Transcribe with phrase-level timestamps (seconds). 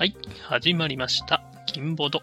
[0.00, 0.16] はい、
[0.48, 1.42] 始まりました。
[1.66, 2.22] 金ボド。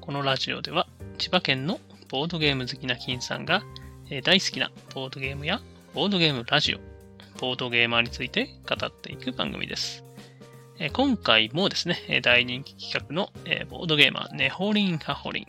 [0.00, 0.86] このラジオでは、
[1.18, 3.62] 千葉県のボードゲーム好きな金さんが、
[4.08, 5.60] えー大好きなボードゲームや
[5.92, 6.78] ボードゲームラジオ、
[7.38, 10.02] ボードゲーマーについて語っていく番組です。
[10.78, 15.46] えー今回もですね、大人気企画の、えーボードゲーマー、ネホリンハホリン、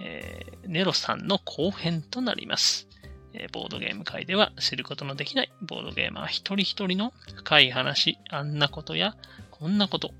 [0.00, 2.88] えネロさんの後編となります。
[3.34, 9.18] えボードゲーム界では知ることのできないボードゲーマー一人一人の深い話、あんなことや
[9.50, 10.14] こんなこと、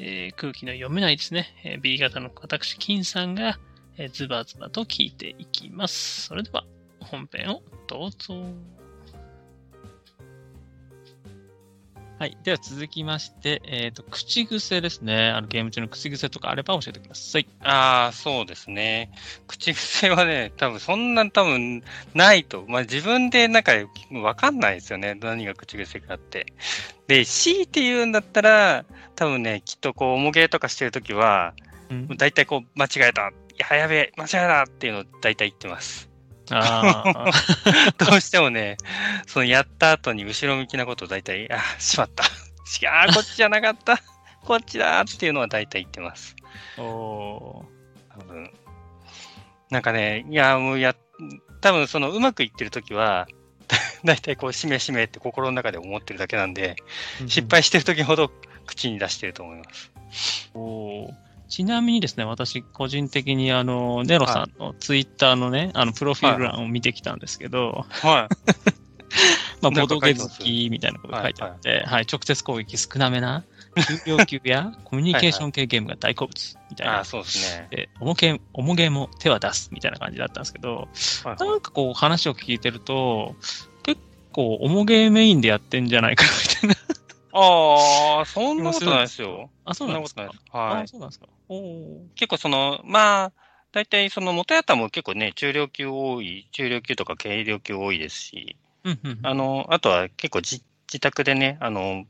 [0.00, 3.58] えー空気の読めないですね、えー B 型の私、金さんが、
[3.96, 6.22] えーズバズバと聞いていきます。
[6.22, 6.64] それでは、
[7.00, 8.83] 本編をどうぞ。
[12.24, 12.38] はい。
[12.42, 15.28] では続きまして、えっ、と、口癖ですね。
[15.28, 17.46] あの、ゲーム中の口癖とかあれば教えてください。
[17.60, 19.10] ああ、そうですね。
[19.46, 21.82] 口癖はね、多分そんな多分
[22.14, 22.64] ないと。
[22.66, 23.72] まあ自分でなんか
[24.22, 25.18] わかんないですよね。
[25.20, 26.46] 何が口癖かって。
[27.08, 31.52] で、強いて言うんだったら、多分ね、きっとこう、重げとかしてるときは、
[31.90, 32.08] うん。
[32.16, 33.28] 大体こう、間違えた。
[33.28, 33.32] い
[33.70, 36.13] や、やべえ、間違えたっていうのを大体言ってます。
[36.50, 37.30] ああ、
[38.04, 38.76] どうしてもね、
[39.26, 42.24] そのやった後に後ろ向きなことを大体、あ、しまった。
[42.24, 43.98] 違う、こっちじゃなかった。
[44.44, 46.36] こっちだっていうのは大体言ってます。
[46.78, 48.50] おー多分。
[49.70, 50.94] なんかね、いや、もうや、
[51.60, 53.26] 多分そのうまくいってるときは、
[54.04, 56.76] だいたいこう、しめしめって心の中で思ってるだけなんで、
[57.26, 58.30] 失敗してるときほど
[58.66, 59.90] 口に出してると思います。
[60.54, 68.28] おーちなみにですね、私、個人的に、あの、ネロさんのツイッターのね、あの、プロフィール欄を見てきたんですけど、は
[69.60, 73.44] まあ、ボドゲ好きみたいなこと書いてあって、はい、直接攻撃少なめな、
[73.76, 76.86] 中量級や コミュニケーション系ゲームが大好物みたい。
[76.86, 77.04] いなああ、。
[77.04, 77.68] そうですね。
[77.70, 80.88] で、重げ、重げも手は出すみたいな感じだったんですけど、
[81.24, 83.36] はいなんかこう話を聞いてると、
[83.82, 84.00] 結
[84.32, 87.03] 構重げメインでやってんじゃないかなみたいな。
[87.36, 89.50] ああ、そんなことないですよ。
[89.64, 90.22] あ、そうなんですか？
[90.22, 90.72] そんなことないです。
[90.72, 90.86] はいあ、。
[90.86, 91.26] そうなんですか。
[91.48, 93.32] おー結構その、まあ、
[93.72, 99.18] 大体その元やったも結構ね、中量級多い、中量級とか軽量級多いですし、うんうんうん。
[99.22, 102.04] あの、あとは結構じ自宅でね、あの、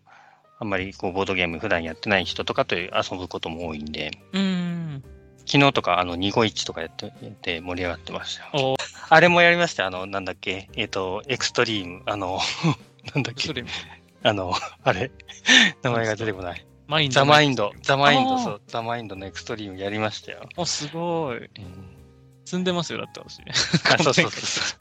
[0.61, 5.05] あんまりこうボードゲーム普段やってない人とかと遊ぶことも多いんで、うーん。
[5.47, 8.51] 昨日とかあの251とかやってやって盛り上がってました
[9.11, 9.87] あれもやりました。
[9.87, 12.39] あの、なんだっけ、えっ、と、エクストリーム、あの、
[13.15, 13.53] なんだっけ、
[14.25, 14.53] あの、
[14.83, 15.13] あれ、
[15.83, 16.67] 名前が出てこない。
[16.87, 17.15] マインド。
[17.15, 20.49] ザマインド、ザマインド、そう、ザマインドのエクストリームやりましたよ。
[20.57, 21.39] お、すごい。
[21.39, 21.91] うん
[22.45, 23.41] 積んでますよ、だって私。
[23.91, 24.77] あそうそうそうそ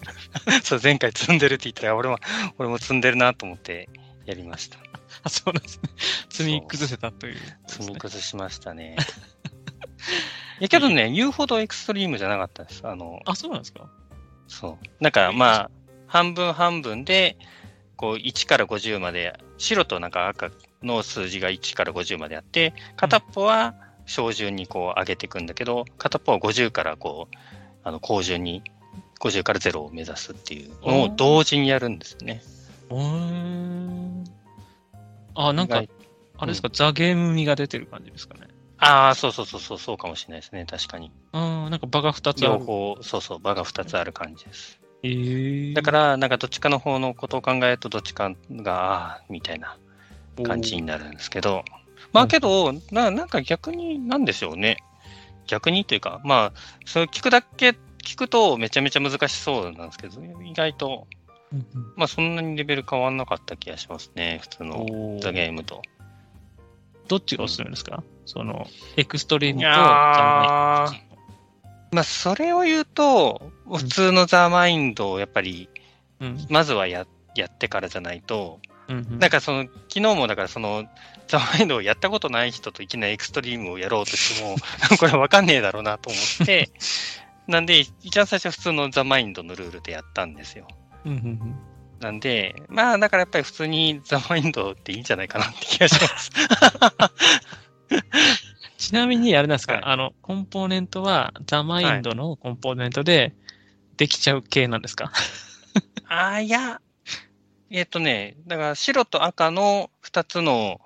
[0.58, 0.62] う。
[0.62, 2.20] そう、前回積んでるって言ったら、俺も、
[2.58, 3.88] 俺も積んでるなと思って
[4.26, 4.78] やりました。
[5.24, 5.90] あ、そうなんですね。
[6.30, 7.38] 積み崩せたという、
[7.68, 8.98] 積み崩しましたね。
[10.60, 12.86] いやけどね、言うほどエクストリームじゃなかったです。
[12.86, 13.90] あの、あ、そうなんですか
[14.48, 15.04] そう。
[15.04, 15.72] なんかまあ、
[16.08, 17.38] 半分半分で、
[18.04, 23.76] こう、1から50まで、白となんか赤の数字が1から50まであって、片っぽは
[24.06, 27.36] 小順にこう上げていくんだけど、片っぽは50からこう、
[27.82, 28.62] あの、高順に、
[29.22, 32.44] 50から0を目指すっていうのを同時にやるんですよね。
[32.90, 34.24] うーん。
[35.36, 35.90] あ、なんか意、
[36.40, 38.50] あれですか、ザ・ゲーム味が出てる感じですかね？
[38.80, 40.66] ああ、そうそうそうそう、そうかもしれないですね。
[40.70, 41.14] 確かに。
[41.32, 42.60] うん、なんか場が2つある。
[42.60, 44.83] 両方、そうそう、場が2つある感じです。
[45.04, 49.78] えー、だから、なんかどっちかの方のことを考えると、どっちかが、みたいな
[50.44, 51.66] 感じになるんですけど、
[52.14, 54.78] まあけど、ななんか逆に、なんでしょうね。
[55.46, 61.08] 逆にっていうか、まあ、それ聞くだけ聞くとめちゃめちゃ難しそうなんですけど、意外と、
[61.52, 61.94] うんうん。
[61.98, 65.82] まあそんなにレベル変わんなかった気がしますね、普通のザ・ゲームと。
[67.10, 68.04] どっちがおすすめですか？
[68.26, 71.13] その、エクストリームと
[71.94, 75.70] まあそれを言うと、普通のザ・マインドをやっぱり。
[76.50, 77.06] まずはや
[77.36, 80.86] やってからじゃないと、なんかその、昨日もだからその、
[81.28, 84.56] ザ・マインドをやったことない人といきなりエクストリームをやろうとしても、
[85.00, 86.70] これわかんねえだろうなと思って、
[87.48, 90.68] なんで、一番最初は普通のザ・マインドのルールでやったんですよ。
[91.06, 91.60] うんうんうん
[92.00, 96.32] なんで、まあだからやっぱり普通にザ・マインドっていいんじゃないかなって気がします。
[98.84, 103.34] ちなみに、あれなんですか、はいあの、コンポーネントは、ザ・マインドのコンポーネントで
[103.98, 105.12] できちゃう系なんですか？
[106.10, 106.82] ああ、いや、
[107.70, 110.82] えっ、とね、だから白と赤の2つの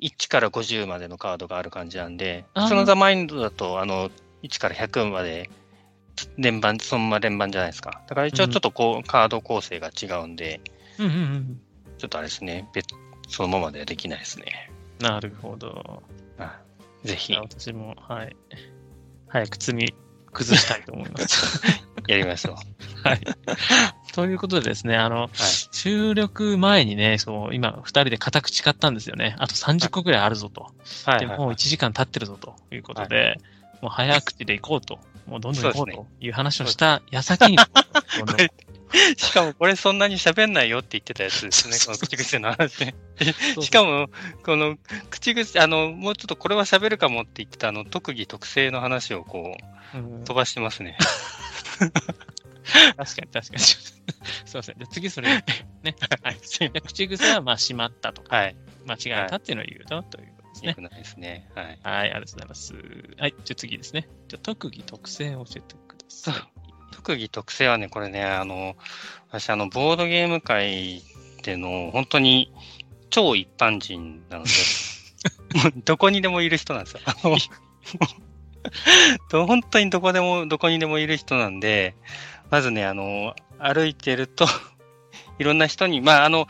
[0.00, 4.10] 1から50までのカードがある感じなんで、あー普通のザ・マインドだと、あの、
[4.42, 5.50] 1から100まで
[6.38, 8.02] 連番、そのまま連番じゃないですか。
[8.08, 10.60] だから一応ちょっとこう、カード構成が違うんで、
[10.98, 11.60] うんうんうん。
[11.98, 12.86] ちょっとあれですね、別
[13.28, 14.70] そのままではできないですね。
[15.00, 16.02] なるほど。
[16.38, 16.58] あ
[17.08, 18.36] ぜひ私も、はい。
[19.28, 19.94] 早く積み
[20.32, 21.62] 崩したいと思います。
[22.06, 22.54] やりましょう。
[23.08, 23.20] はい。
[24.12, 29.36] そういうことでですね、あの、収録前にね、そう、今、二人で固く誓ったんですよね。
[29.38, 30.72] あと30個ぐらいあるぞと。
[31.04, 31.20] はい。
[31.20, 33.38] で、もう1時間経ってるぞということで、
[33.80, 34.98] もう早口で行こうと。
[35.26, 37.58] もうどんどん行こうという話をした矢先に、
[39.16, 42.94] しかもこれそんなに喋んないよって言ってたやつですね、この口癖の話。
[43.60, 44.08] しかも、
[44.44, 44.78] この
[45.10, 49.56] 口癖、あの、もうちょっとこれは喋るかもって言ってたあの、特技特性の話をこ
[49.94, 50.96] う、飛ばしてますね。
[52.96, 53.58] 確かに確かに。
[53.60, 54.02] す
[54.52, 54.78] いません。
[54.78, 55.44] じゃ次それ、ね。
[56.22, 56.36] はい。
[56.82, 58.56] 口癖は、まあ、しまったとか、はい。
[58.86, 60.68] 間違えたっていうのを言うと、ということですね。
[60.68, 61.50] よくないですね。
[61.54, 61.66] はい。
[61.66, 62.74] はい、ありがとうございます。
[63.18, 63.34] はい。
[63.44, 64.08] じゃ次ですね。
[64.28, 66.57] じゃ特技特性を教えてください。
[66.90, 68.76] 特技特性はね、これね、あの、
[69.30, 71.02] 私、あの、ボードゲーム界
[71.42, 72.52] での、本当に
[73.10, 74.50] 超一般人なので、
[75.84, 77.00] どこにでもいる人なんですよ。
[77.04, 77.36] あの
[79.46, 81.94] 本当にどこでも、どこにでもいる人なんで、
[82.50, 84.46] まずね、あの、歩いてると
[85.38, 86.48] いろんな人に、まあ、あの、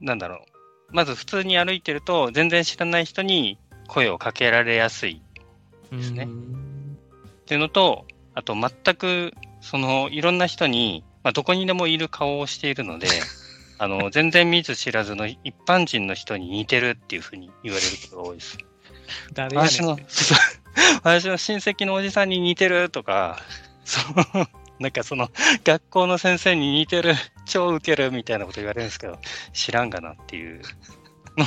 [0.00, 0.38] なんだろう。
[0.90, 5.20] まず普通に歩いてると、全然知らない人に声をかけられやすい
[5.90, 6.24] ですね。
[6.24, 6.28] っ
[7.44, 9.34] ていうのと、あと全く
[9.68, 13.06] その、いろんな人に、まあ、どこにでもいる顔をしているので、
[13.76, 18.56] あの、全然見ず知らずの一般人の人に似てるっていうふうに言われることが多いです。
[19.34, 19.98] 誰私の、
[21.02, 23.42] 私の親戚のおじさんに似てるとか、
[23.84, 25.30] そう、なんかその、
[25.64, 29.18] 学校の先生に似てる、超ウケるみたいなこと言われるんですけど、
[29.52, 30.62] 知らんがなっていう
[31.36, 31.44] の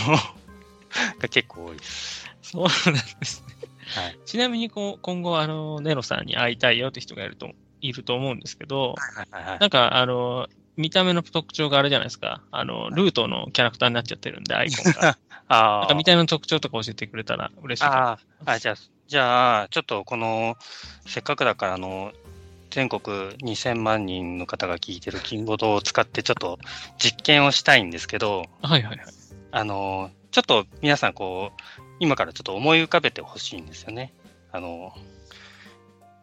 [1.18, 2.30] が結構多いです。
[2.44, 3.56] そうなんですね。
[3.96, 7.50] はい、ちなみにこう今後、あの、ネロさんに会いたいよって人がいると
[7.82, 8.96] いると思うんですけど、
[9.60, 10.48] なんか、あの、
[10.78, 12.42] 見た目の特徴があるじゃないですか。
[12.52, 15.18] あの、ルートのキャラクターになっちゃってるんで、アイコンが。
[15.54, 18.76] あなんか見た目の特徴とか教えてくれたら嬉しいああ、じゃあ、
[19.08, 20.56] じゃあ、ちょっとこの、
[21.06, 22.14] せっかくだから、あの、
[22.70, 23.02] 全国
[23.40, 26.58] 2000万人の方が聞いてるキンボドを使ってちょっと
[26.98, 29.06] 実験をしたいんですけど、はいはいはい。
[29.52, 34.14] あの、ちょっと皆さんこう、今からちょっと思い浮かべてほしいんですよね。
[34.54, 34.94] あの、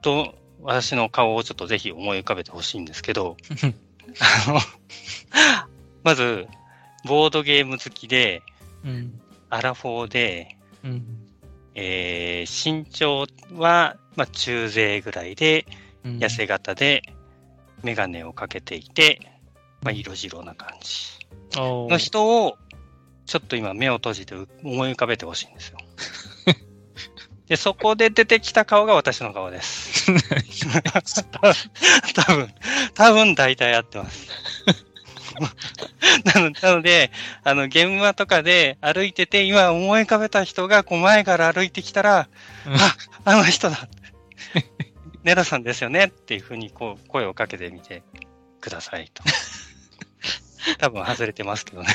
[0.01, 3.37] ど、私の顔をちょっとぜひ思い浮かべてほしいんですけど、
[4.47, 4.61] あの、
[6.03, 6.47] まず、
[7.05, 8.43] ボードゲーム好きで、
[8.85, 9.21] うん、
[9.51, 11.05] アラフォーで、うん、
[11.75, 15.67] えー、身長は、まあ、中勢ぐらいで、
[16.05, 17.03] 痩せ型で、
[17.83, 19.21] メガネをかけていて、
[19.83, 21.19] まあ、色白な感じ。
[21.55, 22.57] の人を、
[23.27, 24.49] ちょっと今目を閉じて思
[24.87, 25.79] い浮かべてほしいんですよ。
[27.49, 30.13] で、そこで出てきた顔が私の顔です。
[32.15, 32.55] 多分、
[32.95, 34.27] 多分大体合ってます。
[36.25, 37.11] なのなので、
[37.45, 42.29] あの、現場とかで歩いてて、今思い浮かべた人がこう前から歩いてきたら、
[42.67, 43.89] あ、あの人だ。
[45.25, 48.03] ネラさんですよねっていうふうにこう声をかけてみて
[48.61, 49.23] くださいと。
[50.79, 51.95] 多分外れてますけどね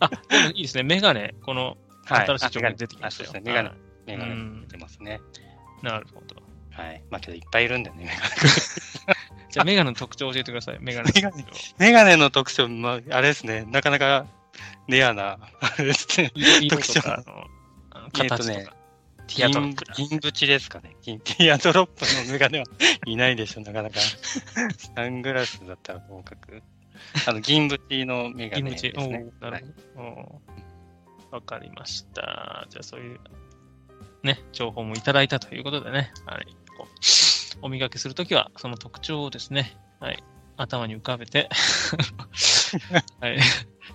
[0.00, 0.82] あ、でもいいですね。
[0.82, 1.34] メガネ。
[1.42, 1.76] この
[2.16, 3.30] 新しい情報出てきましたよ。
[3.32, 3.52] そうですね。
[3.52, 3.70] メガネ、
[4.06, 5.20] メガネ出ますね。
[5.82, 6.36] なるほど。
[6.70, 7.02] はい。
[7.10, 8.28] まあけどいっぱいいるんだよね、メガネ。
[9.50, 10.78] じゃあメガネの特徴を教えてください。
[10.80, 11.74] メガネの特徴。
[11.78, 13.64] メガネの特徴、まあ、あれですね。
[13.66, 14.26] なかなか
[14.88, 16.32] レアな、あれですね。
[16.68, 17.00] 特徴。
[18.22, 18.66] えっとね、
[19.26, 19.84] ティアドロップ。
[19.94, 20.96] 銀縁ですかね。
[21.02, 22.64] ティアドロップのメガネは
[23.06, 23.96] いないでしょ、なかなか。
[24.94, 26.62] サングラスだったら合格。
[27.26, 28.92] あの、銀縁のメガネですね。
[28.96, 29.32] 銀縁。
[29.40, 30.42] なるほど。
[31.32, 32.66] わかりました。
[32.68, 33.20] じゃあそういう、
[34.22, 36.46] ね、情報もいただいたということでね、はい、
[36.76, 40.22] こうお磨きするときは、その特徴をですね、はい、
[40.58, 41.48] 頭に浮かべて
[43.20, 43.38] はい、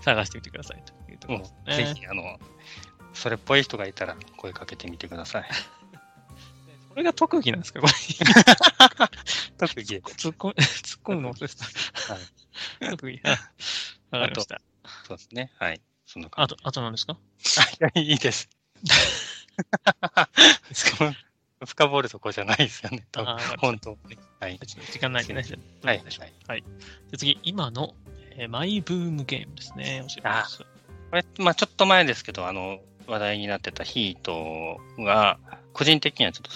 [0.02, 1.76] 探してみてくださいというところですね。
[1.76, 2.40] ぜひ、あの、
[3.14, 5.50] それっぽい人がいたら声かけてみてください。
[6.90, 7.94] それが特技なんですかこれ？
[9.58, 9.98] 特技。
[9.98, 11.58] 突っ込突っ込むのです。
[12.12, 12.18] は
[12.88, 12.90] い。
[12.90, 13.22] 特技。
[14.10, 14.62] わかりました。
[15.08, 15.52] そうですね。
[15.60, 15.82] はい。
[16.08, 16.56] そんな感じ。
[16.56, 17.14] あと、あと何ですか？
[17.14, 17.18] い
[17.80, 18.50] や、いいです。
[21.66, 23.06] 深掘るとこじゃないですよね。
[23.60, 24.18] 本当に。
[24.40, 24.60] はい。
[24.60, 25.44] 時間ないでね。
[25.84, 26.04] はい。
[26.48, 26.64] はい。
[27.12, 27.96] で次、今の、
[28.38, 30.04] えー、マイブームゲームですね。
[30.08, 30.66] 教えてください。
[31.10, 35.40] これ、まあちょっと前ですけど、あの、話題になってたヒートが、
[35.74, 36.52] 個人的にはちょっと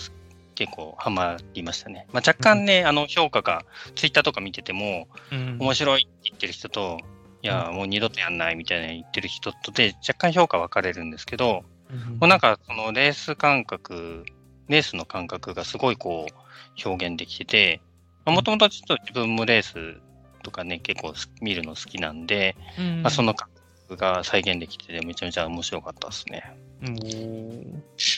[0.55, 2.05] 結構ハマりましたね。
[2.13, 3.65] まあ、若干ね、うん、あの評価が、
[3.95, 6.99] ツイッターとか見てても、うん、面白いって言ってる人と、
[7.43, 14.25] いや、もう二度とやんないみたいな言ってる人とで、若干評価分かれるんですけど、うん、もうなんかそのレース感覚、
[14.67, 17.81] レースの感覚がすごいこう表現できてて、
[18.25, 19.99] もともとちょっと自分もレース
[20.43, 23.49] とかね、結構見るの好きなんで、うん、まあ、その感
[23.87, 26.55] 覚が再現できてて、めちゃめちゃ面白かったですね。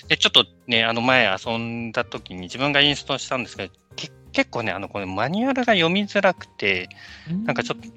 [0.08, 6.90] で、ちょっとね、あの前遊んだ時に自分がインストしたんですけど、結結構ね、あの、これマニュアルが読みづらくて、
[7.46, 7.94] なんかちょっとね、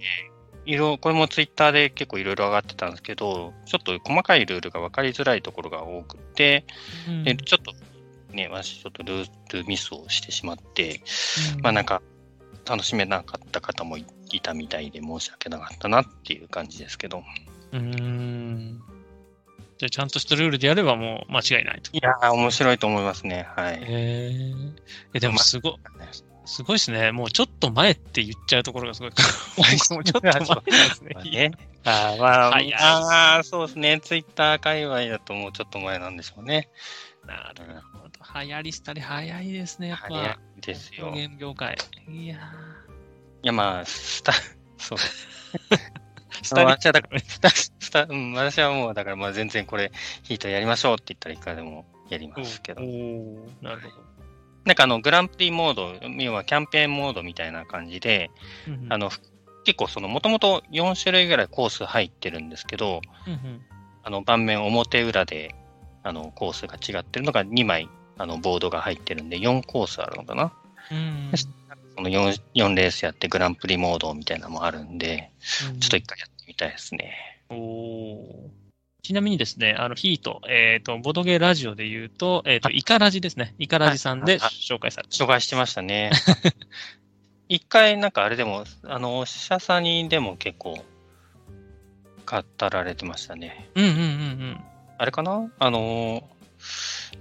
[0.66, 6.64] 色、これもツイッターで結構いろいろ上がってたんですけど、ちょっと細かいルールが分かりづらいところが多くて、
[7.08, 7.73] うん、でちょっと
[8.35, 11.00] ね、私ちょっとルールミスをしてしまって、
[11.56, 12.02] うん、まあなんか
[12.68, 14.04] 楽しめなかった方もい
[14.42, 17.23] たみたいで申し訳なかったなっていう感じですけど。
[17.73, 18.82] うん。
[19.78, 21.90] じゃあちゃんとしたルールでやればもう間違いないと。
[21.92, 23.46] いやー、面白いと思いますね。
[23.56, 23.75] はい。
[23.75, 24.42] へ
[25.14, 25.20] え。
[25.20, 25.76] でもすご、
[26.46, 27.12] すごいですね。
[27.12, 29.10] もうちょっと前って言っちゃうところがすごい。
[29.90, 31.14] もうちょっと前ですね。
[31.30, 31.52] ね
[31.84, 34.00] あまあ、あそうですね。
[34.00, 36.68] ツイッター界隈だともうちょっと前なんでしょうね。
[37.26, 38.40] なるほど。
[38.40, 40.06] 流行りしたり早いですね、やっぱ。
[40.06, 41.12] 早いですよ。
[41.12, 41.76] ゲーム業界。
[42.08, 42.36] いや
[43.42, 44.32] いや、まあ、スタ、
[44.78, 44.98] そう。
[46.42, 49.90] スタ私はだから、スタ、スタ、うん、私はもう、だからまあ全然これ、
[50.22, 52.82] ヒートやりましょうって言ったらいくらでもやりますけど。
[52.82, 54.15] おなるほど。
[54.66, 58.30] なんかあの、グランプリモード、要はキャンペーンモードみたいな感じで、
[58.66, 59.11] うんうん、あの、
[59.64, 63.62] 結構その、もともと4種類ぐらいコース入ってるんですけど、うんうん、
[64.02, 65.54] あの、盤面表裏で、
[66.02, 70.52] あの、コースが違ってるのが2枚、あの、ボードが入ってるんで、4コースあるのかな？
[70.90, 71.32] うん、
[71.96, 75.30] その 4, 4レースやってグランプリモードみたいなのもあるんで、
[75.73, 77.42] うん、ちょっと一回やってみたいですね。
[77.50, 78.50] お
[79.06, 83.54] ちなみにですね、あの、ヒート、えっ、ー、と、ボドゲラジオで言うと、えっ、ー、と、イカラジですね。
[83.58, 86.10] イカラジさんで紹介されて紹介してましたね。
[87.48, 90.84] 一回、なんかあれでも、あの、お医者さんにでも結構、
[92.26, 93.70] 語られてましたね。
[93.76, 94.60] うんうんうんうん。
[94.98, 95.48] あれかな？
[95.60, 96.28] あの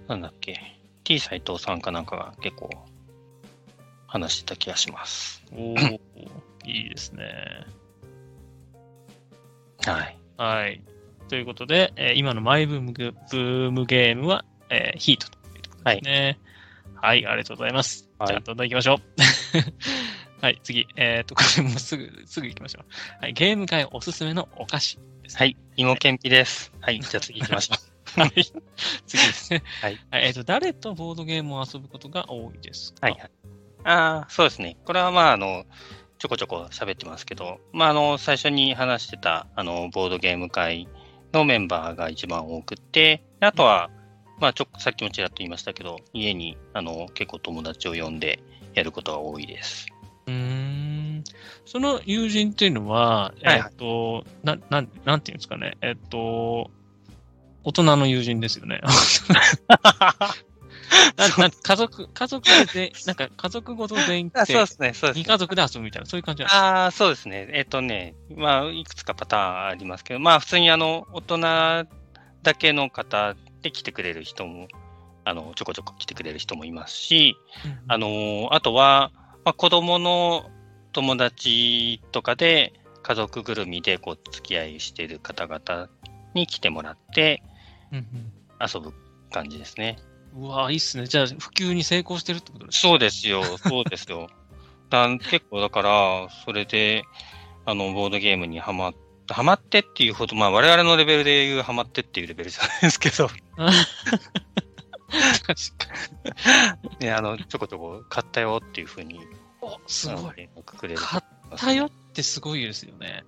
[0.07, 0.59] なんだっけ
[1.03, 2.71] ？T 斎藤さんかなんかが結構
[4.07, 5.43] 話してた気がします。
[5.53, 5.99] おおい
[6.87, 7.23] いですね。
[9.85, 10.17] はい。
[10.37, 10.81] はい。
[11.27, 16.39] ということで、えー、今のマイブームブームゲームは、えー、ヒートということですね。
[16.95, 18.09] はい、はい、ありがとうございます。
[18.19, 20.41] はい、じゃあ、どんどん行きましょう。
[20.41, 20.87] はい、次。
[20.95, 22.85] えっ、ー、と、これもすぐ、すぐ行きましょう。
[23.21, 25.39] はい、ゲーム界おすすめのお菓子です、ね。
[25.39, 26.71] はい、芋けんぴです。
[26.81, 27.75] はい、じゃあ次行きましょ
[28.17, 28.19] う。
[28.21, 28.31] はい、
[29.07, 29.63] 次ですね。
[29.81, 29.99] はい。
[30.11, 33.07] えっ、ー、と、誰とボードゲームを遊ぶことが多いですか？
[33.07, 33.31] はい、はい。
[33.83, 34.77] ああ、そうですね。
[34.85, 35.65] これはまあ、あの、
[36.17, 40.87] ちょこちょこ喋ってますけど、まあ、あの、最初に話してた、あの、ボードゲーム会
[41.35, 43.89] のメンバーが一番多くて、あとは、
[44.39, 48.39] まあ、ちょさっきもちらっと言いましたけど、家にあの結構友達を呼んで
[48.73, 49.87] やることが多いです。
[50.27, 51.23] うん。
[51.65, 56.71] その友人っていうのは、えっと、な、なん、なんていうんですかね、えっと、
[57.63, 58.81] 大人の友人ですよね。
[61.29, 65.23] なな家族、家族で、 なんか家族ごと全員って、そうですね、そうです、ね。
[65.23, 67.47] 二家族で遊ぶみたいな、そういう感じなんですかああ、そうですね。
[67.51, 71.37] えっ、ー、とね、まあ、いくつかパターンありますけど、まあ、普通にあの、大人
[72.43, 74.67] だけの方で来てくれる人も、
[75.23, 79.11] あの、ちょこちょこ来てくれる人もいますし、うん、あの、あとは、
[79.43, 80.49] まあ、子供の
[80.91, 82.73] 友達とかで、
[83.05, 85.89] 家族ぐるみでこう付き合いしている方々
[86.33, 87.43] に来てもらって
[88.59, 88.93] 遊ぶ
[89.31, 89.97] 感じですね。
[89.99, 91.07] うわいいっすね。
[91.07, 94.27] じゃあ、普及に成功してるってことですかそうですよ、そうですよ。
[94.89, 97.03] だ結構だから、それで、
[97.65, 98.93] あの、ボードゲームにはまっ
[99.31, 103.27] ハマってっていうほど、まあ我々のレベルで言うハマってっていうレベルじゃないですけど。
[103.27, 103.71] 確か
[106.99, 107.05] に。
[107.07, 109.19] ね、あの、ちょこちょこ買ったよっていうふうに。
[109.61, 110.47] お、すごい。
[110.63, 111.01] くくれる。
[111.01, 111.23] 買っ
[111.57, 113.23] たよってすごいですよね。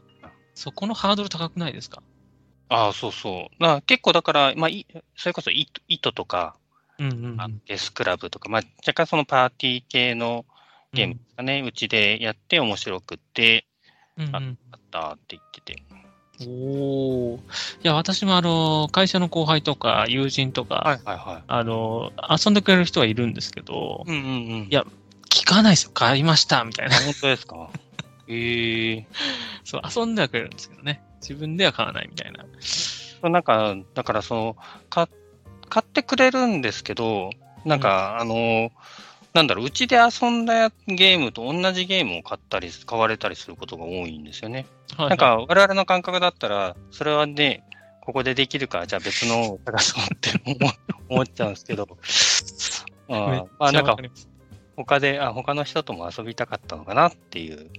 [0.53, 2.01] そこのハードル高くないですか？
[2.69, 3.55] ああ、そうそう。
[3.59, 4.69] まあ、結構だから、まあ、
[5.15, 6.55] それこそ糸とか、
[6.99, 10.45] うんうんうん、デスクラブとか、まあ、若干そのパーティー系の
[10.93, 13.65] ゲームですかね、うち、でやって面白くて、
[14.17, 15.83] うんうん、あったって言ってて。
[16.47, 17.39] おい
[17.81, 24.85] や、私もあの、会社の後輩とか友人とか、はいはいはい、あの、遊んでくれる人はいるんですけど、うんうんうん、いや、
[25.29, 25.91] 聞かないですよ。
[25.93, 26.95] 買いました、みたいな。
[26.95, 27.69] 本当ですか？
[28.29, 29.05] ええー、
[29.63, 31.01] そう、遊んではくれるんですけどね。
[31.21, 32.45] 自分では買わないみたいな。
[33.29, 34.57] なんか、だからその、
[34.89, 35.07] 買っ
[35.69, 37.29] 買ってくれるんですけど、
[37.65, 38.71] なんか、うん、あの、
[39.33, 44.65] なんだろう、うちで遊んだゲームと同じゲームを買ったり、買われたりすることが多いんですよね。
[44.95, 47.63] はいはい、なんか、我々の感覚だったら、それはね、
[48.01, 50.31] ここでできるか、じゃあ別のを探そうって
[51.09, 51.87] 思っちゃうんですけど、
[53.09, 53.97] あまあなんか、
[54.77, 57.69] 他で、あ、他の人とも遊びたかったのかなっていう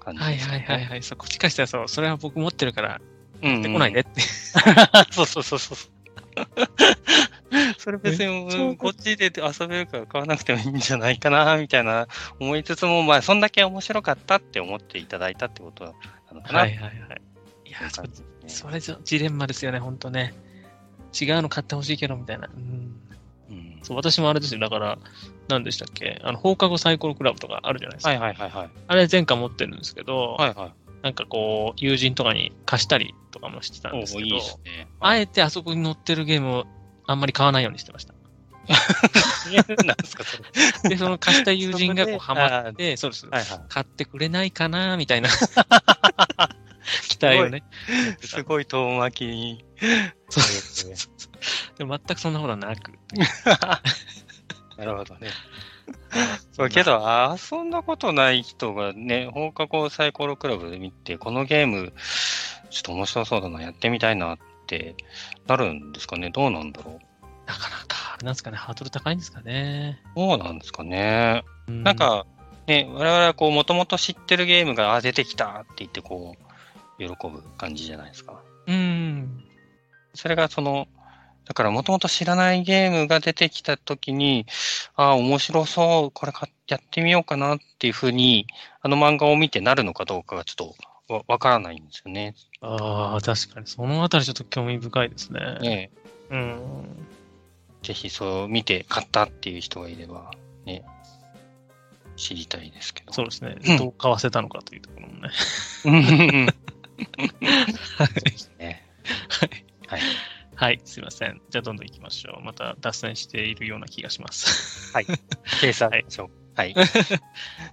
[0.00, 0.52] 感じです、ね。
[0.52, 1.02] はいはいはいはい。
[1.02, 3.00] そこっちかしたらそう、それは僕持ってるから、
[3.42, 4.20] 買ってこないでって。
[5.12, 5.78] そうそうそうそう。
[7.78, 12.08] それ別に、こっちで遊べるから買わなくてもいいんじゃないかな、みたいな
[12.40, 15.92] 思いつつも、まあ、そんだけ面白かったって思っていただいたってことな
[16.32, 16.58] のかな。
[16.60, 17.22] はいはいはい。
[17.66, 17.78] いや、
[18.48, 20.34] それじゃジレンマですよね、本当ね。
[21.18, 22.48] 違うの買ってほしいけど、みたいな。
[22.48, 23.00] うん。
[23.50, 24.60] うん、そう私もあれですよ。
[24.60, 24.98] だから、
[25.48, 26.20] 何でしたっけ？
[26.24, 28.10] あの、放課後サイコロクラブとかあるじゃないですか。
[28.10, 28.70] はいはいはいはい。
[28.88, 30.72] あれ前回持ってるんですけど、はいはい。
[31.04, 36.64] なんかこう、友人とかに貸したりとかもしてたんですけど、いいねあえてあそこに載ってるゲームを
[37.06, 38.14] あんまり買わないようにしてました。
[39.84, 40.42] なんですか、そ
[40.82, 40.88] れ。
[40.88, 45.28] で、その貸した友人がこうハマって、そうです、はいはい、買ってくれないかな、みたいな
[47.10, 47.64] 期待をね。
[48.22, 49.62] すごい遠巻きに。
[50.30, 51.22] そうですね。
[51.76, 52.92] でも全くそんなことはなく。
[54.78, 55.28] なるほどね。
[56.52, 57.02] そうけど、
[57.50, 61.92] 遊んだことない人がね、放課後サイコロクラブで見て、このゲーム、
[62.70, 64.94] ちょっと面白そうだな、やってみたいなって
[65.46, 66.30] なるんですかね？
[66.30, 66.98] どうなんだろう？
[67.46, 70.00] なかなか、あれなんですかね、ハードル高いんですかね。
[70.16, 71.44] そうなんですかね。
[71.68, 72.26] うん、なんか、
[72.66, 76.36] ね、我々はこう、もともと知ってるゲームが、あ、出てきたって言って、こ
[76.98, 78.40] う、喜ぶ感じじゃないですか。
[78.66, 79.44] うん。
[80.14, 80.88] それがその、
[81.46, 84.46] だからもともと知らないゲームが出てきたときに、
[84.96, 86.32] ああ、面白そう、これ
[86.68, 88.46] やってみようかなっていうふうに、
[88.80, 90.74] あの漫画を見てなるのかどうかがちょっと
[91.08, 92.34] わわからないんですよね。
[92.60, 93.66] ああ、確かに。
[93.66, 95.40] そのあたりちょっと興味深いですね。
[95.60, 95.90] ね
[96.30, 97.06] うん。
[97.82, 100.30] ぜひそう見て買ったっていう人がいれば、
[100.64, 100.82] ね、
[102.16, 103.12] 知りたいですけど。
[103.12, 103.56] そうですね。
[103.78, 105.28] どう買わせたのかというところもね。
[107.98, 108.08] はい。
[109.86, 110.00] はい。
[110.56, 111.40] はい、すいません。
[111.50, 112.44] じゃあ、どんどん行きましょう。
[112.44, 114.92] また脱線しているような気がします。
[114.94, 115.06] はい。
[115.60, 116.30] 計算でしょう。
[116.56, 116.74] はい。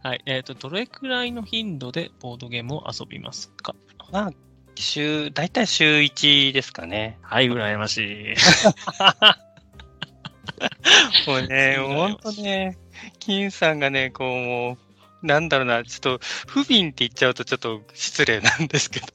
[0.03, 0.21] はい。
[0.25, 3.75] えっ、ー、と、どれくらいの頻度でボードゲームを遊びますか？
[4.11, 4.31] まあ、
[4.75, 7.19] 週、大体週1ですかね。
[7.21, 8.35] はい、羨ましい。
[11.27, 12.77] もうね、ほんとね、
[13.19, 14.77] 金さんがね、こう、もう、
[15.25, 19.07] なんだろうな、ちょっと、不憫って言っちゃうとちょっと失礼なんですけど。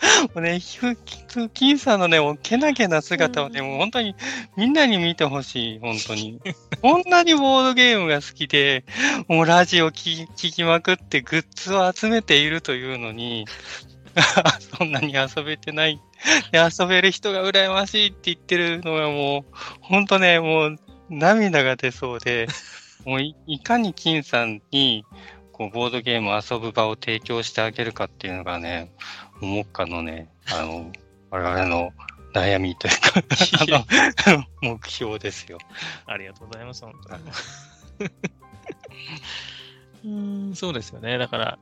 [0.34, 0.60] もうね、
[1.52, 4.14] 金さんのね、けなげな姿をね、もう本当に
[4.56, 6.40] みんなに見てほしい、本当に。
[6.80, 8.84] こんなにボードゲームが好きで、
[9.28, 13.44] もうラジオ聴きまくってグッズを集めているというのに、
[14.78, 16.00] そんなに遊べてない。
[16.52, 19.44] 遊べる人が羨ましいって言ってるのがもう、
[19.80, 20.78] 本当ね、もう
[21.10, 22.48] 涙が出そうで、
[23.04, 25.04] もういかに金さんに、
[25.52, 28.90] こう、ボードゲーム遊ぶ場を提供してあげるかっていうのがね、
[29.46, 30.90] 目下のね、あの、
[31.30, 31.92] 我々の
[32.34, 33.22] 悩みというか
[34.26, 35.58] あの、目標ですよ。
[36.06, 37.22] ありがとうございます、本当に。
[40.04, 40.08] う
[40.52, 41.18] ん、そうですよね。
[41.18, 41.58] だから、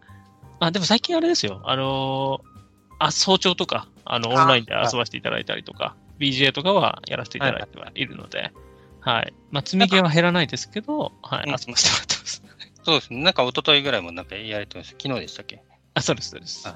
[0.61, 1.61] あ、でも最近あれですよ。
[1.65, 2.59] あのー、
[2.99, 8.53] あ、早朝とか、あの、オンラインで遊ばせていただいたりとか、BGA とかはやらせていただいてはいるので、
[9.01, 9.35] はい、はい。
[9.51, 12.43] まあ、積み毛は減らないですけど、はい、遊ばせてもらってます。
[12.83, 13.23] そうですね。
[13.23, 14.97] なんか一昨日ぐらいもなんかやれてました。
[15.01, 15.63] 昨日でしたっけ？
[15.95, 16.67] あ、そうです、そうです。
[16.67, 16.73] は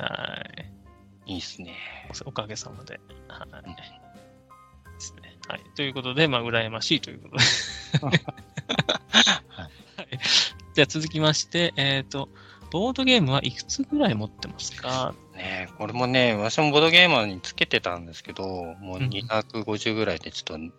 [0.58, 0.81] い。
[1.26, 1.76] いいっすね。
[2.24, 3.00] おかげさまで。
[3.28, 3.74] はい。
[3.74, 5.36] ですね。
[5.48, 5.60] はい。
[5.76, 8.18] ということで、まあ、羨ましいということで。
[9.48, 9.70] はい。
[10.74, 12.28] じゃあ続きまして、えっ、ー、と、
[12.70, 15.14] ボードゲームはいくつぐらい持ってますか？
[15.34, 18.46] ねこれもね、私もボードゲーマーにつけてたんですけど、
[18.80, 20.72] もう250ぐらいでちょっと、なん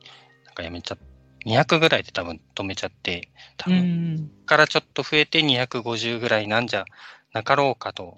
[0.55, 0.97] かやめちゃっ
[1.45, 6.85] 200ぐらいで多分止めちゃって、多分、からちょっと増えて250ぐらいなんじゃ
[7.33, 8.15] なかろうかと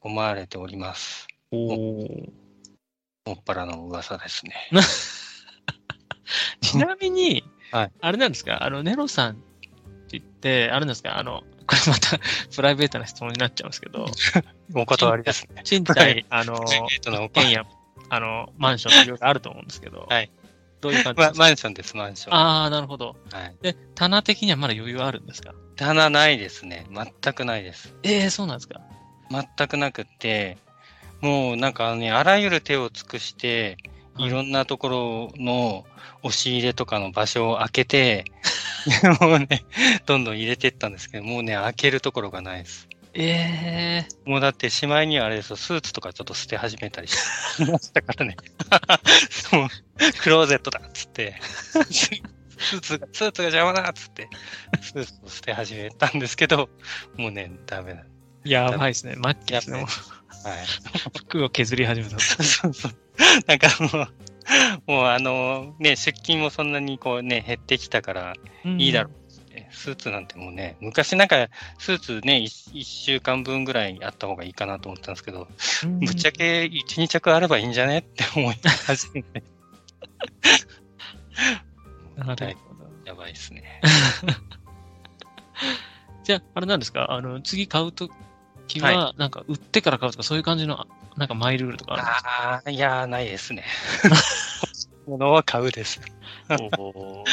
[0.00, 1.28] 思われております。
[1.54, 4.54] おもっぱらの噂ですね。
[6.60, 12.18] ちなみに、はい、あれなんですか、あの、ネロさんって言って、あるんですか、あの、これまた
[12.54, 14.06] プライベートな質問になっちゃうんですけど、
[14.74, 15.62] お断りですね。
[15.64, 17.62] 賃貸、あの、一軒家、
[18.10, 20.30] あの、マンションいろいろあると思うんですけど、はい。
[20.80, 22.34] どういう感じですか、ま、マンションです、マンション。
[22.34, 23.16] ああ、なるほど。
[23.32, 23.56] はい。
[23.62, 25.54] で、棚的にはまだ余裕あるんですか？
[25.76, 26.86] 棚ないですね。
[26.92, 27.94] 全くないです。
[28.02, 28.80] ええー、そうなんですか？
[29.30, 30.58] 全くなくって、
[31.24, 33.78] もうなんかね、あらゆる手を尽くして、
[34.18, 35.86] いろんなところの
[36.22, 38.24] 押し入れとかの場所を開けて、
[39.22, 39.64] もうね、
[40.04, 42.88] どんどん入れていったんですけど、もうね、開けるところがないです。
[43.14, 47.16] ええー、もうだってしまいにはあれですよ、スーツとかちょっと捨て始めたりし
[47.60, 48.36] ましたからね。
[49.50, 49.68] もう、
[50.20, 54.28] クローゼットだっつって、スーツが、スーツが邪魔だっつって、
[54.82, 56.68] スーツを捨て始めたんですけど、
[57.16, 58.04] もうね、ダメだ。
[58.44, 59.14] やばいですね。
[59.14, 59.86] 末期ですね。
[60.44, 60.58] はい。
[61.18, 62.18] 服を削り始めた。
[62.20, 62.92] そうそう。
[63.46, 64.08] なんかも
[64.88, 69.14] う、もうあの、ね、出勤もそんなにこうね、減ってきたからいいだろう
[69.70, 75.48] スーツなんてもうね、昔なんかスーツね、1, 週間分ぐらいあった方がいいかなと思ったんですけど、
[76.00, 79.42] ぶっちゃけ1、2着あればいいんじゃねって思い始めて。
[82.16, 82.46] なるほど。
[83.04, 83.80] やばいっすね。
[86.24, 87.12] じゃあ、あれなんですか？
[87.12, 88.08] あの、次買うと
[88.66, 92.28] きは、なんか売ってから買うとか、そういう感じの、なんかマイルールとかあるんですか？
[92.30, 93.64] ああ、いやないですね。
[95.06, 96.00] ものは買うです。
[96.48, 97.24] お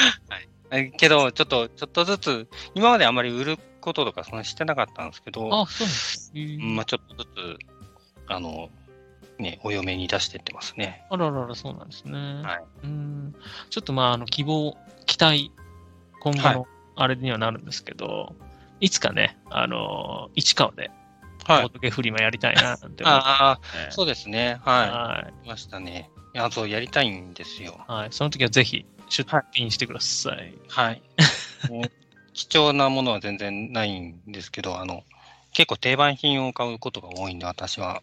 [0.69, 0.91] はい。
[0.91, 6.31] けど、ちょっと、ちょっとずつ、今まであまり売ることとかそんなしてなかったんですけど、あ、そうです。
[6.59, 7.57] まあちょっとずつ、
[8.27, 8.69] あの、
[9.39, 11.03] ね、お嫁に出してってますね。
[11.09, 12.41] あららら、そうなんですね。
[12.43, 12.63] はい。
[12.83, 13.35] うん。
[13.69, 15.51] ちょっとまあ、あの、希望、期待、
[16.19, 18.35] 今後のあれにはなるんですけど、
[18.79, 20.91] い、つかね、あの、市川で、
[21.45, 24.59] はいボードゲフリマやりたいな、なんて思って、ああ、ねそうですね。
[24.63, 25.33] ははい。
[25.43, 25.45] い。
[25.45, 26.09] いましたね。
[26.33, 27.79] いや、そう、やりたいんですよ。
[27.87, 28.07] はい。
[28.11, 30.53] その時はぜひ出品してください。
[30.69, 31.01] はい。
[31.69, 31.91] もう
[32.33, 35.03] 貴重なものは全然ないんですけど、あの、
[35.53, 37.99] 結構定番品を買うことが多いんで、私は。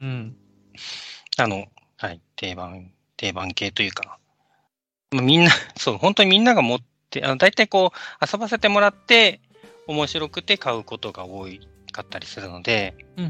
[0.00, 0.36] うん。
[1.38, 1.66] あの、
[1.98, 4.18] はい、定番、定番系というか、
[5.10, 6.78] まあ、みんな、 そう、本当にみんなが持っ
[7.10, 9.40] て、あの、大体こう、遊ばせてもらって、
[9.86, 11.48] 面白くて買うことが多
[11.96, 13.24] かったりするので、うん、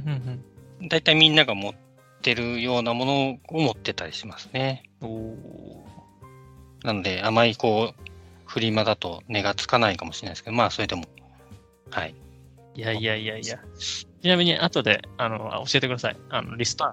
[0.81, 1.75] うん、大体みんなが持っ
[2.23, 4.83] てるようなものを持ってたりしますね。
[6.83, 8.03] なので、あまりこう、
[8.47, 11.05] フリマだと値がつかないかもしれないですけど、まあ、それでも、
[11.91, 12.15] はい。
[12.77, 13.59] ーいやいやいやいや。
[14.23, 16.17] ちなみに、後で、あの、あ教えてください。
[16.31, 16.93] あの、リスト。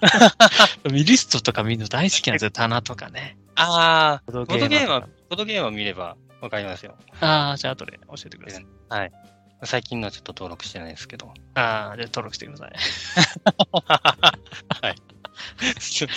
[0.90, 2.50] リストとか見るの大好きなんですよ。
[2.50, 3.36] 棚とかね。
[3.56, 6.94] ああ、ボードゲームは、ボードゲームを見ればわかりますよ。
[7.20, 8.66] ああ、じゃあ後で教えてください。
[8.88, 9.12] はい。
[9.64, 11.32] 最近のはちょっと登録してないですけど。
[11.54, 12.72] ああ、じゃあ登録してください。
[14.82, 14.96] はい。
[15.80, 16.08] すい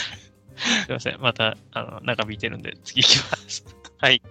[0.89, 1.21] ません。
[1.21, 3.65] また、あの、長引いてるんで、次行きます。
[3.97, 4.21] はい。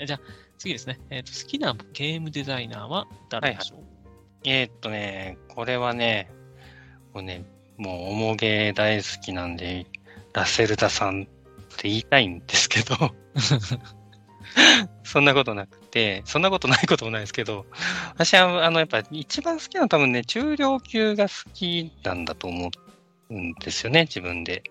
[0.06, 0.20] じゃあ、
[0.58, 1.00] 次ですね。
[1.10, 3.80] えっ、と、好きなゲームデザイナーは誰でしょう、
[4.44, 6.30] えーっとね、これはね、
[7.12, 7.44] もうね、
[7.76, 9.86] もう、おもげ大好きなんで、
[10.32, 11.26] ラセルダさんっ
[11.76, 13.14] て言いたいんですけど、
[15.02, 17.66] そんなことなくて、そんなことないこともないですけど、
[18.14, 22.70] 私は、あの、やっぱ一番好きなのは多分ね、中量級が好きなんだと思
[23.30, 24.62] うんですよね、自分で。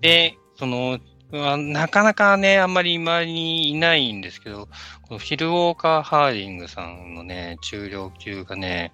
[0.00, 0.98] で、その、
[1.32, 4.68] あなかなかね、あんまり周りにいないんですけど、
[5.02, 8.92] このフィル・ウォーカー・ハーディングさんのね、中量級がね、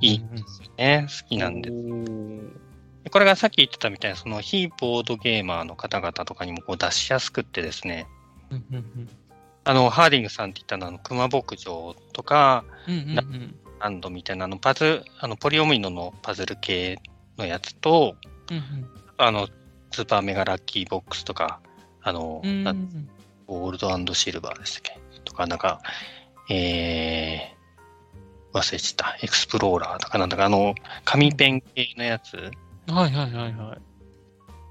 [0.00, 1.06] いいんですよね。
[1.08, 1.70] 好きなんで。
[1.70, 8.06] でこれがさっき言ってたみたいな、その非ボードゲーマーの方々とかにもこう出しやすくってですね、
[9.64, 17.00] あの、ハーディングさんって言ったのは、あの、熊牧場とか、うんうんうんランドみたいな、あの、パズ、あの、ポリオミノのパズル系
[17.36, 18.14] のやつと、
[18.48, 18.62] うん
[19.18, 19.48] あの、
[19.90, 21.58] スーパーメガラッキーボックスとか、
[22.00, 22.74] あの、うんうんな
[23.48, 25.20] ゴールドシルバーでしたっけ？
[25.24, 25.82] とか、なんか、
[26.48, 29.18] えー、忘れちゃった。
[29.20, 32.36] エクスプローラーとかなんだか、あの、紙ペン系のやつ
[32.86, 33.80] はいはいはいはい。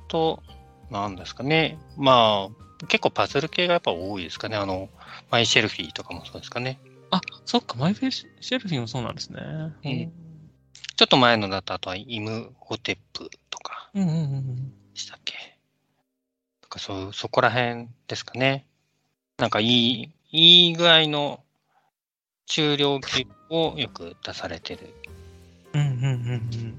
[0.08, 0.42] と、
[0.90, 1.78] なんですかね。
[1.98, 4.56] まあ、結構パズル系がやっぱ多いですかね。
[4.58, 4.90] あの、
[5.30, 6.80] マイシェルフィーとかもそうですかね。
[7.10, 9.40] あ、そっか、マイフェイシェルフィンもそうなんですね。
[9.86, 10.14] うん
[10.98, 14.70] ちょっと前のだと、あとはイムホテップとかうんうんうんうん。
[14.70, 15.58] でしたっけ？
[16.62, 18.68] とか、そう、そこら辺ですかね。
[19.38, 21.44] なんかいい、いい具合の
[22.46, 24.94] 中量級をよく出されてる。
[25.74, 26.78] うんうんうん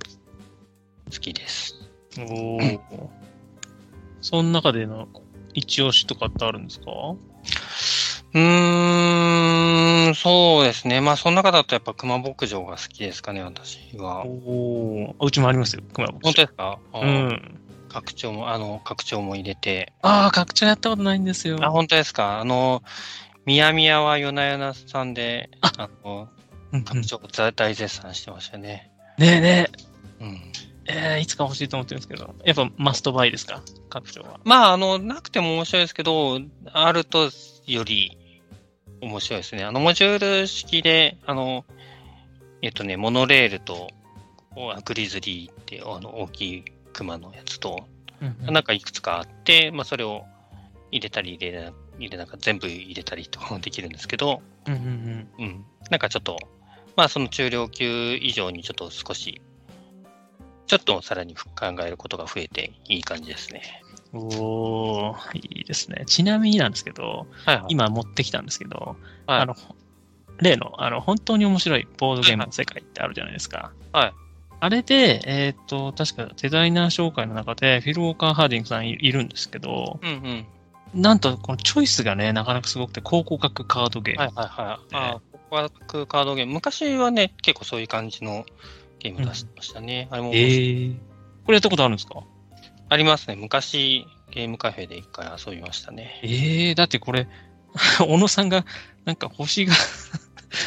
[1.12, 1.74] 好きです。
[2.18, 2.24] うん。
[2.30, 2.56] お
[2.94, 3.10] お。
[4.20, 5.08] その中での
[5.54, 6.90] 一押しとかってあるんですか？
[8.34, 11.00] うーん、そうですね。
[11.02, 14.24] まあ、その中だとやっぱ熊牧場が好きですかね、私は。
[14.24, 15.16] おお。
[15.20, 16.20] うちもありますよ、熊本。
[16.22, 16.78] 本当ですか？
[16.94, 17.58] うあん。
[17.90, 19.92] 拡張も、あの、拡張も入れて。
[20.00, 21.58] ああ、拡張やったことないんですよ。
[21.62, 22.40] あ、本当ですか？
[22.40, 22.82] あの、
[23.44, 26.28] みやみやは夜な夜なさんで、あの、
[26.86, 28.90] 拡張大大絶賛してましたね。
[29.18, 29.66] ねえね
[30.20, 30.52] うん。
[30.92, 33.62] え、えー、いつか欲しいと思ってるんですけど、やっぱマストバイですか？
[33.88, 34.40] 拡張は。
[34.44, 36.38] まあ、あの、なくても面白いですけど、
[36.72, 37.30] あると
[37.66, 38.18] より
[39.00, 39.64] 面白いですね。
[39.64, 41.64] あの、モジュール式で、あの、
[42.60, 43.88] えっとね、モノレールと、
[44.54, 47.86] おグリズリーって、あの、大きいクマのやつと、
[48.20, 50.24] うんなんかいくつかあって、まあ、それを
[50.92, 55.64] 入れたり入れな、入れなんか全部入れたりとかもできるんですけど、うんうんうん。
[55.90, 56.38] なんかちょっと、
[56.94, 59.40] まあ、その中量級以上にちょっと少し、
[60.72, 61.44] ちょっとさらに考
[61.86, 63.82] えることが増えていい感じですね。
[64.14, 64.20] うん。
[64.40, 66.04] おー、いいですね。
[66.06, 67.64] ちなみになんですけど、はいはい。
[67.68, 69.54] 今持ってきたんですけど、はいあの、
[70.38, 73.72] 例の、あの、本当に面白いボードゲームの世界ってあるじゃないですか。
[73.92, 74.12] はい。
[74.60, 80.46] あれで、えーっと、確かデザイナー紹介の中で、フィル・ウォーカー・ハーディングさんいいるんですけど、うん
[80.94, 81.02] うん。
[81.02, 84.22] なんと、このチョイスがね、なかなかすごくて、高校格カードゲーム。
[84.22, 84.94] はいはいはい。
[84.94, 85.68] ああ、ここは
[86.06, 86.54] カードゲーム。
[86.54, 88.46] 昔はね、結構そういう感じの
[89.02, 90.08] ゲーム出してましたね。
[90.10, 90.96] あれも、えー、
[91.44, 92.22] これやったことあるんですか？
[92.88, 93.36] ありますね。
[93.36, 96.20] 昔、ゲームカフェで一回遊びましたね。
[96.22, 97.26] えー、だってこれ、
[97.98, 98.64] 小野さんが、
[99.04, 99.74] なんか星が、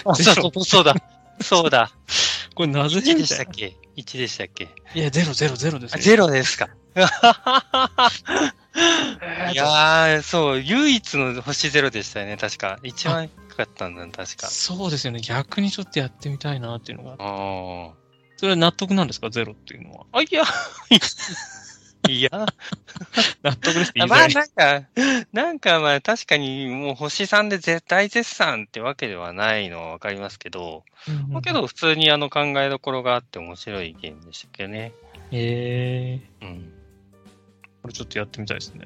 [0.05, 0.95] あそうそうそうだ。
[1.41, 1.91] そうだ。
[2.55, 4.69] これなぜ？1みでしたっけ ?1 でしたっけ？
[4.95, 6.03] いや、ゼロゼロゼロですあ、よ。
[6.03, 6.69] ゼロですか。
[9.51, 12.79] いやー、そう、唯一の星ゼロでしたよね、確か。
[12.83, 14.47] 一番低かったんだ、確か。
[14.47, 15.19] そうですよね。
[15.21, 17.15] 逆にちょっとやってみたいなっていうのが。
[17.19, 17.93] あ
[18.37, 19.29] それは納得なんですか？
[19.29, 20.05] ゼロっていうのは。
[20.11, 20.17] あ。
[20.19, 20.43] あ、いや、
[22.07, 22.29] いや、
[23.41, 24.07] 納得ですまあ。
[24.07, 24.87] なんか、
[25.33, 34.91] なんかまあ確かにもう星3で絶対絶賛ってわけではないのはわかりますけど、うんだけど普通にあの考えどころがあって面白いゲームでしたけどね。
[35.31, 36.73] へえうん。
[37.81, 38.85] これちょっとやってみたいですね。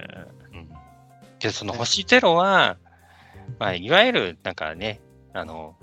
[0.54, 0.70] うん。
[1.40, 2.78] で、その星ゼロは、
[3.60, 5.02] まあいわゆるなんかね、
[5.34, 5.76] あの、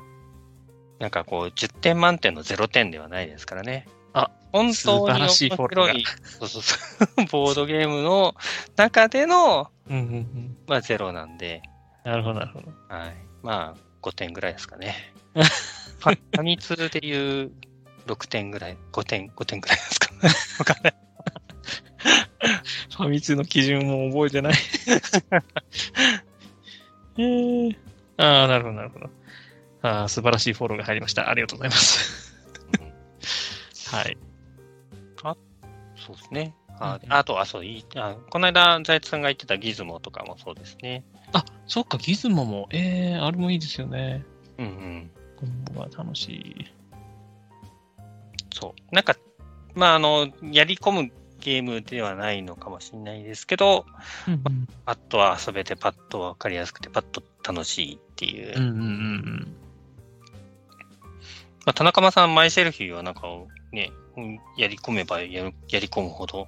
[0.99, 3.87] なんかこう10点満点の0点ではないですからね。
[4.13, 6.05] あ、本当に面白い、
[6.39, 6.77] そうそうそ
[7.23, 8.35] う、 ボードゲームの
[8.77, 10.57] 中での、うんうんうん。
[10.67, 11.63] まあゼロなんで、
[12.05, 12.73] なるほど、なるほど。
[12.89, 13.17] はい。
[13.43, 15.13] まあ、5点ぐらいですかね。
[15.35, 17.51] ファミ通でいう
[18.07, 20.15] 6点ぐらい、5点、5点ぐらいですか。
[20.61, 20.95] わかんない。
[22.97, 24.55] ファミ通の基準も覚えてない。
[27.19, 27.77] へえ
[28.19, 29.11] ああ、なるほど、なるほど。
[29.87, 31.29] ああ、素晴らしいフォローが入りました。
[31.29, 32.35] ありがとうございます。
[33.95, 34.17] はい。
[36.07, 36.55] そうですね。
[36.79, 41.05] あうんあと、あ、そう、いいあこの間、財津さんが言ってたギズモとかもそうですね。
[41.33, 44.25] あ、そっか、ギズモも、ええあれもいいですよね。
[44.59, 45.11] うんうん。
[45.37, 46.67] 今後は楽しい。
[48.55, 48.95] そう。
[48.95, 49.17] なんか、
[49.75, 53.87] まあ、あの、やり込むゲームではないのかもしれないですけど、
[54.29, 54.69] うんうん。
[54.85, 58.57] パッとは遊べて、パッとわかりやすくて、パッと楽しいっていう。
[58.57, 59.57] うんうんうん
[61.67, 63.23] まあ、田中間さん、マイセルフィーはなんか
[63.73, 66.47] ね、うんやり込めばやるやり込むほど、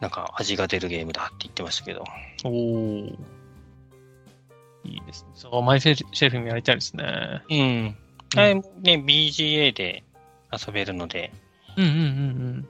[0.00, 2.04] なんか味が出るゲームだって言ってましたけど。
[2.44, 2.50] うん。
[2.50, 3.06] おお。
[4.84, 5.30] いいですね。
[5.34, 7.42] そう、マイセルシェフもやりたいですね。
[7.50, 7.96] うん。
[8.36, 10.04] あれもね、BGA で
[10.52, 11.32] 遊べるので、
[11.76, 12.68] うんうんうんうん。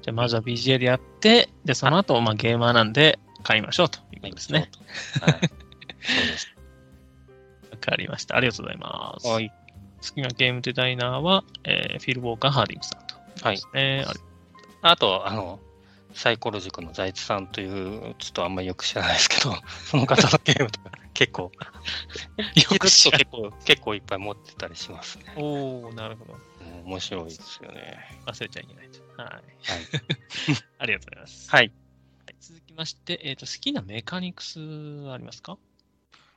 [0.00, 4.70] じゃあ、まずは BGA でやって、で、その後、まあ、ゲーマーなんで買いましょうということですね。
[5.20, 5.32] はい。
[5.32, 6.56] そうです。
[7.70, 8.36] わかりました。
[8.36, 9.28] ありがとうございます。
[9.28, 9.52] はい。
[10.02, 13.14] 好きなゲームデザイナーは、えーフィル・ウォーカー・ハーディングさんと。
[13.46, 14.04] はいですね。
[14.82, 15.60] あと、あの、
[16.14, 19.54] サイコロ塾の財津さんという、ちょっとあんまりよく知らないですけど、
[19.86, 21.52] その方のゲームとか結構、
[22.72, 25.32] よく知ら結構、結構いっぱい持ってたりしますね。
[25.36, 26.34] おおなるほど。
[26.34, 26.42] うん
[26.84, 28.20] 面白いですよね。
[28.26, 29.22] 忘れちゃいけないと。
[29.22, 29.30] はい。
[29.30, 29.42] はい。
[30.78, 31.48] ありがとうございます。
[31.50, 31.60] はい。
[31.60, 31.72] はい
[32.40, 34.58] 続きまして、えっ、と、好きなメカニクス
[35.12, 35.58] ありますか？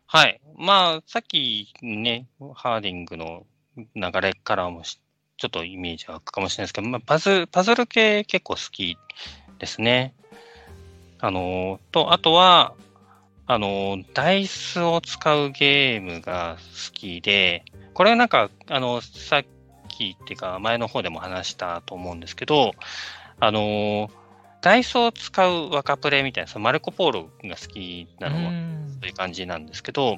[0.06, 0.40] はい。
[0.56, 5.00] まあ、さっきね、ハーディングの流れからもし
[5.38, 8.98] ちょっとイメージ湧くかもしれないですけど、まあ、パズパズル系結構好き
[9.60, 10.14] ですね。
[11.20, 12.74] あの、と、あとは、
[13.48, 19.44] あの、ダイスを使うゲームが好きで、これはなんか、あの、さっ
[19.88, 22.74] きっていうか前の方でも話したと思うんですけど、
[23.40, 24.10] あの、
[24.62, 30.18] ダイスを使う若プレみたいな、そのマルコ・ポーロが好きなのもんという感じなんですけど、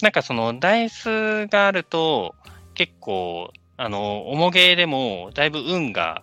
[0.00, 2.34] なんかそのダイスがあると、
[2.74, 6.22] 結構、あの、重ゲーでもだいぶ運が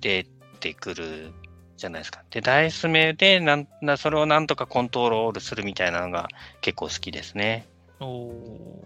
[0.00, 0.26] 出
[0.60, 1.32] てくる
[1.76, 2.22] じゃないですか。
[2.30, 6.28] で、ダイス目でなんな、それをなんとかコントロールするみたいなのが
[6.60, 7.66] 結構好きですね。
[8.00, 8.84] おお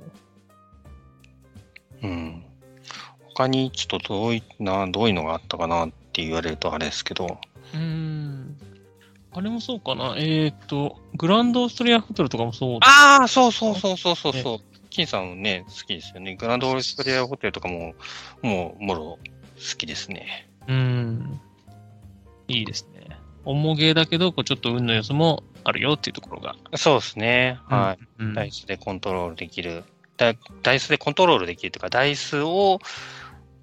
[2.02, 2.44] うん。
[3.34, 7.30] 他にちょっとどういな、どういうのがあったかなって言われるとあれですけど、ー。
[7.74, 8.56] うーん。
[9.34, 10.14] あれもそうかな。
[10.18, 12.78] えっ、と、グランドオーストリアホテルとかもそう。
[12.82, 14.71] ああ、そうそうそうそうそうそう。
[14.92, 16.36] 金さんね、好きですよね。
[16.36, 17.94] グランドオーストリアホテルとかも、
[18.42, 19.18] もう、もろ好
[19.76, 20.48] きですね。
[20.68, 21.40] うーん。
[22.48, 23.16] いいですね。
[23.44, 26.56] 重ゲーだけど、こうちょっと運の要素もあるよっていうところが。
[26.76, 27.58] そうですね。
[27.66, 28.04] はい。
[28.18, 29.84] うんダイスでコントロールできる。
[30.16, 32.78] ダダイスでコントロールできるというか、ダイスを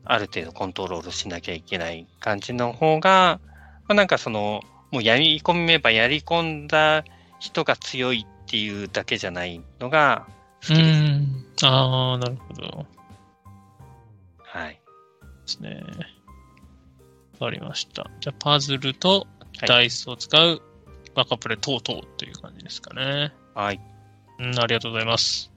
[0.03, 3.39] ある程度コントロールしなきゃいけない感じの方が、
[3.87, 4.61] まあ、なんかその、
[4.91, 7.03] もうやり込めばやり込んだ
[7.39, 10.25] 人が強いっていうだけじゃないのが
[10.67, 11.01] 好うきです。
[11.67, 11.69] ん。
[11.69, 12.85] ああ、なるほど。
[14.39, 14.73] はい。
[14.73, 14.79] で
[15.45, 15.83] すね。
[17.39, 18.09] わかりました。
[18.19, 20.61] じゃあ、パズルとはいダイスを使う
[21.15, 23.33] バカプレ等々という感じですかね。
[23.53, 23.79] はい。
[24.39, 25.51] うん、ありがとうございます。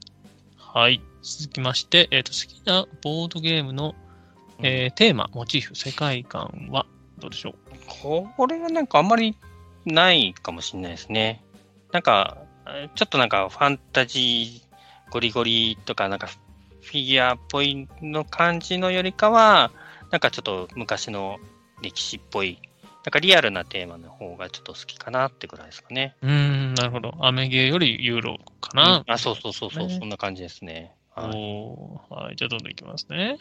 [0.57, 1.01] はい。
[1.21, 3.95] 続きまして、えっ、と、好きなボードゲームの、
[4.59, 6.85] えーテーマ、モチーフ、世界観は
[7.19, 7.53] どうでしょう？
[8.35, 9.37] これはなんかあんまり
[9.85, 11.43] ないかもしれないですね。
[11.91, 12.37] なんか、
[12.67, 14.62] えちょっとなんかファンタジー
[15.13, 16.25] ゴリゴリとか、なんか
[16.81, 19.71] フィギュアっぽいの感じのよりかは、
[20.09, 21.37] なんかちょっと昔の
[21.83, 22.59] 歴史っぽい、
[23.05, 26.15] なんかリアルなテーマの方がちょっと好きかなってぐらいですかね。
[26.23, 27.13] うーん、なるほど。
[27.19, 28.97] アメゲーよりユーロかな。
[28.97, 30.95] うんあ、そうそうそうそう、ねそんな感じですね。
[31.15, 31.27] はい。
[31.35, 32.35] おーはい。
[32.35, 33.37] じゃあ、どんどんいきますね。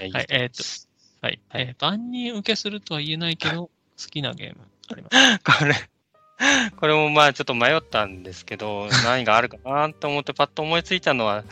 [0.00, 0.88] いやはいえーとす
[1.20, 1.38] はい。
[1.50, 3.70] はいえー万人受けするとは言えないけど、好
[4.10, 5.38] きなゲームあります。
[5.44, 5.74] これ、
[6.76, 11.44] これもまあちょっと迷ったんですけど、何があるかなと思ってパッと思いついたのは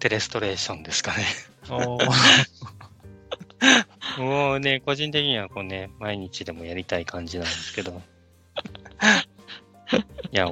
[0.00, 1.24] テレストレーションですかね。
[4.18, 8.02] もうね、個人的にはこうね、毎日でもやりたい感じなんですけど。
[10.32, 10.50] いや、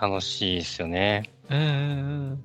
[0.00, 1.30] 楽しいですよね。
[1.48, 2.44] うん。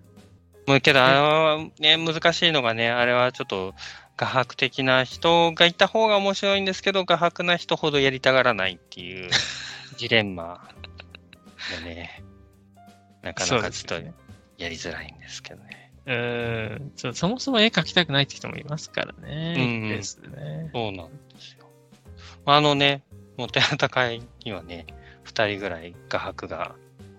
[0.66, 3.74] もうけど、あの、ね、難しいのがね、あれはちょっと、
[4.18, 9.30] 画伯的な人がいた方が面白いんですけど、画伯な人ほどやりたがらないっていう
[9.96, 10.68] ジレンマ
[11.74, 12.24] がね、
[13.22, 14.08] なかなかちょっと
[14.58, 15.92] やりづらいんですけどね。
[16.06, 19.56] う、ね、んそもそも絵描きたくないって人もいますからね。
[19.58, 20.70] うん、ですね。
[20.74, 21.68] そうなんですよ。
[22.46, 23.04] あのね、
[23.38, 24.88] もてはた会にはね、
[25.24, 26.76] 二人ぐらい画伯が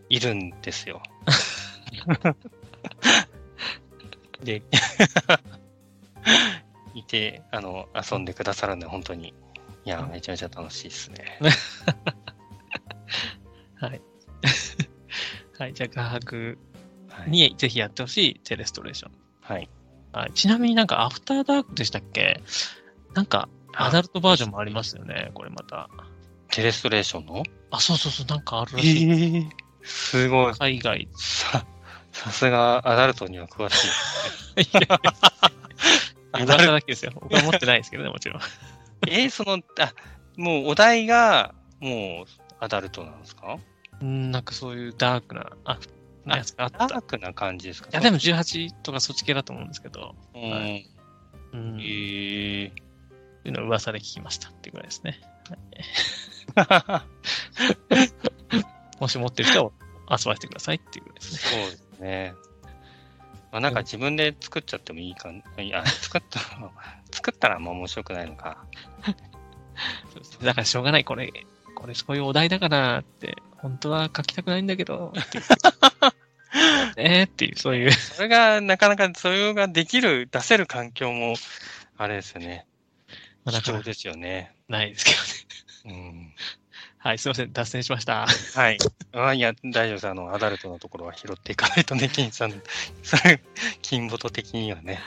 [0.09, 1.03] いるんですよ。
[4.43, 4.63] で、
[6.95, 9.35] いて、あの、遊んでくださるんで、本当に、
[9.85, 11.39] いや、めちゃめちゃ楽しいですね。
[13.77, 14.01] はい。
[15.59, 16.59] はい、じゃあ、画伯
[17.27, 19.13] にぜひやってほしいテレストレーション。
[19.41, 19.69] はい。
[20.13, 22.41] はい、ちなみになんか、アフターダークでしたっけ？
[23.15, 25.89] なんか、アダルトバージョンもありますよね、これまた。
[26.51, 27.43] テレストレーションの？
[27.71, 29.05] あ、そうそうそう、なんかあるらしい。
[29.05, 29.51] えー、
[29.83, 30.55] すごい。
[30.55, 31.09] 海外。
[31.17, 31.67] さ、
[32.13, 33.89] さすがアダルトには詳しい、
[34.79, 34.87] ね。
[36.33, 37.13] アダルトだけですよ。
[37.15, 38.41] 僕は持ってないですけどね、もちろん。
[39.09, 39.93] えー、その、あ、
[40.37, 42.27] もうお題が、もう
[42.61, 43.59] アダルトなんですか？
[44.01, 45.79] うん、なんかそういうダークな、あ、
[46.27, 46.87] やつがあった。
[46.87, 47.89] ダークな感じですか？
[47.91, 50.15] いや、でも18とかそっち系だと思うんですけど。
[50.35, 50.51] うん。
[50.51, 50.89] はい、
[51.53, 51.79] うん。
[51.81, 52.71] えー。
[53.45, 55.21] いうの噂で聞きましたっていうぐらいですね。
[59.01, 59.71] もし持ってる人は
[60.11, 61.39] 遊ばせてくださいっていうぐらいですね。
[61.39, 62.35] そうですね。
[63.53, 66.71] まあ、なんか自分で作っちゃってもいいか、いや、作ったら、
[67.11, 68.63] 作ったらあんま面白くないのか。
[70.43, 71.33] だからしょうがない、これ、
[71.79, 75.41] これそういうお題だからって、本当は書きたくないんだけど、 って
[76.97, 77.93] えっていう、そういう。
[77.93, 81.35] それが、なかなか、それができる、出せる環境も、
[81.97, 82.67] あれですよね。
[83.45, 84.57] まあ、貴重ですよね。
[84.69, 85.13] ないですけ
[85.85, 85.99] どね。
[86.01, 86.35] うん。
[86.99, 88.27] はい、すみません、脱線しました。
[88.27, 88.79] はい。
[89.13, 90.09] あいや、大丈夫です。
[90.09, 92.61] あの、アダルトのところは拾っていかないとね、金さん。
[93.05, 93.41] それ、
[93.83, 94.99] 金ボト的にはね。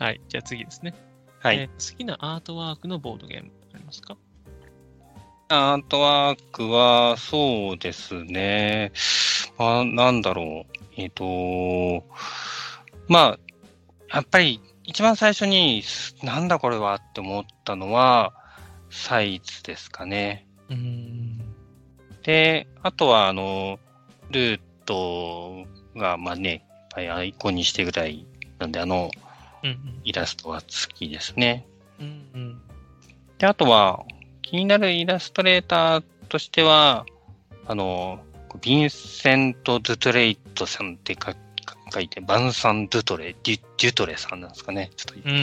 [0.00, 0.94] はい、じゃあ次ですね。
[1.38, 4.16] はい、えー、好きなアートワークのボードゲームありますか？
[5.52, 8.92] アートワークは、そうですね。
[9.58, 10.78] まあ、なんだろう。
[10.96, 12.06] えっ、ー、と、
[13.08, 13.38] まあ、
[14.14, 15.82] やっぱり一番最初に、
[16.22, 18.32] なんだこれはって思ったのは、
[18.90, 20.46] サイズですかね。
[22.22, 23.80] で、あとは、あの、
[24.30, 28.24] ルートが、まあね、アイコンにしてぐらい
[28.60, 29.10] なんで、あの、
[30.04, 31.66] イラストは好きですね。
[31.98, 32.62] うんうん、
[33.38, 34.04] で、あとは、
[34.50, 37.06] 気になるイラストレーターとしては、
[37.66, 38.18] あの、
[38.62, 41.34] ヴィンセント・ドゥトレイトさんって書
[41.92, 44.90] 書いて、バンサン・ドゥトレ、デュデュトレさんなんですかね。
[44.96, 45.28] ちょっと。
[45.28, 45.40] うんうん、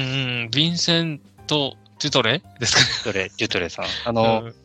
[0.48, 2.86] ヴィンセント・デュトレですかね。
[2.86, 3.86] デュトレ、デュトレさん。
[4.04, 4.56] あの、うん、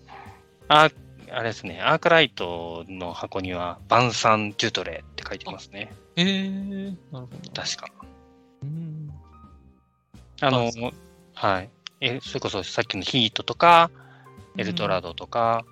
[0.67, 0.91] あ、
[1.31, 5.93] あれですね、アークライトの箱には、バンサン・デュトレって書いてますね。
[6.17, 7.51] へえー、なるほど。
[7.53, 7.89] 確か。
[8.65, 9.09] うん。
[10.41, 10.73] あの、
[11.35, 11.71] はい。
[12.01, 13.93] え、それこそさっきのヒートとか、
[14.57, 15.65] エルドラドとか、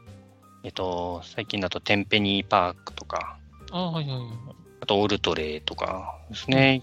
[0.62, 3.38] うん、えっと、最近だとテンペニーパークとか、
[3.70, 4.28] あはいはいはい。
[4.80, 6.82] あとオルトレとかですね。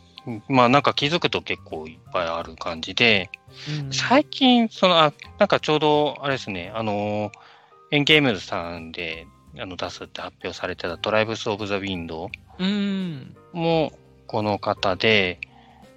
[0.50, 3.30] まあなんか気づくと結構いっぱいある感じで、
[3.82, 7.32] うん、最近、その、あ、なんかちょうど、あれですね、あの、
[7.92, 9.26] エンゲームズさんで
[9.58, 13.94] あの出すって発表されてたトライブス・オブ・ザ・ウィンドウも
[14.28, 15.40] この方で、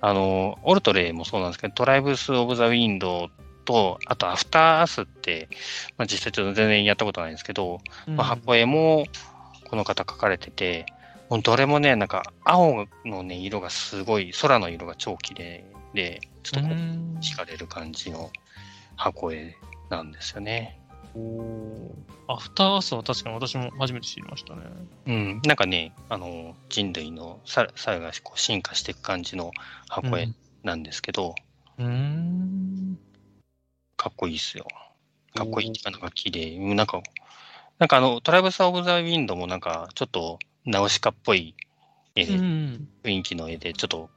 [0.00, 5.48] あの、オルトレもそうなんですけど、トライブス・オブ・ザ・ウィンドウと、あとアフター・アスって、
[5.96, 9.06] まあ、実際ちょっと全然やったことないんですけど、うん、まあ、箱絵も
[9.68, 10.86] この方書かれてて、
[11.28, 16.78] もうどれもね、なんか青のね、色がすごい、空の色が超綺麗で、ちょっとこう、
[17.20, 18.30] 惹かれる感じの
[18.96, 19.56] 箱絵
[19.90, 20.80] なんですよね。
[21.14, 21.94] お
[22.28, 24.62] アフターアースは確かに私も初めて知りましたね。
[25.06, 29.50] うん、なんかね、あの、人類のささがこう進化していく感じの
[29.88, 30.28] 箱絵
[30.62, 31.34] なんですけど、
[31.78, 32.98] うん、
[34.00, 34.66] かっこいいっすよ。
[35.34, 36.58] かっこいいっていうか、なんか綺麗。
[36.74, 37.02] なんか、
[37.78, 41.54] なんかあの、トライブス・オブ・ザ・ウィンドもなんか、ちょっと、ナウシカっぽい
[42.16, 44.08] 絵で、うん、雰囲気の絵で、ちょっと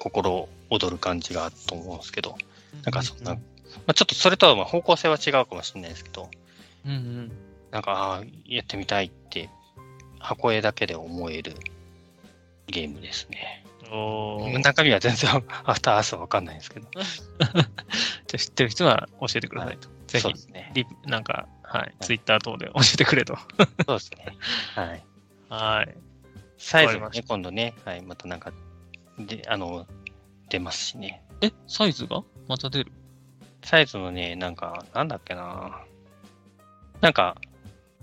[0.00, 2.36] 心躍る感じがあると思うんですけど、
[2.84, 3.40] なんかそんな、ま
[3.86, 6.28] あ、ちょっとそれとはまあ方向性は違うかもしれないですけど、
[6.84, 7.32] うんうん、
[7.70, 9.48] なんか、ああ、やってみたいって、
[10.18, 11.54] 箱絵だけで思える
[12.66, 13.61] ゲームですね。
[13.94, 15.30] お中身は全然
[15.64, 16.88] アフターアースはわかんないんですけど。
[18.26, 19.88] じゃ知ってる人は教えてくださいと。
[20.06, 20.72] ぜひ、そうですね、
[21.04, 21.94] なんか、はい。
[22.00, 23.36] ツイッター等で教えてくれと。
[23.86, 24.36] そうですね。
[24.74, 25.04] はい。
[25.48, 25.94] はい。
[26.56, 28.52] サイズもね、今度ね、はい、またなんか、
[29.18, 29.86] で、あの、
[30.48, 31.22] 出ますしね。
[31.40, 32.22] え、サイズが？
[32.48, 32.92] また出る？
[33.64, 35.82] サイズのね、なんか、なんだっけな。
[37.00, 37.36] なんか、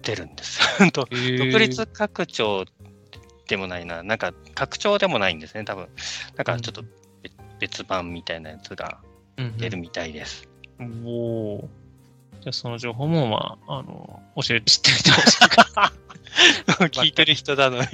[0.02, 0.60] 出るんです。
[0.92, 2.66] 独立拡張
[3.50, 4.04] でもないな。
[4.04, 5.90] なんか、拡張でもないんですね、多分。
[6.36, 6.84] なんか、ちょっと
[7.60, 9.00] 別版みたいなやつが
[9.58, 10.48] 出るみたいです。
[10.80, 11.10] うん、お
[11.56, 11.70] お。
[12.42, 15.94] じゃあ、その情報も、まあ、あの、教えて、知ってみてほしいか。
[16.80, 17.88] 聞いてる人だのに。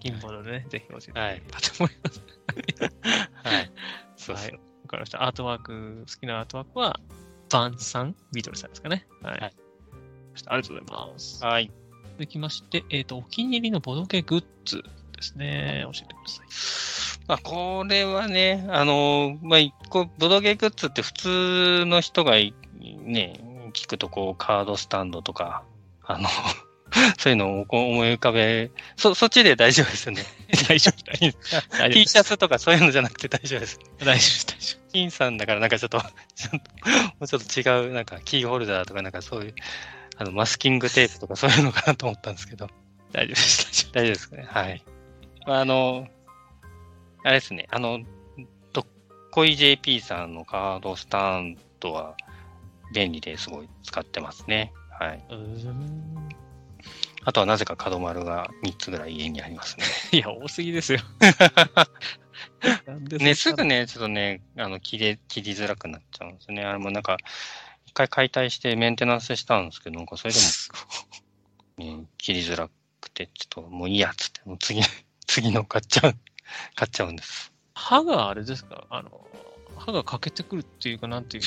[0.00, 1.42] 金ボードでね、 ぜひ教えてはい。
[1.42, 2.22] と思います。
[3.44, 3.70] はい。
[4.16, 4.52] そうそう。
[4.52, 5.22] わ、かりました。
[5.22, 6.98] アートワーク、好きなアートワークは、
[7.50, 9.06] バンさん、ビートルさんですかね。
[9.22, 9.40] はい。
[9.40, 9.54] はい、
[10.46, 11.44] ありがとうございます。
[11.44, 11.70] はい。
[12.18, 14.82] できまして、えっ、ー、と、お気に入りのボドゲグッズ
[15.16, 15.84] ですね。
[15.84, 17.26] 教えてください。
[17.26, 23.40] まあ、これはね、あの、まあ、一個、ボドゲグッズって普通の人がね、
[23.72, 25.64] 聞くとこう、カードスタンドとか、
[26.04, 26.28] あの、
[27.18, 30.22] そういうのを思い浮かべ、そ、そっちで大丈夫ですよね。
[30.68, 31.90] 大丈夫、大丈夫。
[31.90, 33.78] T シャツとかそういうのじゃなくて大丈夫です。
[33.98, 34.92] 大丈夫、大丈夫。
[34.92, 39.54] 金さんだからなんかちょっと、ちょっと、もうちょっと違う、なんかキーホルダーとかなんかそういう、
[40.16, 42.68] あの、マスキングテープとかそういうのかなと思ったんですけど。
[43.12, 43.92] 大丈夫です、大丈夫。
[43.92, 44.46] 大丈夫ですかね。
[44.48, 44.82] はい。
[45.46, 46.06] まあ、あの、
[47.24, 48.00] あれですね、あの、
[48.72, 48.86] どっ
[49.30, 52.16] こい JP さんのカードスタンドは
[52.92, 54.72] 便利ですごい使ってますね。
[54.98, 55.24] はい。
[57.24, 59.84] あとはなぜか角丸が3つぐらい家にありますね。
[60.12, 61.00] いや、多すぎですよ。
[63.18, 66.64] ね、すぐね、ちょっとね、あの、切れ、切りづらくなっちゃうんですね。
[66.64, 67.24] あれもなんか、一
[67.94, 70.38] 回解体してメンテナンスしたんですけど、なんかそれで
[71.78, 72.68] も、ね、切りづら
[73.00, 74.80] くて、ちょっともういいやっつって、もう次、
[75.26, 76.14] 次の買っちゃう、
[76.74, 77.52] 買っちゃうんです。
[77.74, 78.84] 歯があれですか？
[78.90, 79.26] あの、
[79.76, 81.42] 歯が欠けてくるっていうか、なんていう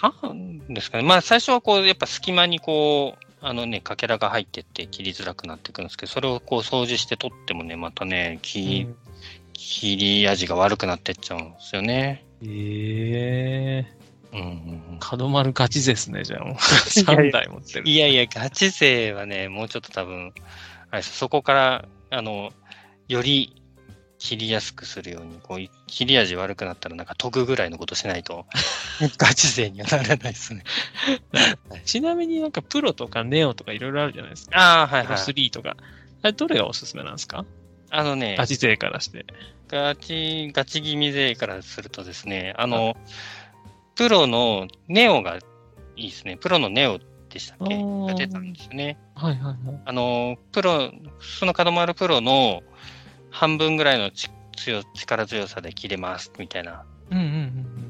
[0.00, 0.12] か。
[0.20, 0.34] 歯
[0.68, 1.04] ですかね。
[1.04, 8.96] まあ、最初はこう、やっぱ隙間にこう、あのね、かけらが入ってって切りづらくなってくるんですけど、それをこう掃除して取ってもね、またね、切,、うん、
[9.52, 12.24] 切り味が悪くなってっちゃうんですよね。
[12.44, 14.01] ええー。
[14.32, 14.44] うんう
[14.94, 16.54] ん、角丸ガチ勢ですね、じゃあもう。
[16.88, 17.88] 3台持ってる。
[17.88, 20.32] いやいや、ガチ勢はね、もうちょっと多分、
[20.90, 22.52] あれそこから、あの、
[23.08, 23.62] より
[24.18, 28.46] 切りやすくするように、こう、切り味悪くなったらなんか研ぐぐらいのことしないと、
[29.18, 30.62] ガチ勢にはならないですね。
[31.84, 34.56] ちなみになんかプロとかネオとかいろいろあるじゃないですか。
[34.58, 35.06] ああ、はいはい。
[35.06, 35.76] プロ3とか。
[36.22, 37.44] あれ、どれがおすすめなんですか？
[37.90, 39.26] あのね、ガチ勢からして。
[39.68, 42.96] ガチ、ガチ気味勢からするとですね、あの、
[43.94, 45.36] プロのネオが
[45.96, 46.36] いいですね。
[46.36, 47.76] プロのネオでしたっけ？
[47.76, 48.98] が出たんですね。
[49.14, 49.80] はいはいはい。
[49.84, 50.90] あの、プロ、
[51.20, 52.62] その角丸プロの
[53.30, 56.84] 半分ぐらいの強力強さで切れますみたいな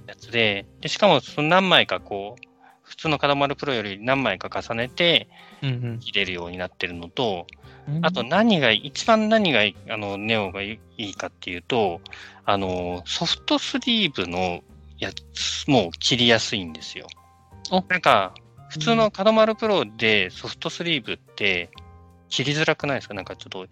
[0.06, 2.44] やつで、でしかもその何枚かこう、
[2.82, 5.28] 普通の角丸プロより何枚か重ねて
[6.00, 7.46] 切れるようになってるのと、
[7.88, 12.00] うんうん、あと何が、一番何があのネオがいいかっていうと、
[12.44, 14.62] あの、ソフトスリーブの
[15.02, 17.06] やつも切りやすいんですよ。
[17.88, 18.34] なんか、
[18.70, 21.70] 普通の角丸プロでソフトスリーブって
[22.28, 23.14] 切りづらくないですか？
[23.14, 23.66] なんかちょっと引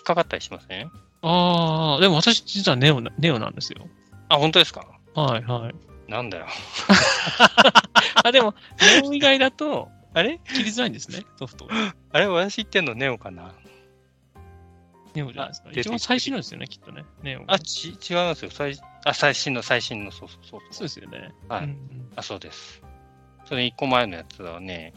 [0.00, 0.90] っかかったりしません？
[1.22, 3.88] ああ、でも私実はネオネオなんですよ。
[4.28, 4.86] あ、本当ですか？
[5.14, 6.10] はいはい。
[6.10, 6.46] なんだよ。
[8.24, 8.54] あ、でも、
[9.02, 10.38] ネオ以外だと、あれ？
[10.46, 11.68] 切りづらいんですね、ソフト。
[12.12, 13.52] あれ私言ってんのネオかな？
[15.14, 15.70] ネオじゃないですか。
[15.72, 17.04] 一番最新のですよね、きっとね。
[17.22, 17.42] ネオ。
[17.48, 18.50] あ、ち、違いますよ。
[18.52, 20.60] 最あ、最新の、最新の、そうそうそう。
[20.70, 21.32] そうですよね。
[21.48, 21.64] はい。
[21.64, 22.82] うんうん、あ、そうです。
[23.44, 24.92] それ一個前のやつはね、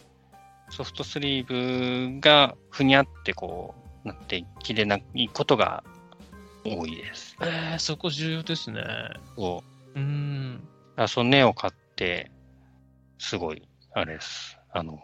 [0.70, 5.84] ソフトスリーブがふにゃってこう、なって切れないことが
[6.64, 7.36] 多いです。
[7.42, 8.84] えー、そこ重要ですね。
[9.36, 9.64] そ
[9.96, 10.00] う。
[10.00, 10.68] うん。
[10.96, 12.32] あその根を買って、
[13.20, 14.58] すごい、あれです。
[14.72, 15.00] あの、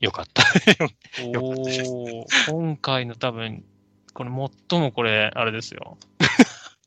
[0.00, 0.44] よかった。
[1.22, 3.64] おお、今回の多分、
[4.12, 4.30] これ
[4.68, 5.96] 最もこれ、あれですよ。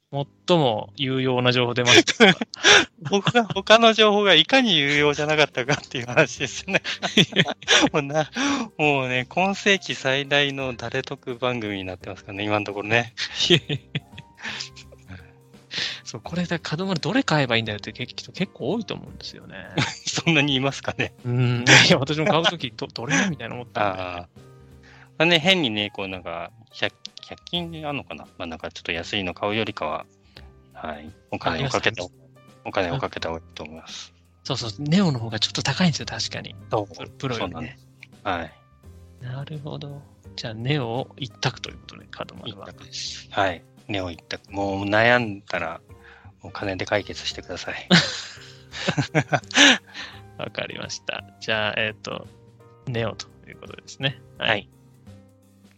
[0.10, 2.34] 最も有用な情報出ました。
[3.10, 6.82] 他他の情報がいかに有用じゃなかったかっていう話ですね。
[7.92, 8.30] もうな
[8.78, 13.14] もうね、今世紀最大の誰得番組になってますからね、今のところね。
[16.08, 19.68] そう、これで角丸どれ買えばいいんだよって結構多いと思うんですよね。
[20.08, 21.14] そんなにいますかね。
[21.26, 21.66] うん。
[21.86, 24.02] いや、私も買うとき、ど、どれみたいな思ったんで。
[24.02, 24.28] あ
[25.18, 25.26] あ。
[25.26, 26.94] ね、変にね、こうなんか、100
[27.28, 28.26] 100均であるのかな？
[28.38, 30.06] まあなんかちょっと安いの買うよりかは、
[30.74, 32.04] はい、お金をかけた、
[32.66, 34.14] お金をかけた方がいいと思います。
[34.44, 36.56] そうそう、ネオの方がちょっと高いんですよ、確かに。
[36.72, 37.78] そう、プロよりね。
[38.24, 38.54] はい。
[39.22, 40.02] なるほど。
[40.36, 42.68] じゃあ、ネオ一択ということで、カードマンは。
[43.32, 43.64] はい。
[43.88, 44.52] ネオ一択。
[44.52, 45.82] もう悩んだら、
[46.44, 47.90] お金で解決してください。
[50.38, 51.24] わかりまました。
[51.42, 52.28] じゃあ、えっ、ー、と、
[52.88, 54.22] ネオということですね。
[54.38, 54.70] はい。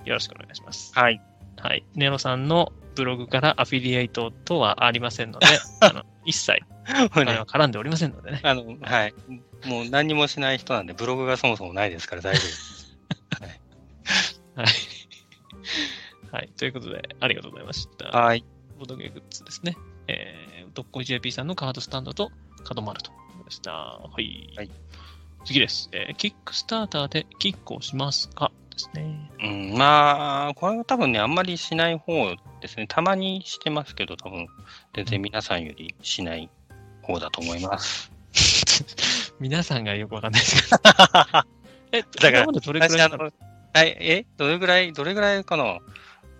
[0.05, 0.91] よろしくお願いします。
[0.93, 1.19] はい。
[1.62, 1.86] はい。
[1.95, 5.47] ネオさんのブログからアフィリエイトとはありませんので、
[5.82, 6.62] あの一切、
[7.05, 8.41] お金は絡んでおりませんのでね。
[8.43, 9.14] あの、はい。
[9.66, 12.97] もう何もしない人なんで、ブログがそもそもないですから 大丈夫です。
[13.39, 13.49] はい。
[14.55, 14.68] はい。
[16.32, 16.49] はい。
[16.57, 18.05] ということで、ありがとうございました。
[18.10, 18.43] はい。
[18.78, 19.76] ボドゲグッズですね。
[20.07, 22.32] えー、どっこい JP さんのカードスタンドと
[22.64, 23.12] 角丸と
[23.45, 23.72] でした。
[23.72, 24.53] はい。
[24.55, 24.70] はい、
[25.45, 25.89] 次です。
[25.91, 28.51] えー、キックスターターでキックをしますか？
[28.80, 29.32] ですね。
[29.43, 32.88] うん、まあ、これは多分ね、あんまりしない方ですね。
[32.88, 34.47] たまにしてますけど、多分、
[34.93, 36.49] 全然皆さんよりしない
[37.01, 38.11] 方だと思います。
[39.39, 40.82] 皆さんがよくわかんないですけど。
[41.91, 45.80] え、だから、どれぐらいはい、え、どれぐらい、どれぐらいかな？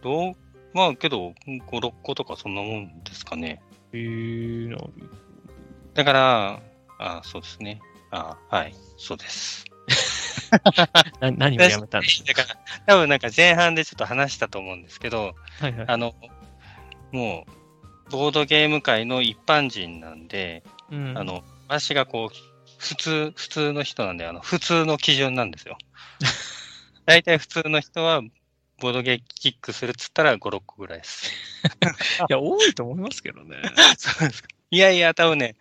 [0.02, 0.34] どう、
[0.74, 3.62] まあ、けど、5、6個とかそんなもんですかね。
[3.94, 4.92] へえー、なる
[5.94, 6.62] だから、
[7.00, 7.82] あそうですね。
[8.12, 9.69] あはい、そうです。
[11.20, 16.16] な何をやめたんですかだから、多分なんか前半でちょっと話したと思うんですけど、はいはい、あの、
[17.12, 17.46] も
[18.08, 22.36] う、ボードゲーム界の一般人なんで、うん、あの、私がこう、
[22.78, 25.78] 普通、普通の人なんで、あの、普通の基準なんですよ。
[27.06, 28.22] 大体普通の人は、
[28.80, 31.32] ボードゲーキックするっつったら5、6個ぐらいです。
[32.30, 33.58] いや、多いと思いますけどね。
[33.98, 34.50] そうですか。
[34.72, 35.56] いやいや、多分ね、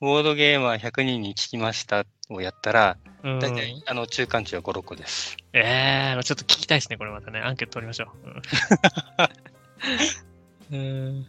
[0.00, 5.36] ボードゲーマー100人に聞きましたをやったら、大体、あの、中間値は5、6個です。
[5.52, 7.40] ええー、ちょっと聞きたいですね、これまたね。
[7.40, 8.12] アンケート取りましょ
[10.70, 10.74] う。
[10.76, 11.26] うん。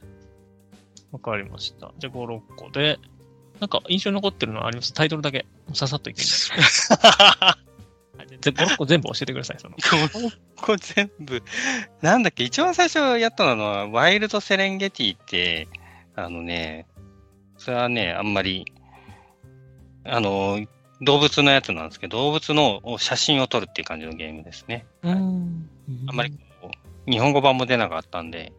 [1.11, 1.91] わかりました。
[1.97, 2.99] じゃあ5、6個で、
[3.59, 4.93] なんか印象に残ってるのはあります？
[4.93, 6.51] タイトルだけ、ささっと いけるんです。
[6.91, 9.75] 5、6個全部教えてください、その。
[9.77, 11.41] 5、6個全部。
[12.01, 15.67] なんだっけ、一番最初やったのは、ワイルドセレンゲティって、
[16.15, 16.85] あのね、
[17.57, 18.65] それはね、あんまり、
[20.03, 20.59] あの、
[21.01, 24.85] 動物のやつなんですけど、動物の写真を撮るっていう感じのゲームですね。
[25.03, 25.69] うん、
[26.07, 26.31] あんまり
[26.61, 26.71] こ
[27.07, 28.53] う、日本語版も出なかったんで、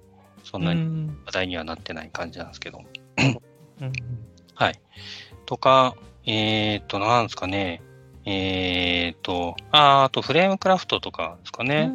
[0.44, 2.82] そんなに話題にはなってない感じなんですけど。
[4.54, 4.80] はい。
[5.44, 7.82] とか、えー、っと、なんですかね。
[8.24, 11.92] えー、っと、ああとフレームクラフトとかですかね。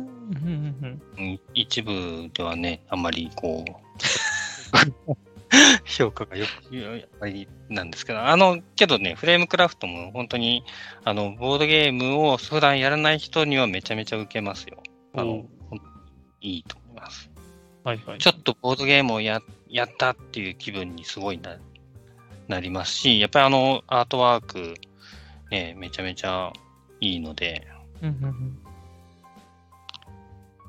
[1.53, 5.11] 一部ではね、あんまりこう、
[5.85, 10.63] 評価がよく、やっぱりなんですけど、あの、けどね、フレームクラフトも本当に、
[11.03, 14.81] あの、ボードゲームを普段やらない人にはめちゃめちゃ受けますよ。
[15.13, 15.45] あの、
[16.39, 17.29] いいと思います。
[17.83, 18.19] はいはい。
[18.19, 21.57] ちょっとボードゲームをややったっていう気分にすごいな
[22.47, 24.75] なりますし、やっぱりあの、アートワーク、
[25.49, 26.51] ね、めちゃめちゃ
[26.99, 27.67] いいので、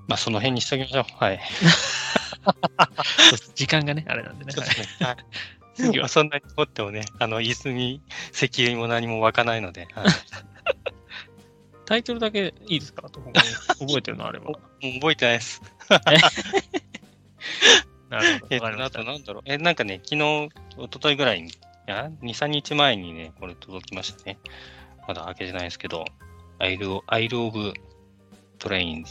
[0.09, 1.05] まあ、その辺にしときましょう。
[1.17, 1.41] はい。
[3.55, 4.53] 時間がね、あれなんでね。
[5.01, 5.17] はい。
[5.75, 9.89] 次はそんなに持ってもね、あの、椅子に石油も何も湧かないので。
[9.95, 10.07] はい、
[11.87, 13.03] タイトルだけいいですか？
[13.09, 14.53] 覚えてるのあれば。
[14.55, 15.63] 覚えてないです。
[18.11, 18.51] なるほど。
[18.51, 19.43] えあとなんだろう。
[19.47, 21.53] え、なんかね、昨日、一昨日ぐらいに、い
[21.87, 24.39] や、2、3日前にね、これ届きましたね。
[25.09, 26.05] まだ開けてないですけど、
[26.59, 27.73] アイル・アイル・オブ・
[28.59, 29.11] トレインズ。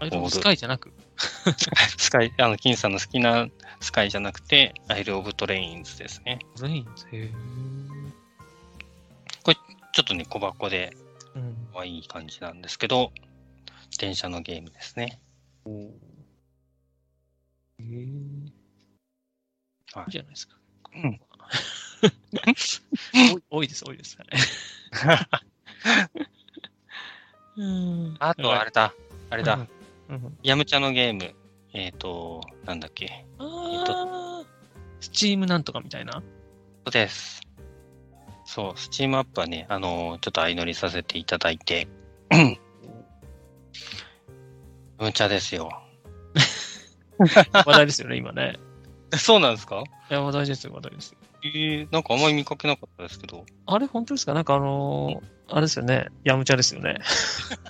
[0.00, 0.92] アイル・オブ・スカイじゃなく
[1.96, 3.48] スカイ、あの、金さんの好きな
[3.80, 6.40] スカイじゃなくて、アイル・オブ・トレインズですね。
[6.56, 7.06] トレインズ？
[7.12, 7.30] へ
[9.42, 10.96] これ、ちょっとね、小箱で、
[11.72, 13.12] 可愛い感じなんですけど、
[13.98, 15.20] 電車のゲームですね。
[15.64, 15.82] おへ
[17.80, 17.84] え。
[17.84, 18.48] い
[20.08, 20.56] いじゃないですか。
[20.94, 21.20] うん。
[23.50, 24.18] 多いです、多いです。
[28.18, 28.92] あ と、あれだ、
[29.30, 29.66] あれだ。
[30.42, 31.34] ヤムチャのゲーム、
[31.72, 33.26] えっ、ー、と、なんだっけ。
[33.38, 34.46] えー、と、
[35.00, 36.12] スチームなんとかみたいな？
[36.14, 36.20] そ
[36.88, 37.40] うです。
[38.44, 41.88] そう、スチームアップはね、あのー、ちょっと相乗りさせていただいて、
[42.30, 42.38] ヤ
[45.04, 45.68] ムチャですよ。
[47.18, 48.58] 話題ですよね、今ね。
[49.16, 49.82] そうなんですか？
[50.10, 51.18] いや、話題ですよ、話題ですよ。
[51.42, 53.44] えー、なんかあんまり見かけなかったですけど。
[53.66, 54.34] あれ、本当ですか？
[54.34, 56.06] なんかあのー、あれですよね。
[56.24, 56.98] ヤムチャですよね。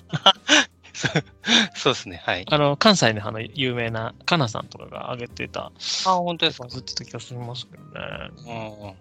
[1.75, 2.45] そうですね、はい。
[2.49, 5.71] あの、関西のあの有名なカナさんとかが上げてた。
[6.05, 6.67] あ、本当ですか？
[6.67, 8.95] ずっと気がしますけどね。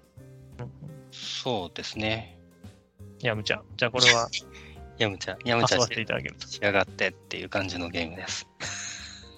[0.58, 0.72] うん。
[1.10, 2.38] そうですね。
[3.20, 3.60] ヤムチャ。
[3.76, 4.28] じゃあこれは。
[4.98, 6.46] ヤムチャ、ヤムチャしていただけると。
[6.46, 8.46] 仕上がってっていう感じのゲームです。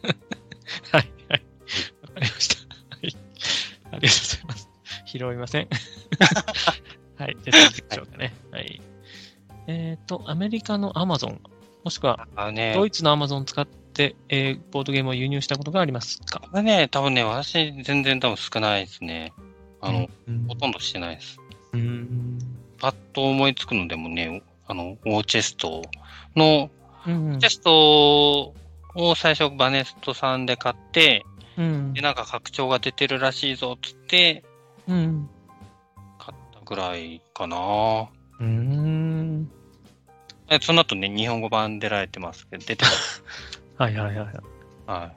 [0.92, 1.42] はい、はい。
[2.02, 2.74] わかりました。
[2.74, 3.02] はい。
[3.02, 4.68] ありがとうございます。
[5.04, 5.68] 拾いません。
[7.16, 7.36] はい。
[7.42, 8.34] じゃあ次行きましょうかね。
[8.52, 8.80] はい。
[9.66, 11.40] えっ、ー、と、アメリカのアマゾン
[11.88, 16.40] もしくは、ね、ドイツのアマゾン使って、えー、ボードゲームを輸入したことがありますか？
[16.40, 19.32] これね、多分ね、私全然多分少ないですね。
[19.80, 21.38] あの、うん、ほとんどしてないです。
[21.72, 22.38] うん。
[22.78, 25.80] パッと思いつくのでもね、あの、オーチェスト
[26.36, 26.68] の、
[27.06, 28.52] チェスト
[28.94, 31.24] を最初バネストさんで買って、
[31.56, 34.44] うんで、なんか拡張が出てるらしいぞっつって、
[34.86, 35.30] うん。
[36.18, 38.10] 買ったぐらいかな。
[38.40, 38.97] うん。
[40.50, 43.22] えその後ね、日本語版出られてますけど、出てます。
[43.76, 44.34] はいはいはいはい。
[44.86, 45.12] はい。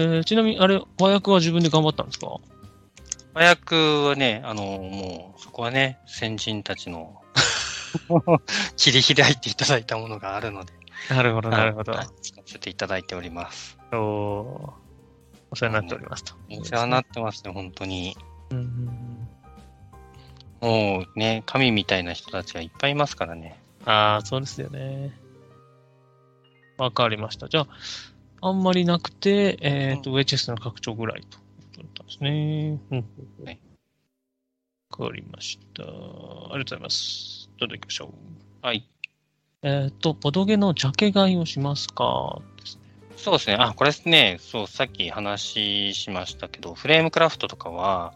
[0.00, 2.26] えーちなみに、あれ、和訳は自分で頑張ったんですか？
[3.34, 3.76] 和訳
[4.08, 7.20] はね、あの、もう、そこはね、先人たちの
[8.76, 10.72] 切り開いていただいたものがあるので、
[11.10, 11.92] なるほど、なるほど。
[11.92, 13.78] はい使わせていただいております。
[13.92, 14.72] おー
[15.50, 16.34] お世話になっておりますと。
[16.50, 18.16] お世話になってますね、本当に。
[18.50, 19.17] うんうん
[20.60, 23.58] もうね、神みたいな人たちがいっぱいいますからね。
[23.62, 25.18] うんああ、そうですよね。
[26.76, 27.48] わかりました。
[27.48, 27.68] じゃあ、
[28.42, 32.78] あんまりなくて、えっ、と、ウェチェストの拡張ぐらいということだったんですね。
[32.90, 33.04] うん。
[33.44, 33.60] はい
[34.90, 35.84] わかりました。
[35.84, 37.48] ありがとうございます。
[37.58, 38.12] どんどん行きましょ
[38.62, 38.66] う。
[38.66, 38.86] はい。
[39.62, 42.40] えっ、と、ボドゲのジャケ買いをしますか？
[42.60, 42.82] ですね。
[43.16, 43.56] そうですね。
[43.58, 48.12] あ、これですね、そう、さっき話しましたけど、フレームクラフトとかは、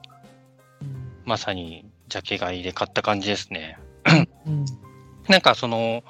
[1.24, 3.78] まさにジャケ買いで買った感じですね。
[4.46, 4.66] うん。
[5.28, 6.04] なんかその、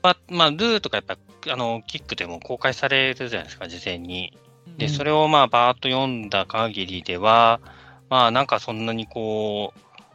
[0.00, 1.18] ま、まあ、ルーとかやっぱ、
[1.52, 4.32] あの、キックでも公開されるじゃないですか、事前に。
[4.78, 7.60] で、それをまあ、バーッと読んだ限りでは、
[8.08, 9.74] まあ、なんかそんなにこ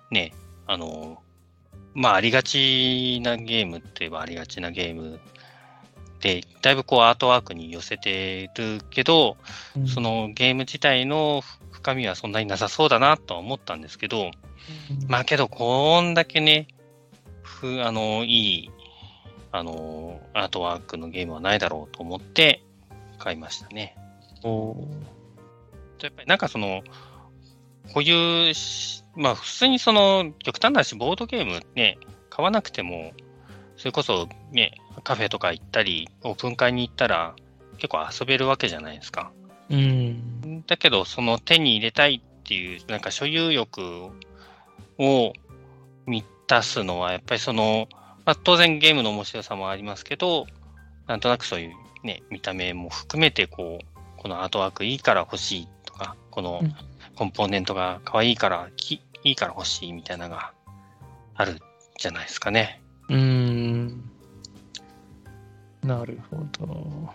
[0.09, 0.31] う、ね、
[0.67, 1.21] あの、
[1.93, 5.19] まあ、ありがちなゲームって言えばありがちなゲーム
[6.25, 9.37] で、だいぶこうアートワークに寄せてるけど、
[9.77, 9.87] うん。
[9.87, 14.31] そ、のゲーム自体の深みはそんなになさそうだなとは思ったんですけど、
[15.07, 16.67] まあけど、こんだけね、
[17.43, 18.71] ふ、あの、いい、
[19.51, 22.63] あの、アートワークのゲームはないだろうと思って
[23.19, 23.95] 買いましたね。
[24.41, 24.77] おー。
[26.01, 26.81] やっぱりなんかその、
[27.93, 31.99] こういうし、まあ普通にその、極端な話、ボードゲームね、
[32.31, 33.13] 買わなくても、
[33.85, 37.35] それこそね、カフェとか行ったり、オープン会に行ったら、
[37.77, 39.31] 結構遊べるわけじゃないですか。
[39.69, 40.63] うん。
[40.65, 44.09] だけど、その手に入れたいっていう、なんか所有欲
[44.97, 45.33] を
[46.07, 47.87] 満たすのは、やっぱりその、
[48.25, 50.47] まあ、当然ゲームの面白さもありますけど、
[51.05, 51.73] なんとなくそういう
[52.03, 56.75] ね、見た目も含めて、こう、このアートワークいいから欲しいとか、このうん
[57.15, 60.53] コンポーネントが可愛いから、きいいから欲しいみたいなのが
[61.35, 61.59] あるん
[61.99, 62.81] じゃないですかね。
[63.09, 64.09] うーん。
[65.83, 67.09] なるほど。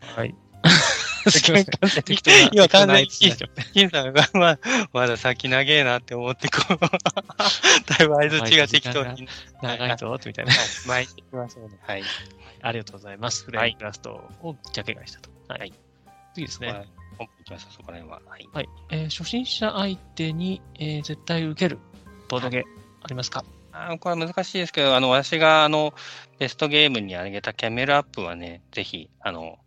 [0.00, 0.34] はい。
[2.04, 3.08] 適当な今完全に
[3.72, 4.58] 金さんが、まあ、
[4.92, 6.78] まだ先長えなって思って、こう、
[7.98, 9.28] だいぶ相づちが適当に。
[9.62, 10.52] 長いぞ、みたいな。
[10.86, 11.78] 巻いていきましょうね。
[11.82, 12.02] はい。
[12.62, 13.44] ありがとうございます。
[13.44, 14.10] フレームクラスト
[14.42, 15.30] をジャケ買いしたと。
[15.48, 15.60] はい。
[15.60, 15.72] はい
[16.34, 16.72] 次ですね。
[16.72, 17.01] はい。
[17.26, 18.22] 本部いきましょう、そこら辺は。
[18.26, 18.48] はい。
[18.52, 18.68] はい。
[18.90, 21.78] えー初心者相手に、えー絶対受ける
[22.28, 22.64] ボードゲ
[23.02, 23.44] ありますか？
[23.72, 25.94] あーこれは難しいですけど、あの、私が、あの、
[26.38, 29.58] ベストゲームに挙げたキャメルアップはね、ぜひ、あの、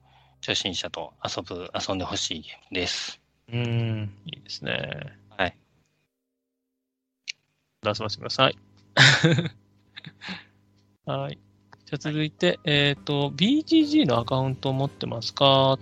[0.46, 3.20] 初心者と遊ぶ、遊んでほしいゲームです。
[3.50, 5.18] うーん、いいですね。
[5.38, 5.58] はい。
[7.84, 8.58] 出させてください。
[11.06, 11.40] はい。
[11.86, 15.78] じゃあ続いて、えっ、と、BGG のアカウントを持ってますか？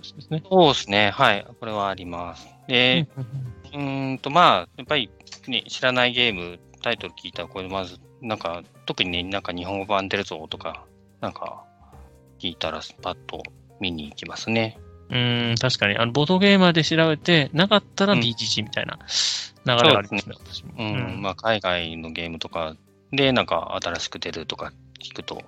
[0.00, 0.42] 話ですね。
[0.48, 1.10] そうですね。
[1.10, 1.46] はい。
[1.60, 2.48] これはあります。
[2.66, 3.26] で、うん
[3.72, 5.10] うーんと、まあ、やっぱり
[5.46, 10.84] ね、知らないゲーム、タイトル聞いたら、これまず、なんか、特にね、なんか日本語版出るぞとか、
[11.20, 11.62] なんか、
[12.40, 13.42] 聞いたら、パッと
[13.80, 14.78] 見に行きますね。
[15.10, 18.98] うーん、確かに、あの、ボードゲーマーで調べて、なかったらうん BGG みたいな
[19.66, 20.36] 流れがありますね。
[20.78, 22.76] うん、まあ、海外のゲームとか
[23.12, 25.42] で、なんか、新しく出るとか聞くと、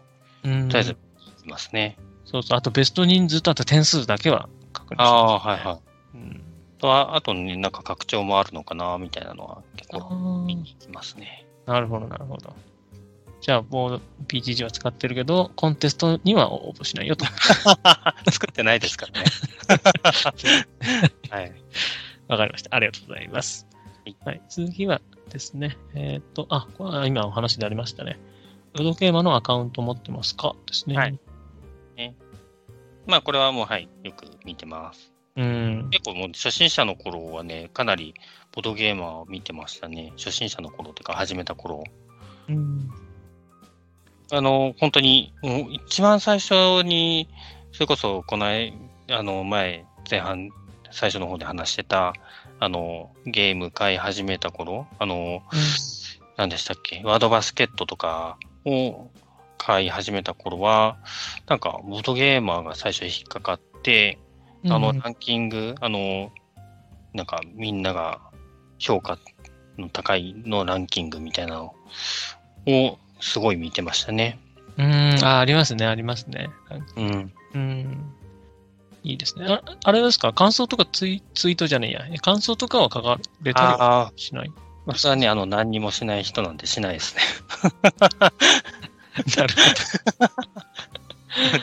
[0.44, 0.96] うんとりあえず、
[1.44, 1.96] いますね。
[2.32, 5.80] そうそう、あとベスト人数とあと点数だけは確認してああ、ますねはいはい。
[6.14, 6.42] うん
[6.78, 11.46] とああとね、なんか拡張もあるのかな、みたいなのは結あ構見ーに行きますね。
[11.66, 12.54] なるほど、なるほど。
[13.40, 17.24] じゃあ、もう PGG は使ってるけど、コンテストには応募しないよと。
[18.30, 19.26] 作ってないですからね。
[21.30, 21.52] はい。
[22.28, 22.74] わかりました。
[22.74, 23.66] ありがとうございます。
[24.04, 28.18] はいはい、次はですね、えっ、と、あ、これは今お話でありましたね。
[28.74, 30.54] ボードゲーマーのアカウント持ってますか？
[30.66, 30.96] ですね。
[30.96, 31.18] はい。
[33.06, 35.12] まあ、これはもう、はい、よく見てます。
[35.36, 35.88] うん。
[35.90, 38.14] 結構もう初心者の頃はね、かなり
[38.52, 40.12] ボードゲーマーを見てましたね。
[40.16, 41.84] 初心者の頃とか始めた頃。
[42.48, 42.90] うん。
[44.30, 47.28] あの、本当に、もう一番最初に、
[47.72, 48.72] それこそこの間、
[49.10, 50.50] あの、前、前半、
[50.90, 52.12] 最初の方で話してた、
[52.60, 55.42] あの、ゲーム買い始めた頃、あの、
[56.36, 59.10] 何でしたっけ、ワードバスケットとかを
[59.64, 60.98] 買い始めた頃は、
[61.46, 64.18] なんか、ボードゲーマーが最初引っかかって、
[64.66, 66.32] あの、うんランキング、あの、
[67.14, 68.20] なんかみんなが
[68.78, 69.18] 評価
[69.78, 71.74] の高いのランキングみたいなの
[72.66, 74.38] をすごい見てましたね。
[74.78, 76.50] うん、あ、ありますね、ありますね。
[76.96, 77.32] うん。
[77.54, 78.14] うん。
[79.04, 79.46] いいですね。
[79.48, 80.32] ああれですか？
[80.32, 82.20] 感想とかツイツイートじゃねえや。
[82.20, 84.50] 感想とかは書かれたりしない？
[84.86, 87.22] 私はね、あの、何にもしない人なんでしないですね。
[89.36, 90.32] なるほど。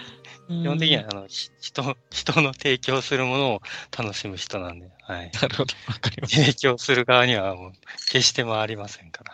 [0.50, 3.62] 基本的にはあの人人の提供するものを
[3.96, 5.32] 楽しむ人なんで、はい。
[5.40, 5.76] なるほど。
[5.88, 6.36] わかります。
[6.36, 7.72] 提供する側にはもう
[8.10, 9.34] 決して回りませんから。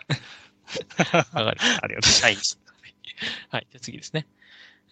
[1.42, 1.80] わかりま。
[1.82, 2.60] ありがとうございます。
[3.50, 3.68] はい。
[3.72, 4.28] じゃあ次ですね。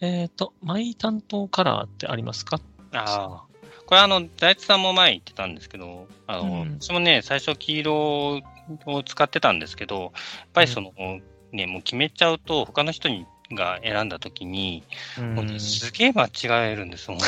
[0.00, 2.60] えっ、ー、と、マイ担当カラーってありますか？
[2.92, 3.54] ああ。
[3.86, 8.42] これあの、財津さんも前言ってたんですけど、あの、うん、私もね、最初黄色
[8.86, 10.12] を使ってたんですけど、やっ
[10.54, 11.22] ぱりその、うん、
[11.54, 14.82] ね、もう決めちゃうと、他の人にが選んだときに、
[15.18, 17.24] もうね、すげえ間違えるんです、本当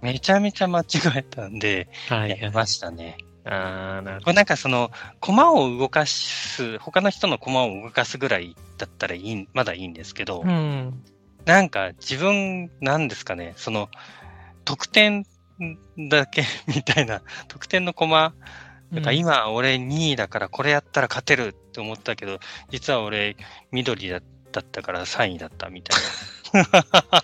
[0.06, 0.84] めちゃめちゃ間違
[1.16, 3.16] えたんで、はい、やりましたね。
[3.46, 4.24] あなるほど。
[4.24, 4.90] これなんかその、
[5.20, 11.02] 駒を動かす、他の人の駒を動かすぐらいだったらいい、まだいいんですけど、うん、
[11.44, 13.90] なんか自分、なんですかね、その、
[14.64, 15.26] 得点
[16.10, 18.32] だけみたいな、得点の駒、
[18.94, 22.38] なんか今俺2位だからこれやったら勝てるって思ったけど、
[22.70, 23.36] 実は俺
[23.72, 24.20] 緑だ
[24.52, 26.64] だったから3位だったみたいな。
[26.64, 27.22] 確か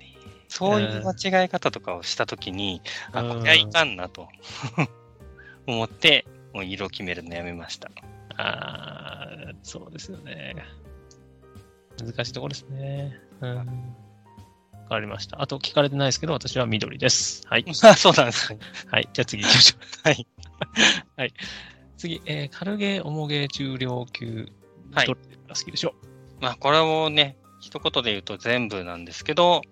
[0.00, 0.16] に。
[0.48, 2.80] そういう間違い方とかをしたときに、
[3.12, 4.28] あ、これはいかんなと
[5.68, 7.90] 思って、もう色決めるのやめました。
[8.38, 10.56] ああ、そうですよね。
[12.02, 13.20] 難しいところですね。
[13.42, 13.96] うん。
[14.88, 15.42] わかりました。
[15.42, 17.42] あと聞かれてないですけど、私は緑です。
[17.46, 17.64] はい。
[17.68, 18.60] あ、 そうなんですね。
[18.90, 19.08] はい。
[19.12, 20.08] じゃあ次行きましょう。
[20.08, 20.26] はい。
[21.16, 21.34] はい。
[21.96, 24.48] 次、えー、軽ゲー、重ゲー、重量級、
[24.92, 25.08] はい。
[25.08, 25.14] が
[25.48, 25.94] 好きでしょ
[26.40, 26.42] う？
[26.42, 29.62] まあ、これをね、一言で言うと全部なんですけど、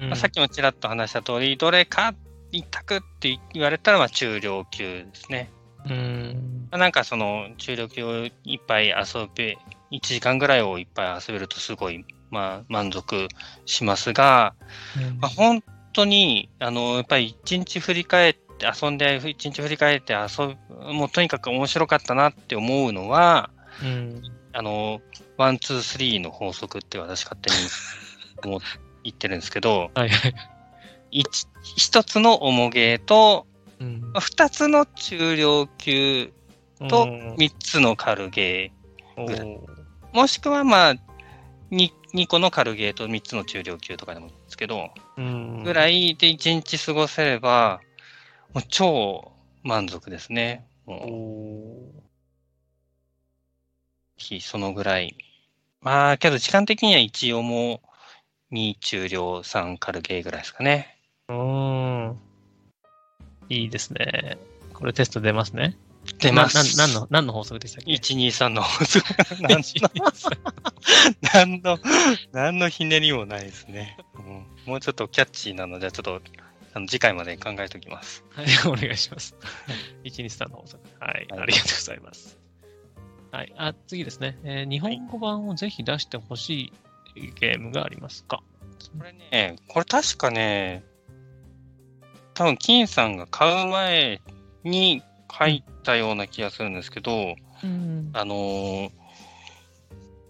[0.00, 2.14] うん、まあ、さっきもちらっと話した通り、どれか
[2.50, 5.50] 一択って言われたら、まあ、中量級ですね。
[5.86, 6.68] うん。
[6.72, 8.94] なんかその、中量級をいっぱい遊
[9.34, 9.56] べ、
[9.92, 12.04] 1時間ぐらいをいっぱい遊べるとすごい、
[12.34, 13.28] まあ、満足
[13.64, 14.54] しますが、
[14.96, 15.62] うん、まあ、本
[15.92, 18.40] 当に、あの、やっぱり一日振り返って、
[18.82, 23.50] 遊んで一日振り返って遊ぶ、もうとにかく面白かったなって思うのは、
[23.82, 24.22] うん、
[24.52, 25.00] あの、
[25.36, 27.56] ワン、ツー、スリーの法則って私勝手に
[28.44, 28.60] 思
[29.04, 30.34] 言ってるんですけど、はいはい。
[31.10, 33.46] 一一つの重ゲーと、
[33.80, 36.32] うん、二つの中量級
[36.88, 37.06] と
[37.38, 39.60] 三つの軽ゲーぐらい。
[40.12, 40.94] もしくはまあ、
[41.70, 44.90] 二2個の軽ゲーと三つの中量級とかでもいいんですけど、
[45.64, 47.80] ぐらいで一日過ごせれば、
[48.54, 50.66] もう超満足ですね。
[50.86, 52.02] もう
[54.16, 55.16] 日、そのぐらい。
[55.80, 57.80] まあ、けど時間的には一応も
[58.50, 60.96] う、2中量、3軽ゲーぐらいですかね。
[61.28, 62.18] うん。
[63.48, 64.38] いいですね。
[64.72, 65.76] これテスト出ますね。
[66.18, 66.76] 出ます。
[66.76, 69.06] な、何の、何の法則でしたっけ ?1、2、3の法則。
[71.34, 71.78] 何の、
[72.32, 74.46] 何のひねりもないですね、うん。
[74.66, 76.20] もうちょっとキャッチーなので、ちょっと、
[76.74, 78.24] あの次回まで考えておきます。
[78.30, 79.36] はい、お願いします。
[80.04, 80.82] 1、2、3の法則。
[80.98, 82.38] はい、はい、ありがとうございます。
[83.30, 83.52] はい。
[83.56, 84.38] あ、次ですね。
[84.44, 86.72] えー、日本語版をぜひ出してほし
[87.14, 88.42] いゲームがありますか、
[88.98, 90.84] これね、これ確かね、
[92.34, 94.20] 多分、金さんが買う前
[94.64, 95.02] に
[95.36, 98.90] 書いたような気がするんですけど、うん、あのー、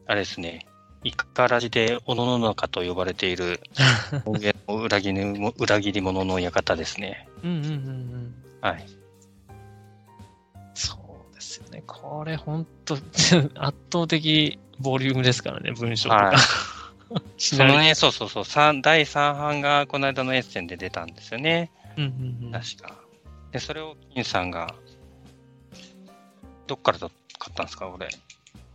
[0.07, 0.67] あれですね、
[1.03, 3.61] イカラジでおのの中と呼ばれている、
[4.69, 5.23] 裏切り
[5.59, 7.29] 裏切り者の館ですね。
[7.43, 8.35] うんうんうんうん。
[8.61, 8.85] はい。
[11.35, 11.83] ですよね。
[11.87, 13.05] これ、本 当圧
[13.93, 16.25] 倒的ボリュームですからね、文章とか。
[16.25, 16.37] はい、
[17.39, 18.45] そのね、そうそうそう、
[18.83, 21.71] 第3版がこの間のエッセンで出たんですよね。
[21.97, 22.97] うんうんうん、確か。
[23.53, 24.75] で、それを金さんが、
[26.67, 28.09] どっから買ったんですか、俺。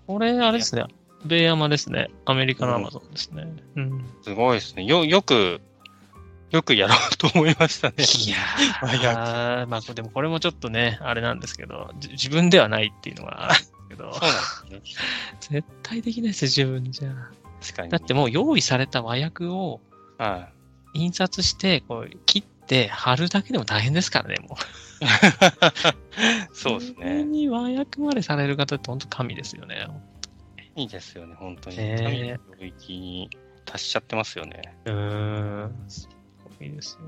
[0.08, 0.86] これ、あれですね。
[1.26, 2.10] 米山ですね。
[2.26, 3.48] アメリカのアマゾンですね。
[3.76, 4.06] うん。
[4.24, 4.86] すごいですね。
[4.86, 5.62] よ、よく、
[6.52, 7.96] よくやろうと思いましたね。
[7.98, 8.30] い
[9.04, 14.14] やー、 まあ、でもこれもちょっとね、あれなんですけど、自分ではないっていうのがあるんですけど。
[14.14, 14.30] そう
[14.72, 15.62] なんですね。
[15.62, 17.14] 絶対できないですよ、自分じゃ。
[17.62, 17.90] 確かに。
[17.90, 19.82] だってもう用意された和訳を、
[20.94, 22.59] 印刷して、こう、切って
[22.92, 24.60] 貼るだけでも大変ですからね、もう。
[26.54, 27.24] そうですね。
[27.24, 29.88] に和訳までされる方って本当神ですよね。
[30.76, 31.76] いいですよね、本当に。
[31.76, 33.30] 神の領域に
[33.66, 34.62] 達しちゃってますよね。
[34.86, 35.76] うん。
[36.62, 37.08] いいですよ。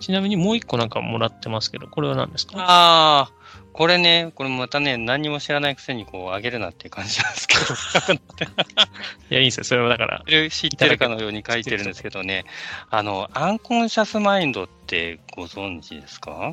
[0.00, 2.52] ちなみにもう一個なんかもらってますけど、これは何ですか？
[2.58, 3.32] ああ、
[3.78, 8.18] これね、これまたね、何も知らないくせにこう、あげるなっていう感じなんですけど。
[9.30, 9.62] いや、いいですよ。
[9.62, 10.24] それはだから。
[10.50, 12.44] 知ってるかのように書いてるんですけどね、
[12.90, 16.50] あの、アンコンシャスマインドってご存知ですか？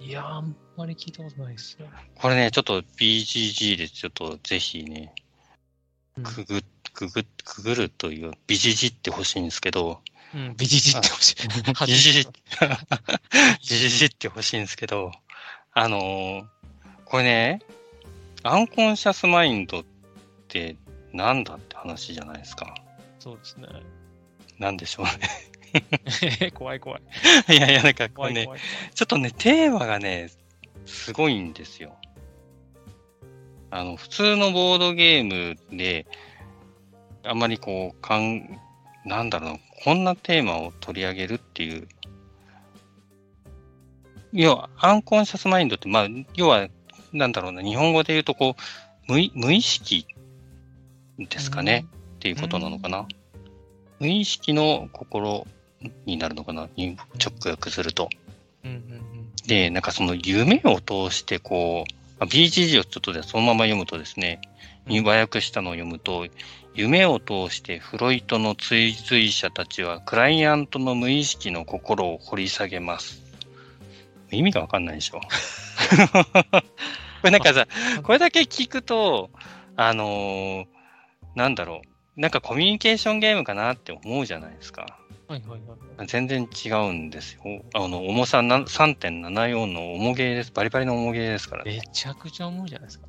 [0.00, 1.86] いやあんまり聞いたことないですね。
[2.14, 5.12] これね、ちょっと BGG でちょっとぜひね、
[6.22, 6.62] くぐ、
[6.94, 10.00] くぐ、くぐるという、ビジジってほしいんですけど、
[10.34, 11.36] うん、ビジジってほしい。
[11.86, 12.26] ビジジ、
[13.60, 15.12] ビジジってほしいんですけど、
[15.76, 16.53] あのー、
[17.14, 17.60] これね、
[18.42, 19.84] アンコンシャスマインドっ
[20.48, 20.74] て
[21.12, 22.74] なんだって話じゃないですか。
[23.20, 23.68] そうですね。
[24.58, 25.06] なんでしょう
[26.42, 26.50] ね。
[26.50, 27.02] 怖い怖い。
[27.54, 28.48] いやいや、なんかこれね、
[28.96, 30.28] ちょっとね、テーマがね、
[30.86, 31.96] すごいんですよ。
[33.70, 36.06] あの、普通のボードゲームで、
[37.22, 38.60] あんまりこう、かん、
[39.04, 41.86] なんだろうこんなテーマを取り上げるっていう。
[44.32, 46.66] 要は、アンコンシャスマインドって、まあ、要は、
[47.14, 48.56] なんだろうな、日本語で言うと、こ
[49.08, 50.06] う、無無意識
[51.18, 51.86] ですかね、
[52.16, 53.06] っていうことなのかな。
[54.00, 55.46] 無意識の心
[56.04, 56.92] になるのかな、直
[57.44, 58.08] 訳すると。
[59.46, 61.84] で、なんかその夢を通してこ
[62.20, 64.40] う、BGG をちょっとでそのまま読むとですね、
[64.88, 66.26] 和訳したのを読むと、
[66.74, 73.23] 夢を通してフロイトの追随者たちはクライアントの無意識の心を掘り下げます。
[74.34, 75.20] 意味がわかんないでしょ。
[75.20, 75.26] こ
[77.24, 77.66] れなんかさ、
[78.02, 79.30] これだけ聞くと、
[79.76, 80.66] あのー、
[81.34, 81.82] なんだろ
[82.16, 84.86] う、なんかコミュニケーションゲームかなって思うじゃないですか。
[85.26, 85.60] はいはい
[85.98, 86.06] はい。
[86.06, 87.42] 全然違うんですよ。
[87.74, 90.52] あの、重さ3.74の重ゲーです。
[90.52, 93.08] バリバリの重ゲーですから、ね、めちゃくちゃ重いじゃないですか。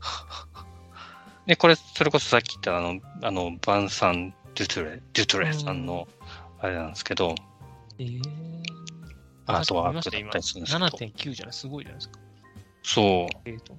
[1.46, 6.08] で、これ、それこそさっき言ったあの、あの、バンサン・デュトゥレ、デュトゥレさんの、
[6.58, 7.34] あれなんですけど、
[7.98, 8.22] えー、
[9.46, 10.86] アートワークだったりするんですけど。
[10.86, 11.52] 7.9じゃない？
[11.52, 12.18] すごいじゃないですか。
[12.82, 13.38] そう。
[13.44, 13.74] えーと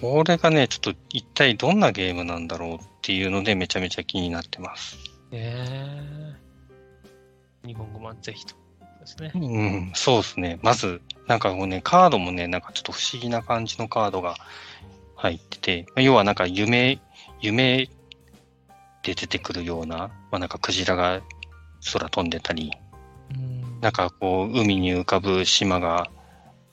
[0.00, 4.96] これがね、ちょっと一体どんなゲームなんだろうっていうのでめちゃめちゃ気になってます。
[5.30, 8.54] えー、日本語版ぜひと。
[9.00, 9.32] ですね。
[9.34, 10.58] うん、そうですね。
[10.62, 14.36] まず、なんかもうね、カードもね、なんかちょっと不思議な感じのカードが
[15.14, 16.98] 入ってて、要はなんか夢、
[17.40, 17.90] 夢
[19.02, 21.20] で出てくるような、まあなんかクジラが
[21.92, 22.70] 空飛んでたり、ん
[23.82, 26.08] なんかこう、海に浮かぶ島が、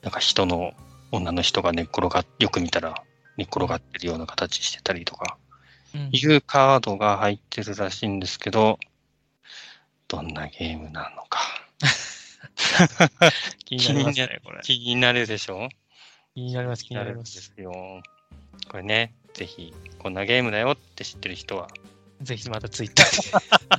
[0.03, 0.73] なんか人の、
[1.11, 3.03] 女の人が寝っ転がよく見たら
[3.35, 5.37] 寝っ転がってるような形してたりとか、
[6.11, 8.77] いうカードが入ってるらしいんですけど、
[10.07, 11.39] どんなゲームなのか。
[13.65, 14.61] 気になりますね、これ。
[14.61, 15.69] 気になるでしょ？
[16.35, 17.35] 気になります、気になります。
[17.35, 18.03] ですよ。
[18.69, 21.69] これね、ぜひ、こんなゲームだよって知ってる人は。
[22.21, 23.78] ぜひまたツイッター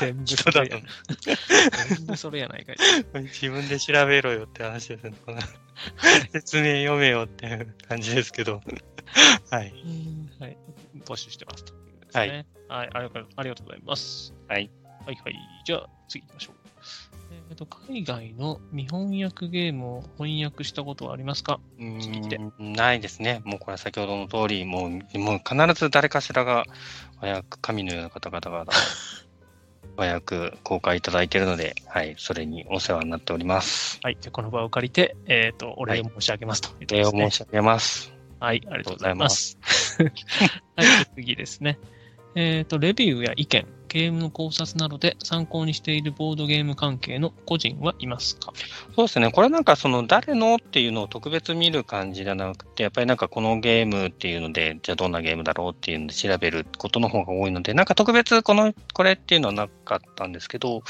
[0.00, 0.78] 全部それや。
[1.88, 2.76] 全部それやないかい。
[3.22, 5.14] 自分で調べろよって話ですね。
[6.32, 8.60] 説明読めよっていう感じですけど。
[9.50, 9.72] はい。
[10.38, 10.56] はい。
[11.04, 11.80] 募集してますと、ね、
[12.12, 12.28] はい。
[12.68, 12.90] はい。
[12.94, 14.34] ありがとうございます。
[14.48, 14.70] はい。
[15.06, 15.34] はいはい。
[15.64, 16.54] じゃあ、次行きましょう。
[17.48, 21.60] えっと、海外の未翻訳ゲームを翻訳したことはありますか？
[21.78, 23.40] うんないですね。
[23.44, 26.64] もうこれ先ほどの通り、もうもう必ず誰かしらが
[27.20, 28.72] 和訳、神のような方々が
[29.96, 33.98] 和訳公開いただいているので、はい、それにお世話になっております。
[34.02, 38.12] はい、じゃこの場を借りて、えっ、ー、と、お礼を申し上げますと、ね、お礼を申し上げます。
[38.38, 39.58] はい、ありがとうございます。
[40.76, 41.78] はい、次ですね。
[42.34, 48.52] えっ、ー、と、レビューや意見、ゲームの考察などで参考にしているボードゲーム関係の個人はいますか？
[48.94, 49.32] そうですね。
[49.32, 60.82] これなんかその誰のっていうのを特別見る感じじゃなくて、やっぱりなんかこのゲームっていうので、じゃあどんなゲームだろうっていうので調べることの方が多いので、なんか特別この、これっていうのはなかったんですけど、うん、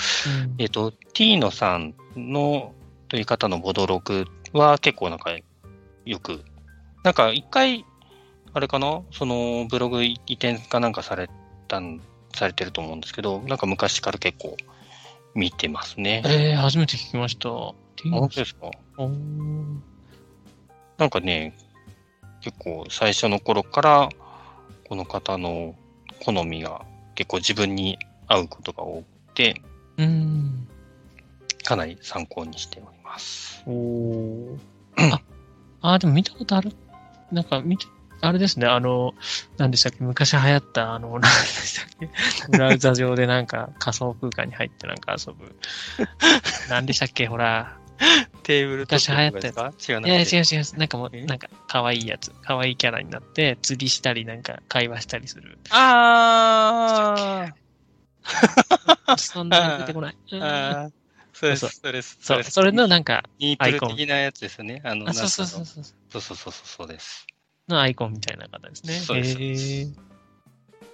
[0.58, 2.74] えっ、ー、と、ティーノさんの
[3.08, 5.34] という方のボドログは結構なんか
[6.04, 6.44] よく、
[7.02, 7.86] なんか一回、
[8.52, 9.02] あれかな？
[9.12, 11.30] そのブログ移転かなんかされ
[11.68, 12.00] たん
[12.34, 14.56] されてると思うんですけど、なんか昔から結構
[15.34, 16.22] 見てますね。
[16.26, 17.48] えー、初めて聞きました。
[17.50, 18.70] 本当ですか？
[20.98, 21.54] なんかね、
[22.40, 24.08] 結構最初の頃から、
[24.88, 25.74] この方の
[26.24, 29.62] 好みが結構自分に合うことが多くて、
[29.98, 30.66] うん、
[31.64, 33.62] かなり参考にしております。
[33.66, 34.56] お
[35.82, 36.72] あ、あ、でも見たことある。
[37.32, 37.86] なんか見て、
[38.22, 39.14] あれですね、あの、
[39.56, 42.10] 何でしたっけ、昔流行った、あの、 何でしたっけ、
[42.50, 45.56] ブラウザ上でなんか仮想空間に入ってなんか遊ぶ。
[46.68, 47.76] 何でしたっけ、ほら。
[48.42, 49.88] テーブル昔流行ったやつ。
[49.88, 50.78] 違ういや、違う違う。
[50.78, 52.32] なんかもう、なんか、可愛いやつ。
[52.42, 55.58] 可愛いキャラになって、釣りしたり、なんか、会話したりする。
[55.70, 59.16] あー。
[59.18, 60.16] そんな出てこない。
[60.40, 60.90] ああ。
[61.32, 62.18] そうです、そうです。
[62.20, 64.82] そう、それのなんか、ニートル的なやつですね。
[64.84, 65.84] あの、そうそうそうそう。
[66.10, 67.26] そうそうそうそうです。
[67.70, 68.94] のアイコンみたいな方ですね。
[68.94, 69.30] そうです。
[69.32, 69.94] えー、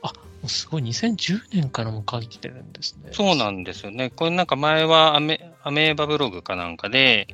[0.03, 0.13] あ、
[0.47, 3.11] すごい、2010年からも書いてるんですね。
[3.13, 4.11] そうなんですよね。
[4.11, 7.27] これなんか前はアメアメーバブログかなんかで、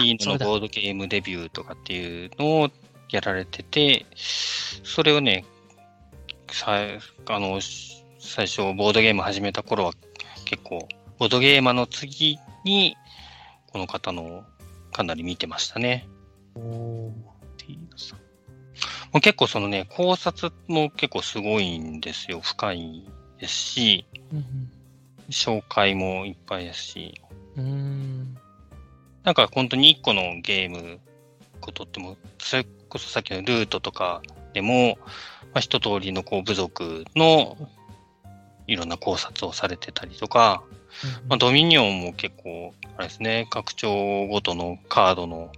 [0.00, 2.70] いいののボードゲームデビューとかっていうのを
[3.10, 5.44] やられてて、それをね、
[6.50, 6.78] さ
[7.26, 7.60] あの、
[8.18, 9.92] 最初ボードゲーム始めた頃は
[10.44, 10.88] 結構、
[11.18, 12.96] ボードゲーマーの次に、
[13.72, 14.44] この方の
[14.92, 16.08] かなり見てましたね。
[16.54, 17.12] おー、
[17.58, 18.23] ティーナさん。
[19.20, 22.40] 結構そのね、考察も結構すごいんですよ。
[22.40, 23.04] 深い
[23.38, 24.70] ですし、うん
[25.30, 27.20] 紹介もいっぱいですし、
[27.56, 28.36] うん。
[29.22, 31.00] なんか本当に一個のゲーム
[31.62, 35.06] をとっても、それこそさっきのルートとかでも、ま
[35.54, 37.56] あ、一通りのこう部族の
[38.66, 40.62] いろんな考察をされてたりとか、
[41.28, 45.50] まあ、ドミニオンも結構、あれですね、拡張ごとのカードの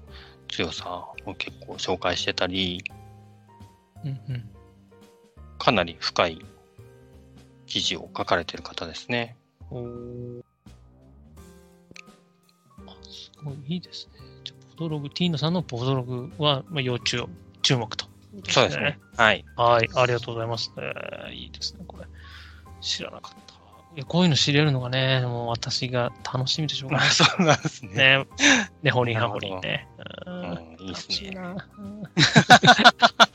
[0.49, 2.85] 強さを結構紹介してたり、
[4.07, 4.51] うんうん。
[5.59, 6.45] かなり深い
[7.67, 9.37] 記事を書かれてる方ですね。
[9.71, 9.83] お
[13.03, 14.21] すごいいいですね。
[14.45, 17.25] じゃあボドログ、ティーナさんのボドログは、まあ、要注
[17.63, 18.07] 注目と、
[18.49, 18.99] そうですね。。
[19.17, 19.45] はい。
[19.57, 20.73] はい、ありがとうございます。
[20.77, 22.07] えーいいですね、これ。
[22.81, 23.55] 知らなかった。
[23.97, 27.09] いやこういうの知れるのがね、もう私が楽しみでしょうがない。
[27.11, 28.19] そうなんですね。
[28.19, 28.27] ね。
[28.83, 29.89] ね、ホリンハホリンね。
[30.27, 31.57] ううんん、いいですね。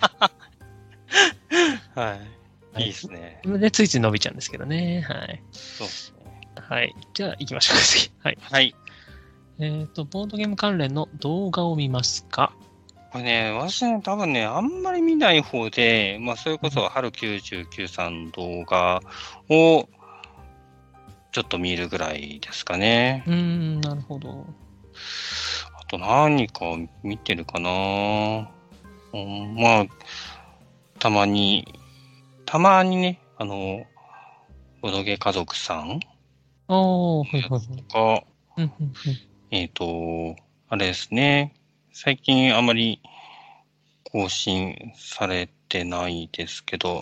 [2.01, 2.41] 楽しい
[2.73, 2.83] はい。
[2.83, 3.41] いいですね。
[3.45, 5.01] で、ついつい伸びちゃうんですけどね。
[5.01, 5.43] はい。
[5.51, 6.41] そうですね。
[6.55, 6.95] はい。
[7.13, 8.11] じゃあ、行きましょうか、次。
[8.23, 8.37] はい。
[8.41, 8.75] はい。
[9.59, 12.53] えっ、と、ボードゲーム関連の動画を見ますか？
[13.11, 19.01] これね、私ね、多分ね、あんまり見ない方で、まあ、それこそ、春99さんの動画
[19.49, 19.89] を、
[21.33, 23.23] ちょっと見るぐらいですかね。
[23.27, 24.45] うーん、なるほど。
[25.77, 26.65] あと何か
[27.03, 28.49] 見てるかな
[29.13, 29.85] うん、まあ、
[30.99, 31.67] たまに、
[32.51, 33.85] たまにね、あの、
[34.81, 36.01] ボドゲ家族さん
[36.67, 37.83] おー、はいはいはい。
[37.93, 38.23] が、
[38.57, 38.93] うんうんうん
[39.51, 40.35] えっ、と、
[40.67, 41.53] あれですね。
[41.93, 43.01] 最近あまり
[44.11, 46.99] 更新されてないですけど、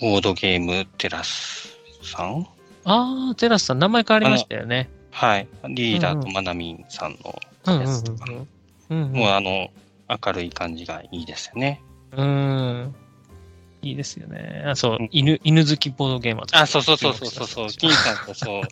[0.00, 2.46] ボードゲームテラスさん
[2.84, 4.88] あー、テラスさん、名前変わりましたよね。
[5.10, 5.48] はい。
[5.68, 7.18] リーダーとマナミンさん
[7.66, 8.26] のやつとか。
[8.88, 9.68] もうあの、
[10.24, 11.82] 明るい感じがいいですよね。
[12.12, 12.94] うん。
[13.82, 13.88] うん。
[13.88, 14.64] いいですよね。
[14.66, 18.62] あ、そううん、犬、犬好きボードゲーマーとかあ、そうそうそうそうそうそう、金さんとそう。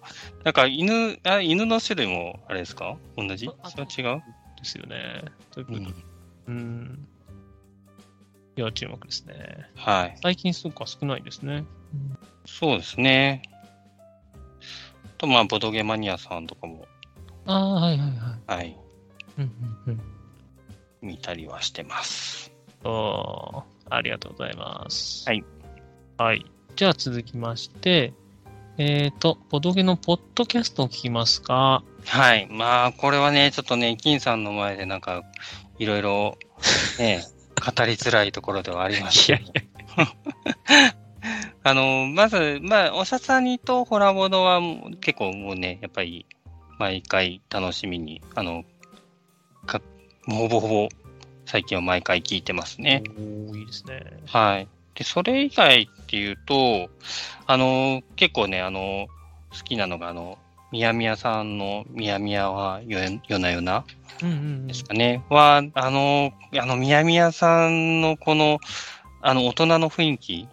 [0.44, 2.96] なんか犬、あ、犬の種類もあれですか？
[3.16, 3.48] 同じ？
[3.62, 4.22] あそれ違う？
[4.56, 5.24] ですよね。
[5.52, 5.86] ということで
[6.48, 6.54] うん。
[6.54, 7.08] うん。
[8.56, 9.34] 要注目ですね。
[9.76, 10.18] はい。
[10.22, 11.64] 最近ストックは少ないですね。
[12.44, 13.42] そうですね。
[15.16, 16.86] と、まあ、ボドゲマニアさんとかも、
[17.46, 18.56] ああ、はいはいはい。
[18.56, 18.76] はい、
[19.38, 19.44] うん
[19.86, 20.00] うんうん。
[21.00, 22.52] 見たりはしてます。
[22.84, 25.28] おーありがとうございます。
[25.28, 25.44] はい。
[26.16, 26.44] はい。
[26.76, 28.12] じゃあ続きまして、
[28.78, 32.46] えっ、と、ボドゲのポッドキャストを聞きますかはい。
[32.48, 35.24] まあ、これはね、ちょっとね、金さんの前でなんか、
[35.78, 36.38] いろいろ、
[36.98, 37.24] ね、
[37.58, 40.94] 語りづらいところではありましたいやいや。
[41.64, 44.60] あの、まず、まあ、おしゃさにとホラボドは
[45.00, 46.24] 結構もうね、やっぱり、
[46.78, 48.64] 毎回楽しみに、あの、
[49.66, 49.82] か、
[50.26, 50.88] ほぼほぼ、
[51.48, 53.02] 最近は毎回聞いてますね。
[53.16, 54.02] おーいいですね。
[54.26, 54.68] はい。
[54.94, 56.90] で、それ以外っていうと、
[57.46, 59.06] あの、結構ね、あの、
[59.56, 60.36] 好きなのが、あの、
[60.72, 63.86] みやみやさんのみやみやはよよなよな
[64.22, 65.24] うんうんうんですかね。
[65.30, 68.58] は、あの、あの、みやみやさんのこの、
[69.22, 70.48] あの、大人の雰囲気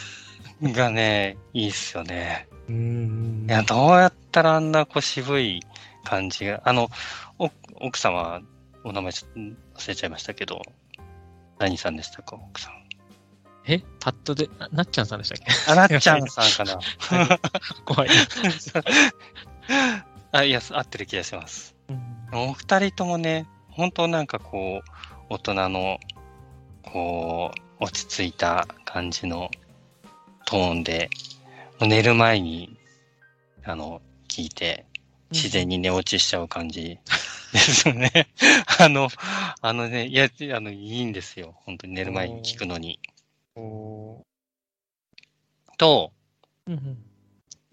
[0.60, 2.46] がね、いいっすよね。
[2.68, 2.78] うんう
[3.44, 5.62] んいや、どうやったらあんなこう渋い
[6.04, 6.90] 感じが、あの、
[7.38, 8.42] お奥様、
[8.84, 10.62] お名前ちょっと忘れちゃいましたけど、
[11.58, 12.72] 何さんでしたか、奥さん。
[13.68, 13.82] え？
[14.00, 15.72] パッとで、ななっちゃんさんでしたっけ？
[15.72, 16.78] あなっちゃんさんかな。
[17.84, 18.10] 怖い。
[20.32, 21.74] あ、いや、合ってる気がします。
[21.88, 24.88] うんお二人ともね、本当なんかこう、
[25.30, 26.00] 大人の、
[26.82, 29.48] こう、落ち着いた感じの
[30.44, 31.08] トーンで、
[31.80, 32.76] 寝る前に、
[33.64, 34.86] あの、聞いて、
[35.30, 36.98] 自然に寝落ちしちゃう感じ
[37.56, 38.10] ですよね。
[38.80, 39.08] あの、
[39.60, 41.54] あのね、いや、あの、いいんですよ。
[41.64, 42.98] 本当に寝る前に聞くのに。
[43.54, 44.24] お
[45.78, 46.98] と、ーうんうん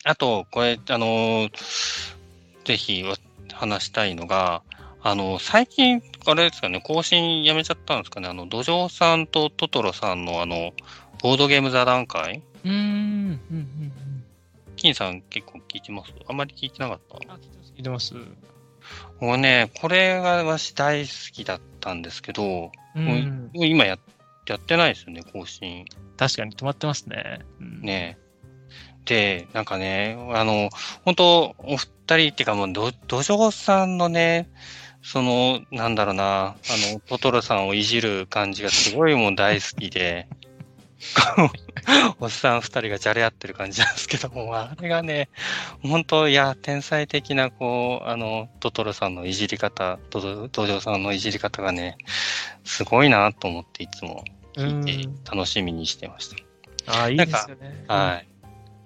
[0.06, 1.50] あと、これ、あの、
[2.66, 3.06] ぜひ
[3.54, 4.62] 話したいのが、
[5.02, 10.74] あの、最近、あれですかね、更新やめちゃったんですかね、あの、土壌さんとトトロさんの、あの、
[11.22, 12.42] ボードゲーム座談会？
[12.66, 12.74] うーん。
[12.74, 13.94] うんうんうん。
[14.76, 16.12] 金さん結構聞いてます？
[16.28, 17.34] あんまり聞いてなかった？
[17.34, 17.38] あ、
[17.78, 18.14] 聞いてます。
[19.20, 23.50] もうね、これが私大好きだったんですけど、うん。
[23.54, 24.00] もう今やっ
[24.46, 25.86] やってないですよね、更新。
[26.18, 27.40] 確かに止まってますね。
[27.60, 28.18] うん、ね
[29.06, 30.70] で、なんかね、あの、
[31.06, 34.50] 本当お二人っていうかもう、ど、土壌さんのね、
[35.02, 36.56] その、なんだろうな、あ
[36.94, 40.28] の、トトロさんをいじる感じがすごいもう大好きで、
[42.20, 45.30] おっさん二人がじゃれ合ってる感じなんですけども、あれがね、
[45.82, 51.98] 本当いや、天才的な、こう、あの、トトロさんのいじり方、土壌さんのいじり方がね、
[52.64, 54.24] すごいなと思っていつも
[54.56, 56.36] 聞いて楽しみにしてました。
[56.86, 57.86] ああ、いいですよね。
[57.88, 58.28] はい。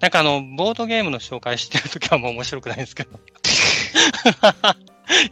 [0.00, 3.10] なんかあの、ボードゲームの紹介してるときはもう面白くないんですけど。
[3.18, 3.18] い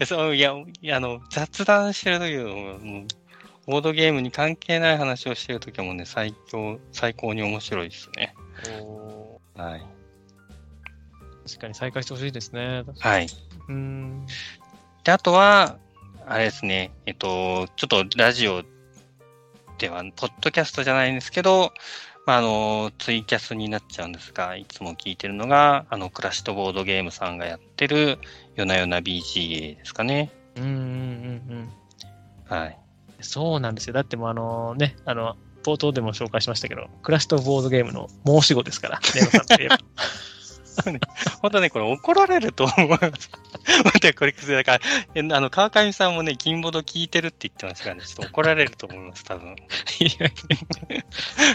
[0.00, 3.06] や、そういや、あの、雑談してるときはもう、
[3.66, 8.34] ボードゲームに関係ない話をしてるときはもうね、最強、最高に面白いですね。
[8.68, 9.86] おはい。
[11.46, 12.84] 確かに再開してほしいですね。
[13.00, 13.26] はい。
[13.68, 14.26] うん。
[15.04, 15.78] で、あとは、
[16.26, 18.62] あれですね、えっと、ちょっとラジオ
[19.78, 21.72] では、ポッドキャストじゃないんですけど、
[22.26, 28.18] まあ、あの、ツイキャスになっちゃうんですが、いつも聞いてるのが、あの、クラシットボードゲームさんがやってる、
[28.56, 30.32] 夜な夜な BGA ですかね。
[30.56, 30.80] うんうんうん
[31.48, 31.72] うん。
[32.48, 32.78] はい。
[33.26, 33.92] そうなんですよ。
[33.92, 39.78] だってもうあのね、あの、冒頭でも紹介しましたけど、クラシットボードゲームの申し子ですから、 ネロさんって言えば。
[41.40, 43.30] 本当ね、これ怒られると思います。
[43.84, 49.56] 待って、これ、だから、あの、川上さんもね、金ボード聞いてるって言ってましたからね、ちょっと怒られると思います、多分。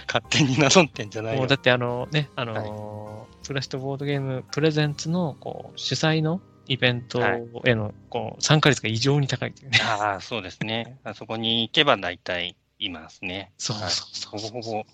[0.08, 1.40] 勝手に名乗ってんじゃないよ。
[1.40, 7.22] もうだってあのね、あのーはい、プラストボードゲームプレゼンツの、こう、主催のイベント
[7.66, 9.80] への、こう、参加率が異常に高いというね。
[9.84, 11.00] ああ、そうですね。
[11.04, 13.52] あそこに行けば大体いますね。
[13.58, 14.86] そうそうそうほぼほぼ。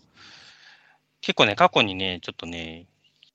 [1.21, 2.85] 結構ね、過去にね、ちょっとね、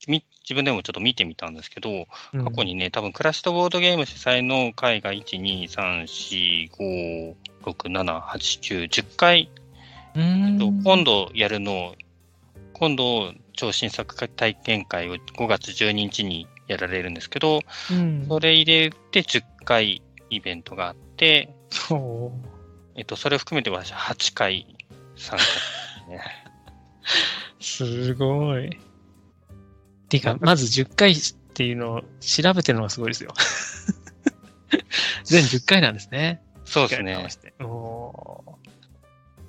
[0.07, 9.49] 自分でもちょっと見てみたんですけど、過去にね、多分クラシットボードゲーム主催の会が1、2、3、4、5、6、7、8、9、10回、
[10.15, 11.95] えっと、今度やるの
[12.73, 17.61] 今度、超新作体験会を5月12日にやられるんですけど、
[17.91, 21.53] うん、それ入れて10回イベントがあって、
[22.95, 24.75] えっと、それを含めて私8回
[25.15, 25.51] 参加で
[26.05, 26.21] すね。
[27.59, 28.79] すごい。
[30.09, 31.15] ていうか、まず10回っ
[31.53, 33.33] ていうのを調べてるのがすごいですよ。
[35.23, 36.41] 全10回なんですね。
[36.65, 37.15] そうですね。
[37.61, 38.43] お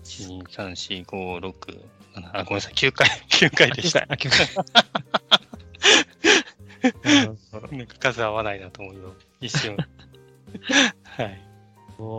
[0.05, 1.85] 1、2、3、4、5、6、
[2.15, 4.07] 7、あ、ごめんなさい、9回、9回でした。
[4.09, 4.49] あ、9回。
[7.73, 9.77] なんか数合わないなと思うよ、一瞬。
[11.05, 11.41] はい。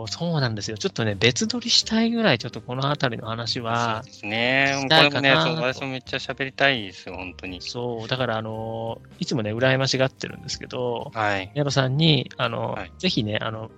[0.08, 0.78] そうなんですよ。
[0.78, 4.02] ちょっとね、別撮りしたいぐらい、ちょっとこの辺りの話は。
[4.04, 4.86] そうですね。
[4.88, 7.60] これもね、私もめっちゃ喋りたいですよ、本当に。
[7.60, 11.50] そう、だから、あの、いつもね、羨ましがってるんですけど、はい。
[11.54, 13.70] 矢野さんに、あの、はい、ぜひね、あの、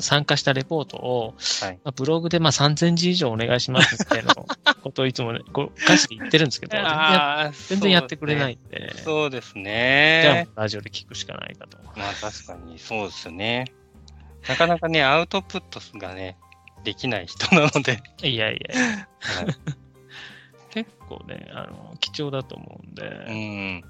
[0.00, 4.34] 参加したレポートを、はいまあ、ブログでまあ3000字以上お願いしますみたいな
[4.82, 6.76] ことをいつもね、こう、歌詞で言ってるんですけど、
[7.68, 8.94] 全然やってくれないんで。
[8.98, 10.20] そうですね。
[10.22, 11.78] じゃあ、ラジオで聞くしかないかと。
[11.96, 13.72] まあ確かにそうですね。
[14.48, 16.36] なかなかね、アウトプットがね、
[16.84, 18.00] できない人なので。
[18.22, 19.08] いやいやいや。
[20.70, 23.02] 結構ね、あの、貴重だと思うんで。
[23.02, 23.84] うん。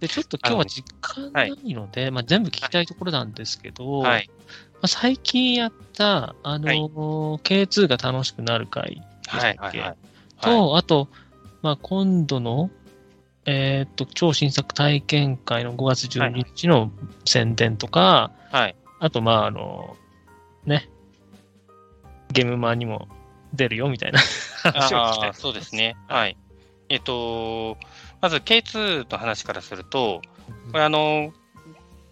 [0.00, 4.34] で、ちょっと今日は実感ないので、まあ全部聞きたいところなんですけど、はい、ま
[4.82, 9.96] あ、最近やった、あのーはい、K2 が楽しくなる回でしたっけ、はいはいはい、
[10.40, 11.08] と、あと、
[11.62, 12.70] まあ今度の、
[13.46, 16.90] えっ、と、超新作体験会の5月12日の
[17.24, 19.96] 宣伝とか、はい、あと、まあ、あの、
[20.66, 20.88] ね、
[22.30, 23.08] ゲームマンにも
[23.54, 24.20] 出るよみたいな。
[24.62, 25.34] 話を聞きたい。
[25.34, 25.96] そうですね。
[26.08, 26.36] はい。
[26.88, 27.76] えっと、
[28.20, 30.20] まず K2 の話からすると、
[30.72, 31.32] これあの、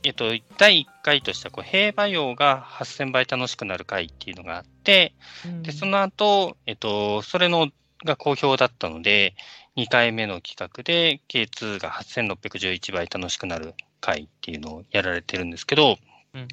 [0.06, 0.26] えっと、
[0.56, 5.14] 第1回としてはこう平和用が8000倍楽しくなる回っていうのがあって、
[5.62, 7.70] で、その後、えっと、それの
[8.04, 9.34] が好評だったので、
[9.76, 15.96] 2回目の企画で K2 が8611倍楽しくなる回っていうのをやられてるんですけど、
[16.32, 16.46] ま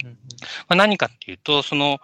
[0.69, 1.99] あ、何かっていうと、その、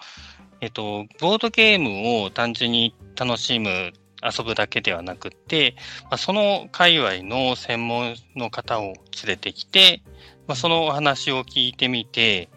[0.61, 8.95] えっと、ボードゲームを単純に楽しむ、遊ぶだけではなくって、まあ、その界隈の専門の方を連
[9.27, 10.03] れてきて、
[10.49, 12.49] まあ、そのお話を聞いてみて、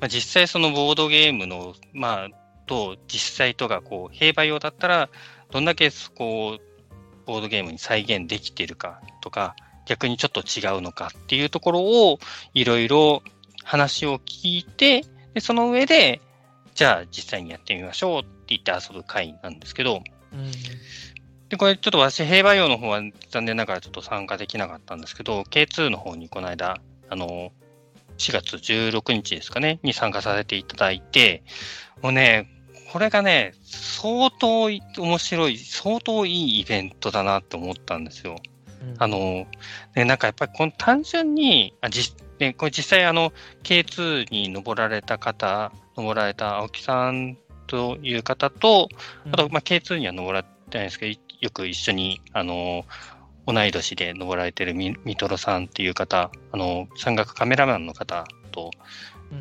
[0.00, 2.28] まあ、実際そのボードゲームの、まあ、
[2.66, 5.08] と実際とがこう平和用だったら、
[5.52, 6.60] どんだけこう、
[7.24, 9.54] ボードゲームに再現できているかとか、
[9.86, 12.18] 逆にちょっと違うのかっていうところを
[12.52, 13.22] いろいろ
[13.62, 16.20] 話を聞いて、でその上で、
[16.74, 20.02] じゃあ実際にやってみましょうって言って遊ぶ会なんですけど、
[20.32, 20.50] うん、
[21.48, 23.00] で、これちょっと私、平和用の方は
[23.30, 27.52] 残念ながらちょっと参加できなかったんですけど、K2 の方にこの間、あの、
[28.18, 31.42] 4月16日ですかね、に参加させていただいて、
[32.02, 32.48] もうね、
[32.92, 38.36] これがね、相当面白い、相当いいイベントだなって思ったんですよ。
[38.82, 39.46] うん、あの、
[39.94, 48.88] ね、なんかやっぱりこの単純に、あじね、これ実際あの、K2 に登られた方、登られた青木さんという方と、
[49.32, 52.84] あと、まあ、K2 には登られてないんですけど、よく一緒に、あの、
[53.46, 58.70] 同い年で登られてるミミトロさんっていう方、あの、山岳カメラマンの方と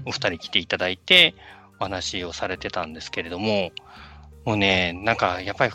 [0.05, 1.33] お二人来ていただいて、
[1.79, 3.71] お話をされてたんですけれども、
[4.45, 5.73] もうね、なんかやっぱり、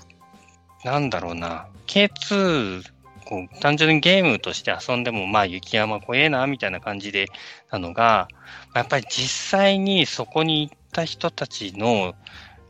[0.85, 2.85] なんだろうな、K2、
[3.27, 7.27] こう単純にゲームとして遊んでも、まあ雪山怖えな、みたいな感じで、
[7.71, 8.29] なのが、
[8.75, 12.15] やっぱり実際にそこに行った人たちの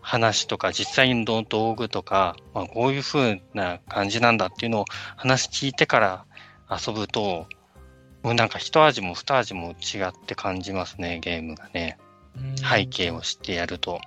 [0.01, 4.85] 話とか、実際の道具とか、まあ、こういう風な感じなんだっていうのを
[5.17, 6.25] 話聞いてから
[6.71, 7.47] 遊ぶと、
[8.23, 11.99] もうなんか一味も二味も違って感じますね、ゲームがね。
[12.57, 14.01] 背景を知ってやると。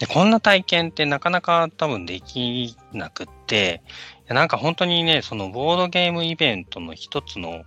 [0.00, 3.82] でこんな体験ってなかなか多分できなくって、
[4.28, 7.62] なんか本当にね、そのボードゲームイベントの一つの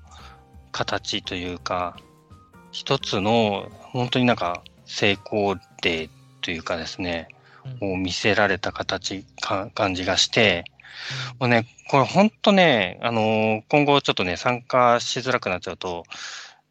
[0.71, 1.97] 形というか、
[2.71, 6.09] 一つの本当になんか成功例
[6.45, 7.27] というかですね、
[7.81, 10.65] を見せられた形か、感じがして、
[11.39, 16.03] もうね、これ本当ね、あのー、今後ちょっとね、参加しづらくなっちゃうと、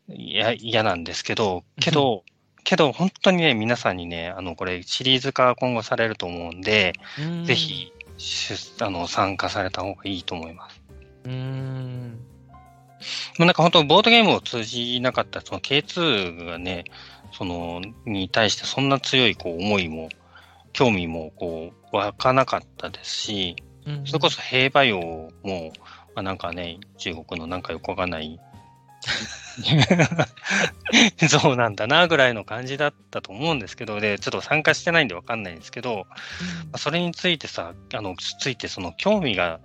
[0.08, 2.22] いや、嫌なんですけど、けど、
[2.62, 7.92] けど本当にね、皆さんにね、あの、これシリーズ化今後されると思うんで、んぜひ、
[8.80, 10.80] あの、参加された方がいいと思います。
[11.24, 12.20] うん。
[13.38, 16.84] もうなんか本当、ボードゲームを通じなかった、その K2 がね、
[17.36, 20.08] その、に対してそんな強い、こう、思いも、
[20.72, 23.56] 興味も、こう、湧かなかったですし、
[24.06, 25.00] それこそ平和用
[25.42, 25.72] も、
[26.14, 28.40] まあ、なんかね、中国のなんかよくわかんない
[31.28, 36.06] そうなんだなぐらいの感じだったと思うんですけど、で、ちょっと参加してないんでわかんないんですけど、
[36.72, 39.60] うん、それについてさ、あの、ついてその興味が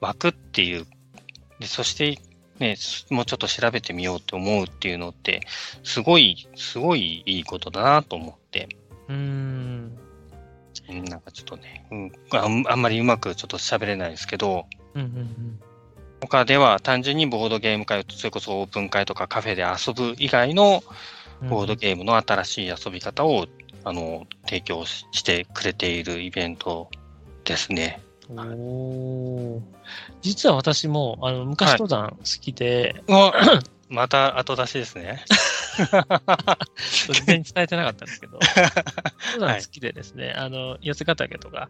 [0.00, 0.86] 湧くっていう、
[1.58, 2.18] でそして
[2.58, 2.76] ね、
[3.10, 5.40] もうちょっと調べてみようって思うっていうのって、
[5.82, 8.68] すごい、すごいいいことだなと思って。
[9.08, 9.98] うん。
[10.88, 12.12] なんかちょっとね、うん、
[12.68, 15.60] あんまりうまくちょっと喋れないですけど、うんうんうん
[16.20, 20.82] 他では単純にボードゲーム会、それこそオープン会とかカフェで遊ぶ以外の
[21.50, 23.46] ボードゲームの新しい遊び方を、
[23.86, 26.88] あの提供してくれているイベント
[27.44, 28.00] ですね。
[28.30, 29.60] お
[30.22, 33.60] 実は私もあの昔登山好きで、は
[33.90, 35.24] い、また後出しですね。
[37.26, 38.38] 全然伝えてなかったんですけど、
[39.34, 41.68] 登山好きでですね、はい、あの八ヶ岳とか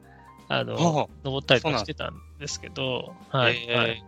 [0.49, 4.05] あの登ったりとかしてたんですけど、はい、はい、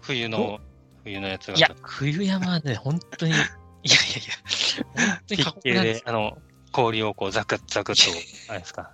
[0.00, 0.60] 冬の、
[1.04, 1.56] 冬のやつが。
[1.56, 3.92] いや、冬山はね、本当に、いやいやい
[4.96, 6.02] や、本当に過酷なんです。
[6.08, 6.38] あの、
[6.72, 8.92] 氷をこうザクッザクッと、あれですか。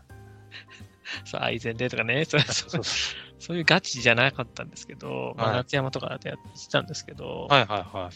[1.25, 2.83] そう、愛禅でとかね、そうそう
[3.39, 8.11] そういうガチじゃなかったんですけど、まあ、夏山とかでやってたんですけど、はいはいは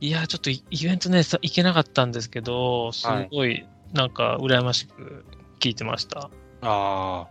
[0.00, 0.06] い。
[0.06, 5.24] いや、ちょっとイベントね、行けなかったんですけど、すごい、なんか、羨ましく
[5.58, 6.30] 聞いてました。
[6.62, 7.26] あ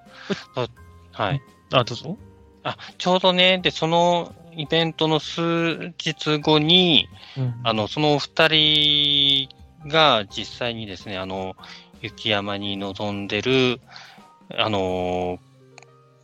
[0.55, 0.67] あ、
[1.11, 1.41] はい。
[1.71, 2.17] あ、どうぞ。
[2.63, 7.07] あ、ちょうどね、で、そのイベントの数日後に、
[7.37, 9.49] うん、あの、そのお二人
[9.87, 11.55] が実際にですね、あの、
[12.01, 13.79] 雪山に臨んでる、
[14.55, 15.39] あの、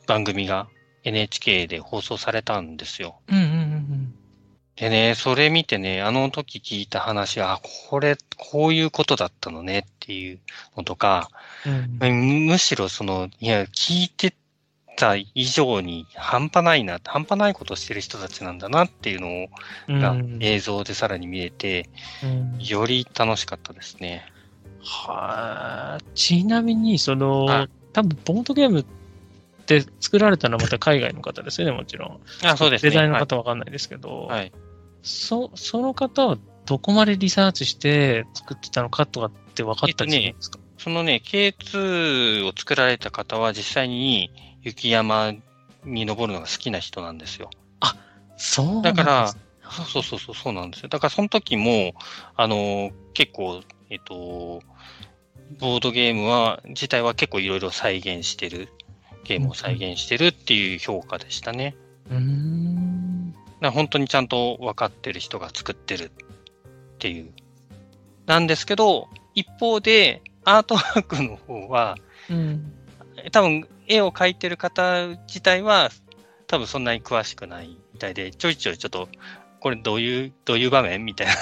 [0.08, 0.68] 番組が
[1.04, 3.20] NHK で放送されたんですよ。
[3.30, 4.14] うんうんうん、
[4.76, 7.60] でね、それ見てね、あの時聞いた話は、
[7.90, 10.40] これ、こういうことだったのねっていう
[10.78, 11.30] のとか、
[12.02, 14.34] うん、むしろその、いや、聞いて
[14.96, 21.90] た以上に半端ないな、半端ないことをしてる人たちなんだなっていうのが映像でさらに見えて、
[22.24, 24.26] うん、より楽しかったですね。
[24.82, 28.86] はあ、ちなみに、その、多分ボードゲームっ
[29.66, 32.20] て作られたのはまた海外の方ですよね、もちろん。
[32.46, 32.92] あ、そうですね。
[32.92, 34.52] デザインの方わかんないですけど、はい。
[35.04, 45.34] そ、その方はどこまでリサーチして作ってたのかとかって分かったりするんですか、えっとね、そのね、K2 を作られた方は実際に雪山
[45.86, 47.50] に登るのが好きな人なんですよ。
[47.80, 47.96] あ、
[48.38, 49.34] そうだから、
[49.88, 50.90] そうそうそう、そうなんですよ。
[50.90, 51.94] だからその時も、
[52.36, 54.62] あの、結構、えっと、
[55.60, 58.70] ボードゲームは、自体は結構いろいろ再現してる、
[59.24, 61.76] ゲームを再現してるっていう評価でしたね。
[62.10, 63.34] うん。
[63.72, 66.10] 本当にちゃんと分かってる人が作ってるっ
[67.00, 67.32] ていう。
[68.26, 71.96] なんですけど、一方で、アートワークの方は、
[72.30, 72.74] うん、
[73.32, 75.90] 多分絵を描いてる方自体は、
[76.48, 79.08] 多分そんなに詳しくないみたいで、ちょいちょいちょっと、
[79.64, 81.06] これどういう、どういう場面？
[81.06, 81.34] みたいな。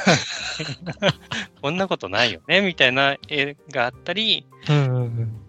[1.59, 2.61] こんなことないよね？
[2.61, 5.41] みたいな絵があったり、うんうんうん、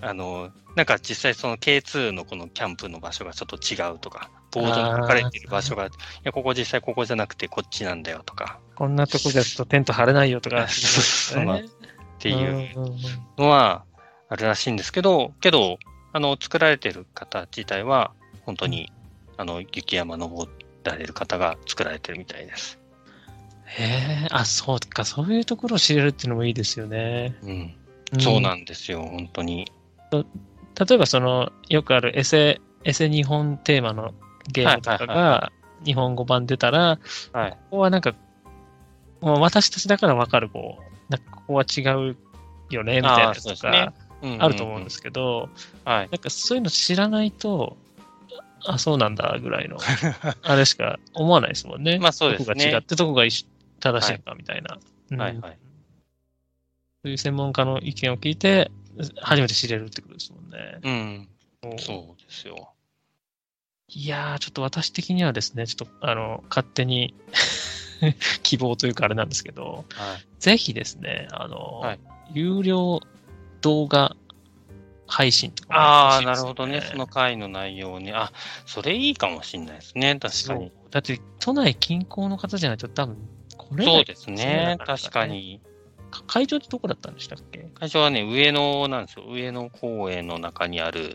[0.00, 5.90] あの、なんか実際その K2 のこのキャンプの場所がちょっと違うとか、ボードに書かれてる場所が、い
[6.22, 8.60] や、ここ実際ここじゃなくてこっちなんだよとか。
[8.76, 10.68] こんなとこじゃちょっとテント張れないよとか、っ
[12.20, 12.70] ていう
[13.38, 13.84] のは
[14.28, 15.80] あるらしいんですけど、けど、
[16.12, 18.12] あの、作られてる方自体は、
[18.42, 18.92] 本当に、
[19.36, 20.48] あの、雪山登
[20.90, 22.78] られる方が作られてるみたいです。
[23.66, 23.84] へ
[24.24, 27.34] え、あ、そうか、そういうところを知れるっていうのもいいですよね。
[27.42, 27.74] うん。
[28.20, 29.66] そうなんですよ、本当に。
[30.12, 30.24] 例
[30.96, 34.14] えばその、よくあるエセ、エセ日本テーマの
[34.52, 35.52] ゲームとかが
[35.84, 36.98] 日本語版出たら、
[37.32, 38.14] はい、ここはなんか、
[39.20, 42.16] もう私たちだからわかる、こう、なんかここは違う
[42.70, 43.92] よね、みたいなやつとか、
[44.38, 45.48] あると思うんですけど、
[45.84, 47.76] はい、なんかそういうの知らないと、
[48.66, 49.78] あ、そうなんだ、ぐらいの、
[50.42, 51.98] あれしか思わないですもんね。
[51.98, 52.46] まあそうですね。
[52.46, 53.44] どこが違って、どこが正し
[54.10, 54.78] いのか、みたいな。
[55.24, 55.58] はいはい。
[57.02, 58.70] そういう専門家の意見を聞いて、
[59.20, 61.28] 初めて知れるってことですもんね。
[61.62, 61.78] うん。
[61.78, 62.72] そうですよ。
[63.88, 67.14] いやー、ちょっと私的にはですね、ちょっと、あの、勝手に
[68.42, 72.00] 希望というかあれなんですけど、はい、ぜひですね、あの、はい、
[72.32, 73.00] 有料
[73.60, 74.16] 動画
[75.06, 76.80] 配信とか、ね、ああ、なるほどね。
[76.80, 78.12] その回の内容に。
[78.12, 78.32] あ、
[78.66, 80.18] それいいかもしれないですね。
[80.18, 80.72] 確かに。
[80.90, 83.16] だって、都内近郊の方じゃないと多分、
[83.56, 84.78] これそうですね。
[84.84, 85.60] 確かに。
[86.26, 87.68] 会場ってどこだったんでしたっけ？
[87.74, 89.26] 会場はね、上野なんですよ。
[89.28, 91.14] 上野公園の中にある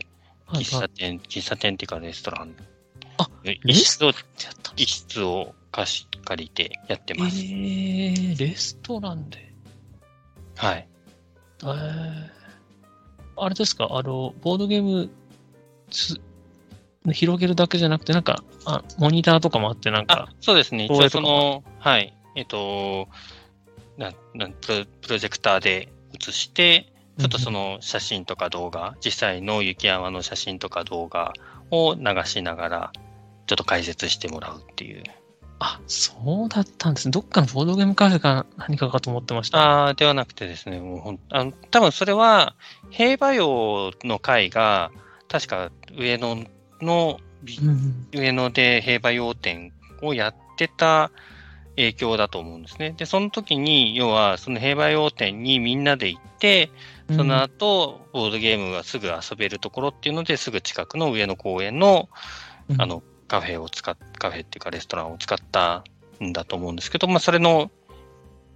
[0.50, 2.54] 喫茶店、はいはい、喫茶店っていうかレストラン。
[3.18, 3.30] あ、
[3.64, 4.12] 一室を、
[4.76, 7.38] 一室を貸し借りてやってます。
[7.38, 9.54] えー、レストランで
[10.58, 10.88] はい。
[11.62, 12.30] えー、
[13.42, 13.88] あれですか？
[13.92, 15.10] あの、ボードゲーム
[15.90, 16.20] つ
[17.12, 20.30] 広げるだけじゃなくて、なんか、あ、モニターとかもあって、なんか。
[20.42, 20.86] そうですね。
[20.86, 22.14] 一応その、はい。
[22.36, 23.08] えっと、
[23.98, 31.34] ななんプロジェクターで映して、ちょっとその写真とか動画、実際の雪山の写真とか動画
[31.72, 32.92] を流しながら、
[33.48, 35.04] ちょっと解説してもらうっていう。
[35.60, 37.12] あ、そうだったんですね。
[37.12, 39.60] どっかのボードゲームカフェか何かかと思ってました。
[39.60, 42.56] ああ、ではなくてですね、もうほんあの多分それは、
[42.90, 44.92] 平和洋の会が、
[45.28, 46.38] 確か上野
[46.82, 47.20] の、
[47.62, 51.12] うん、上野で平和洋展をやってた
[51.76, 52.94] 影響だと思うんですね。
[52.98, 56.72] で、その時に、要は、その平和用店にみんなで行って、
[57.16, 62.10] その後、ボードゲームがすぐ遊べるところっていうので、すぐ近くの上野公園の、
[62.78, 65.86] あの、カフェを使っ、カフェっていうかレストランを使った
[66.22, 67.72] んだと思うんですけど、まあ、それの、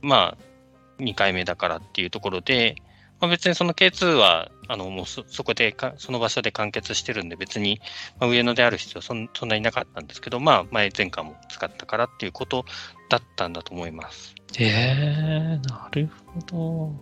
[0.01, 2.75] まあ、2回目だからっていうところで、
[3.21, 7.79] まあ、別にその K2 は、あの、もうそそこでか、その場所で完結してるんで、別に、
[8.19, 12.65] まあ、上野である必要はそんそんなになかったんですけど、まあ、前、前回も使ったからっていうこと
[13.09, 14.35] だったんだと思います。
[14.57, 16.93] へえー、なるほど。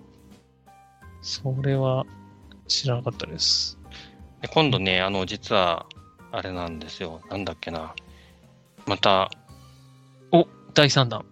[1.21, 2.05] それは
[2.67, 3.79] 知らなかったです。
[4.41, 5.85] で今度ね、あの、実は、
[6.31, 7.21] あれなんですよ。
[7.29, 7.93] なんだっけな。
[8.85, 9.29] また。
[10.31, 11.25] お、第3弾。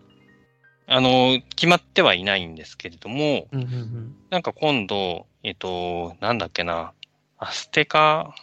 [0.87, 6.93] あの、決まってはいないんですけれども、うんうんうん、なんか今度、えっと、なんだっけな、
[7.37, 8.35] アステカ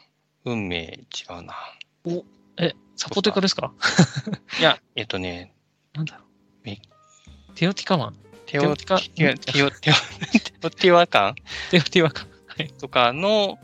[0.44, 1.54] 運命違うな。
[2.04, 2.24] お、
[2.56, 3.72] え、サポテカですか？
[4.60, 5.52] いや、えっとね、
[5.92, 6.26] なんだろう。
[7.56, 8.16] テオティカマン。
[8.46, 9.90] テオティカ、テオ、テオ、テ
[10.62, 11.34] オティワカン？
[11.70, 12.28] テオティワカン。
[12.46, 12.68] はい。
[12.78, 13.58] とかの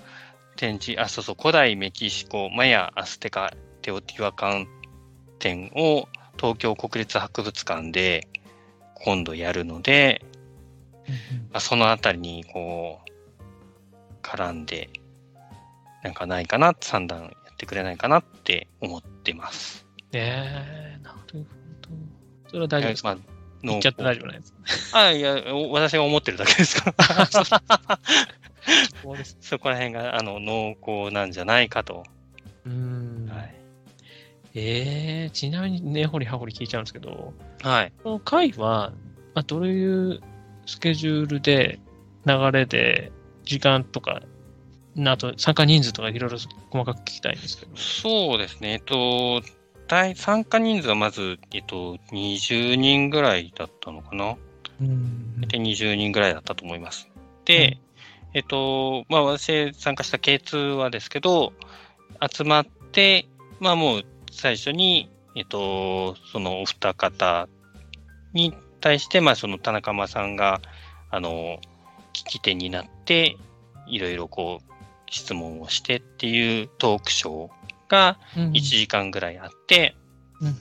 [0.57, 3.53] 展示、あ、そうそう、古代メキシコ、マヤ、アステカ、
[3.83, 4.67] テオティワカン
[5.39, 6.09] 展を
[6.39, 8.29] 東京国立博物館で
[8.95, 10.23] 今度やるので、
[11.51, 14.91] まあ、そのあたりにこう、絡んで、
[16.05, 19.87] なんかないかな、三段やってくれないかなって思ってます。
[20.13, 21.45] ええー、なるほど。
[22.49, 23.25] それは大丈夫ですか、まあ、
[23.63, 24.53] 言っちゃって大丈夫ないです
[24.93, 24.99] か？
[24.99, 25.35] あ、いや、
[25.71, 26.95] 私が思ってるだけですか？
[26.99, 27.99] ら。
[29.41, 32.05] そこら辺があの濃厚なんじゃないかと。
[32.67, 33.29] うん。
[33.31, 33.55] はい。
[34.55, 37.33] ええー、ちなみに根掘り葉掘り聞いちゃうんですけど、
[37.63, 37.93] はい。
[38.03, 38.93] この回は、
[39.35, 40.21] まあ、どういう
[40.67, 41.79] スケジュールで、
[42.27, 43.11] 流れで、
[43.45, 44.23] 時間とか、
[45.05, 46.39] あと参加人数とかいろいろ
[46.71, 47.77] 細かく聞きたいんですけど。
[47.77, 48.73] そうですね。
[48.73, 49.43] えっと、
[49.89, 54.37] 大参加人数はまず、えっと、20人ぐらいだったのかな。
[54.81, 55.41] うん。
[55.41, 57.09] で、20人ぐらいだったと思います。
[57.45, 57.79] で、うん、
[58.35, 61.53] えっと、まあ、私参加した K2 はですけど、
[62.21, 63.27] 集まって、
[63.61, 67.49] まあもう最初に、えっと、そのお二方
[68.33, 70.61] に対して、まあ、その田中間さんが、
[71.11, 71.59] あの、
[72.13, 73.37] 聞き手になって、
[73.87, 74.73] いろいろこう、
[75.11, 77.51] 質問をしてっていうトークショー
[77.89, 79.95] が1時間ぐらいあって、
[80.41, 80.55] うんうん、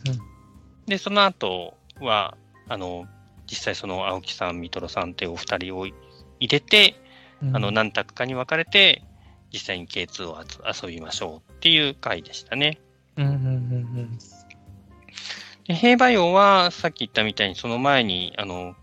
[0.86, 2.38] で、その後は、
[2.68, 3.06] あの、
[3.48, 5.96] 実際その青木さん、三トロさんっていうお二人を入
[6.42, 7.11] れて、うん、
[7.54, 9.04] あの、何択かに分かれて、
[9.52, 12.80] 実際に K2 を遊びましょうっていう回でしたね。
[13.18, 13.48] うんうんうんう
[14.04, 14.18] ん
[15.68, 18.76] で兵馬俑は、さっき言ったみたいに、その前に、あの、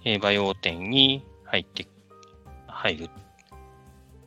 [0.00, 1.86] 兵馬俑店に入って、
[2.66, 3.08] 入るっ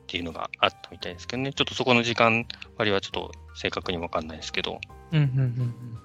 [0.07, 1.51] ていうのがあったみたいですけどね。
[1.51, 2.45] ちょっとそこの時間
[2.77, 4.80] 割はちょっと正確にわかんないですけど。
[5.11, 5.97] うんうんうん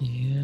[0.00, 0.06] うん。
[0.06, 0.42] いや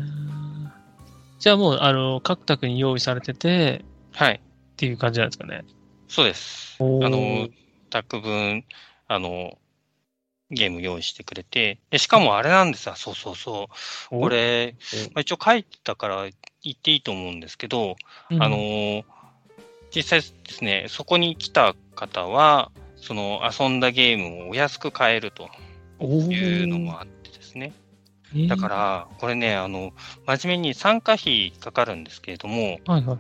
[1.40, 4.40] じゃあもう、あの、各宅に用意されてて、はい。
[4.79, 5.65] っていう感じなんですかね。
[6.07, 6.77] そうです。
[6.81, 7.49] あの、
[7.91, 8.65] 宅分、
[9.09, 9.59] あの、
[10.53, 13.69] ゲーム用意してくれて、でしかもあれなんですよ、そうそうそ
[14.13, 14.21] う。
[14.21, 14.77] これ、
[15.15, 16.23] まあ、一応書いたから
[16.63, 17.97] 言っていいと思うんですけど、
[18.31, 19.03] うん、あの、
[19.93, 25.51] 実際ですね、そこに来た方は、その遊んだゲームをお安く買えると
[26.01, 27.73] いうのもあってですね。
[28.49, 29.93] だから、これね、あの、
[30.25, 33.19] 真面目に参加費かかるんですけれども、はいはいはい、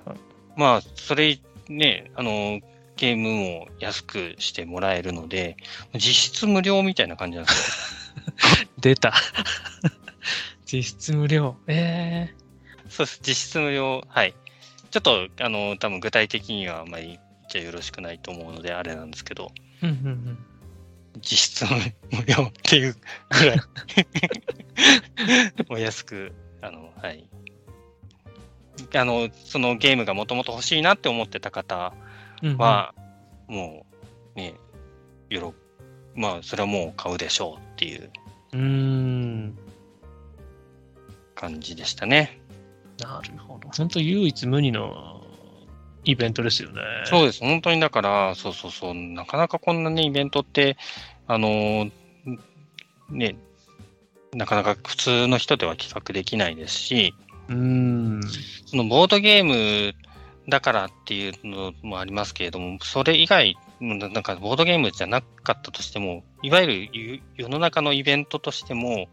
[0.56, 2.60] まあ、それね、あの、
[2.96, 5.56] ゲームも安くしてもらえるので、
[5.94, 6.00] 実
[6.34, 8.68] 質無料みたいな感じなんですよ。
[8.80, 9.14] 出た。
[10.66, 11.56] 実質無料。
[11.66, 13.20] ええー、そうです。
[13.22, 14.04] 実質無料。
[14.08, 14.34] はい。
[14.90, 19.52] ちょっと、あの、多分具体的にはあんまり言っちゃよろしくないと思うので、あれなんですけど。
[19.82, 20.38] うんうんうん。
[21.20, 21.64] 実質
[22.10, 22.96] 無料っていう
[23.30, 23.60] ぐらい
[25.68, 26.32] お安く、
[26.62, 27.28] あの、はい。
[28.94, 31.92] あの、そのゲームがもともと欲しいなって思ってた方
[32.56, 32.94] は、
[33.48, 33.86] うんうん、も
[34.36, 34.54] う、ね、
[35.30, 35.54] よろ、
[36.14, 38.10] まあ、それはもう買うでしょうっていう、
[38.52, 39.58] うん。
[41.34, 42.40] 感じでしたね。
[42.98, 43.68] なるほど。
[43.68, 45.22] 本当唯一無二の
[46.04, 46.80] イベントですよね。
[47.04, 47.40] そうです。
[47.40, 50.76] 本当にだから、そうそうそう、なかなかこんなね、イベントって、
[51.26, 51.90] あの、
[53.10, 53.36] ね、
[54.34, 57.14] なかなか普通の人では企画できないですし、
[57.48, 58.20] うん。
[58.66, 59.94] そのボードゲーム
[60.48, 69.08] だからっていうのもありますけれども、それ以外、なんかボードゲームじゃなかったとしても、いわゆる世の中のイベントとしても、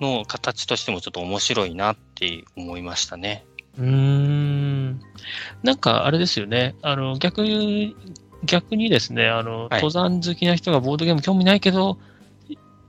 [0.00, 3.44] の形としてもちょっと面白いなって思いましたね。
[3.78, 5.00] うん。
[5.62, 6.74] なんかあれですよね。
[6.82, 7.96] あの、逆に、
[8.44, 11.98] 逆にですね、あの、はい、登山好きな人がボードゲーム興味ないけど、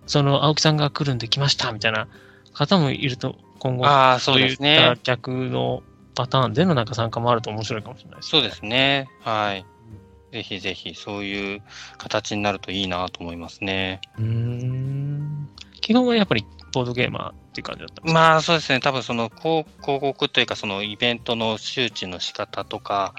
[0.05, 2.07] その青木さんが来るんで来ましたみたいな
[2.53, 4.97] 方もいると、今後、ああ、そうですね。
[5.03, 5.83] 逆の
[6.15, 9.07] パターンでのなんか参加もあると面白いかもしれないです、ね、そうですね。
[9.21, 9.65] はい。
[10.31, 11.61] ぜひぜひ、そういう
[11.97, 14.01] 形になるといいなと思いますね。
[14.17, 15.49] うん。
[15.81, 23.13] 基本はやっぱりボードゲーマーっていう感じだったまあそうですね、多分その広告というか、そのイベントの周知の仕方とか、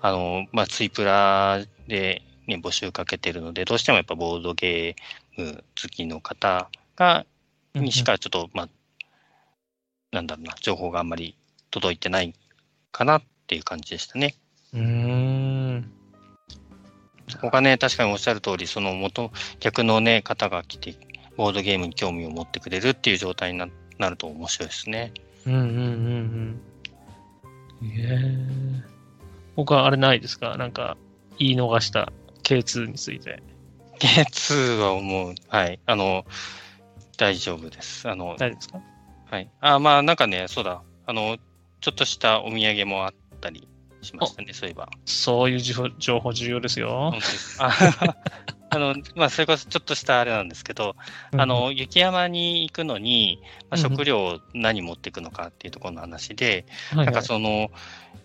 [0.00, 7.26] あの、まあツイプラで、ね、募集かけてるので、どうしてもやっぱボードゲーム好きの方が、
[7.74, 8.68] にしかちょっと、まあ、
[10.12, 11.36] なんだろうな、情報があんまり
[11.70, 12.34] 届いてない
[12.92, 14.34] かなっていう感じでしたね。
[14.74, 15.90] うん。
[17.28, 20.94] そこがね、確かにおっしゃる通り、その元、逆のね、方が来て、
[21.36, 23.58] ボードゲームに興味を持ってくれるっていう状態に
[23.98, 25.12] なると面白いですね。
[25.46, 26.60] うんうんうん
[27.80, 27.90] うん。
[27.90, 28.84] へえ。
[29.56, 30.56] 他あれないですか？
[30.58, 30.96] なんか、
[31.38, 32.12] 言い逃した
[32.42, 33.42] K2 について。
[33.98, 36.26] K2 はもう、はい、あの、
[37.16, 38.08] 大丈夫です。
[38.10, 38.80] あの、大丈夫ですか？
[39.32, 39.50] はい。
[39.62, 41.38] あ、まあ、なんかね、そうだ、あの、
[41.80, 43.66] ちょっとしたお土産もあったり
[44.02, 44.90] しましたね、そういえば。
[45.06, 47.14] そういう情報重要ですよ。
[47.58, 50.96] あの、まあ、それこそちょっとしたあれなんですけど、
[51.32, 53.40] うん、あの、雪山に行くのに、
[53.70, 57.70] まあ、食料を何持っていくのかっていうところの話で、うんなんかその、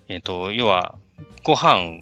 [0.10, 0.96] えっ、ー、と、要は、
[1.44, 2.02] ご飯、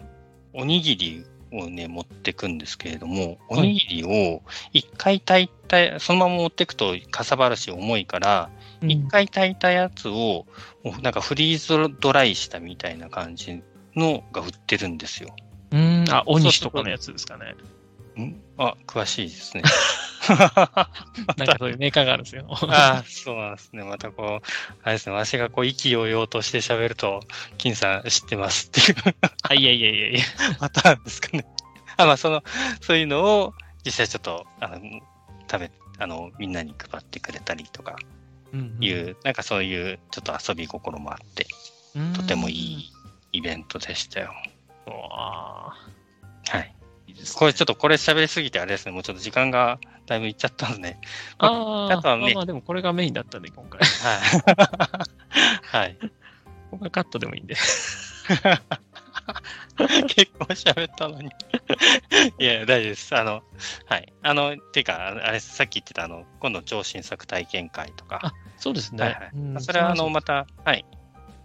[0.54, 1.26] おにぎり
[1.58, 4.42] をね、持っていくんですけれども、おにぎりを
[4.74, 8.50] 一回炊いた、そのまま持っていくとかさばるし重いから、
[8.82, 10.46] 一、うん、回炊いたやつを、
[11.02, 13.62] なんかフリーズドライしたみたいな感じ
[13.96, 15.36] のが売ってるんですよ。
[15.72, 17.56] うん、あ、おにしとかのやつですかね。
[18.22, 18.42] ん？
[18.58, 19.64] あ、詳しいですね。
[20.26, 22.48] なんかそういうメーカーがあるんですよ。
[22.50, 23.84] ああ、そうなんですね。
[23.84, 27.22] またこう、あれですね、わしがこう、意気揚々として喋ると、
[27.58, 29.16] 金さん知ってますっていう。
[29.44, 30.20] あ、いやいやいやいや。
[30.60, 31.46] パターンですかね。
[31.98, 32.44] あ、まあ、その、
[32.82, 33.54] そういうのを、
[33.86, 34.80] 実際ちょっと、あの、
[35.50, 37.96] 食べ、あの、みんなに配ってくれたりとか、
[38.54, 41.46] いう、うんうん、なんかそういう、ちょっと遊び心もあって、
[42.16, 42.92] とてもいい
[43.32, 44.34] イベントでしたよ。
[44.88, 45.74] わ
[46.48, 46.75] はい。
[47.38, 50.98] これちょっとこれ喋りすぎてあれですね、もうちょっと時間がだいぶいっちゃったんで。
[51.40, 53.80] ああ、とはね、まあでもこれがメインだったんで、今回。
[53.84, 54.16] は
[55.84, 55.86] い。
[55.86, 55.98] はい。
[56.72, 57.56] ここがカットでもいいんで。
[60.08, 61.30] 結構喋ったのに
[62.40, 63.16] いや、大丈夫です。
[63.16, 63.44] あの、
[63.86, 64.14] はい。
[64.22, 68.20] あの、ていうか、あれ、さっき言ってた、あの、今度超新作体験会とか。
[68.24, 69.04] あ、そうですね。
[69.04, 70.86] はいはいまあ、それは、あの、また、はい。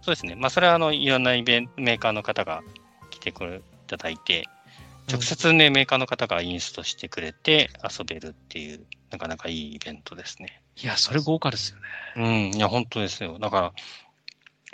[0.01, 0.35] そうですね。
[0.35, 2.61] まあ、それは、あの、いろんなイベント、メーカーの方が
[3.09, 4.47] 来てくれいただいて、
[5.09, 10.61] 直接ね、メーカーの方がインストしてくれて遊べるっていう、なかなかいいイベントですね。
[10.81, 12.51] いや、それ豪華ですよね。
[12.51, 13.39] うん、いや、本当ですよ。
[13.39, 13.73] だから、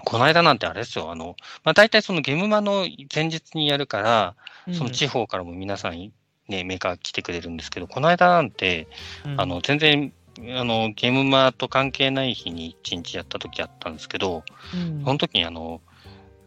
[0.06, 4.36] この間なんてあれですよ、あの、まあ、大体そのゲームマの前日にやるから、
[4.74, 6.12] その地方からも皆さん
[6.48, 8.88] ね、メーカー来てくれるんですけど、この間なんて、
[9.26, 10.14] うん、あの、全然、
[10.56, 14.44] あの、ゲームマと関係ない日に一日やった時あったんですけど、
[14.74, 15.82] うん、その時にあの、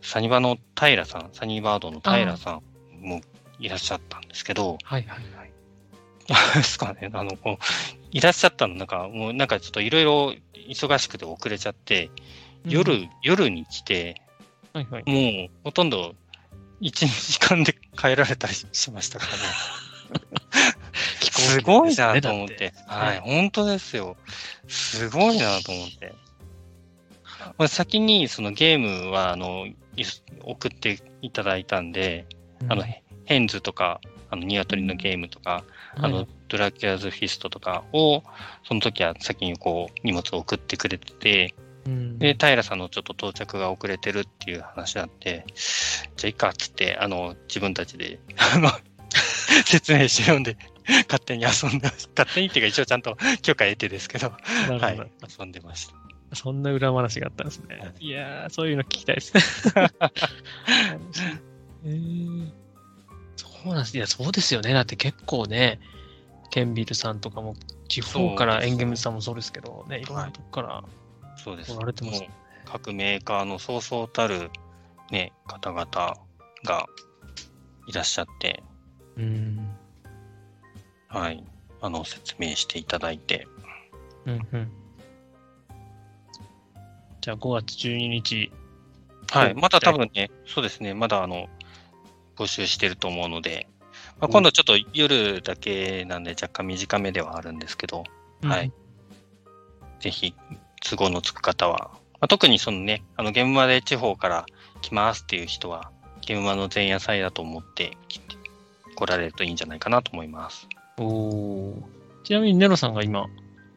[0.02, 2.62] サニバの平さん、サニーバードの平さん
[3.00, 3.20] も
[3.60, 5.50] いらっしゃったんですけど、はいはいはい。
[6.54, 7.64] ですかね、あの、こう、
[8.12, 10.34] いらっしゃったの、なんか、もうなんかちょっといろいろ
[10.68, 12.10] 忙しくて遅れちゃって、
[12.64, 14.20] 夜、うん、夜に来て、
[14.72, 16.14] はいはい、もうほとんど
[16.80, 19.38] 1、2時間で帰られたりしましたからね。
[21.20, 22.72] すごいなと思って。
[22.86, 24.16] はい、本当ですよ。
[24.68, 26.12] すごいなと思って。
[27.56, 29.66] まあ、先にそのゲームはあの
[30.42, 32.26] 送っていただいたんで、
[32.62, 32.84] うん、あの
[33.30, 35.62] ヘンズとか、あのニワトリのゲームとか、
[35.96, 38.24] うん、あのドラキュラズフィストとかを、
[38.64, 41.54] その時は先にこう荷物を送ってくれてて、
[41.86, 45.44] うん、で、平さんのちょっと到着が遅れてるっていう話あって、
[46.16, 48.68] じゃあいいかっつって、あの、自分たちで、あの、
[49.64, 50.56] 説明し読んで、
[51.06, 54.32] 勝手に遊んで、勝手にっていうか一応ちゃんと許可得てですけど、
[54.66, 54.78] ど。
[54.78, 54.98] はい、
[55.38, 55.94] 遊んでました。
[56.34, 57.94] そんな裏話があったんですね。
[58.00, 58.10] い。
[58.10, 59.86] やー、そういうの聞きたいですね。
[61.86, 62.59] えー、
[63.62, 63.96] そうなんです。
[63.96, 64.72] いや、そうですよね。
[64.72, 65.80] だって結構ね、
[66.50, 67.54] ケンビルさんとかも、
[67.88, 70.84] 地方からエンゲムさんもそうですけど、ね、いろんなとこから、
[71.36, 71.74] そうです。
[71.74, 72.30] 来られてます、ね、
[72.64, 74.50] 各メーカーのそうそうたる、
[75.10, 75.84] ね、方々
[76.64, 76.86] が
[77.86, 78.62] いらっしゃって、
[79.16, 79.68] うん。
[81.08, 81.44] はい。
[81.82, 83.46] あの、説明していただいて。
[84.26, 84.70] うんうん。
[87.20, 88.52] じゃあ5月12日。
[89.30, 89.54] はい。
[89.54, 90.94] まだ多分ね、そうですね。
[90.94, 91.48] まだあの、
[92.40, 93.68] 募集してると思うので、
[94.20, 98.04] まあ、今度ちょっと夜だけなんで若干短めではあるんですけど、
[98.42, 98.72] うん、はい。
[100.00, 100.34] ぜひ、
[100.88, 104.46] 都合のつく方は、まあ、特にそのね、あの、現場で地方から
[104.80, 105.90] 来ますっていう人は、
[106.22, 107.96] 現場の前夜祭だと思って
[108.94, 110.68] 来られるといいんじゃないかなと思います。
[110.98, 111.74] お
[112.24, 113.26] ちなみにネロさんが今、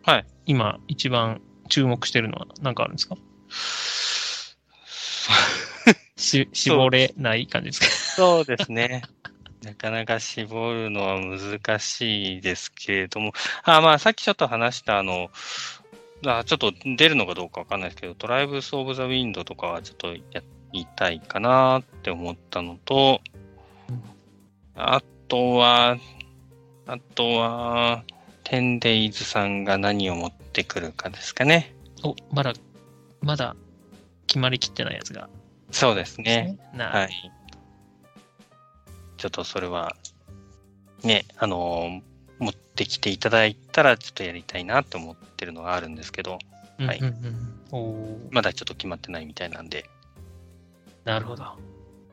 [0.05, 0.25] はい。
[0.45, 3.15] 今一番注目してるのは何かあるんですか？
[6.15, 7.87] し絞れない感じですか？
[8.23, 9.03] そうですね。
[9.63, 13.31] なかなか絞るのは難しいですけれども、
[13.63, 15.31] あまあ、さっきちょっと話したあの、
[16.25, 23.21] あちょっと出るのかどうかわかんないですけど、トライブス・オブ・ザ・ウィンドとかはちょっとやりたいかなって思ったのと、
[24.75, 25.97] あとは、
[26.85, 28.03] あとは、
[28.43, 31.73] テンデイズさんが何を持ってくるかですかね。
[32.03, 32.53] お、まだ、
[33.21, 33.55] まだ
[34.27, 35.29] 決まりきってないやつが。
[35.73, 36.57] そうですね。
[36.77, 37.31] はい。
[39.17, 39.95] ちょっとそれは、
[41.03, 42.01] ね、あの
[42.39, 46.37] 持ってきていただいたら、ちょっとやりたいなって思ってるのがあるんですけど、
[46.77, 47.01] はい。
[48.29, 49.89] まだちょっと決まってないみたいなんで。
[51.05, 51.43] なるほど。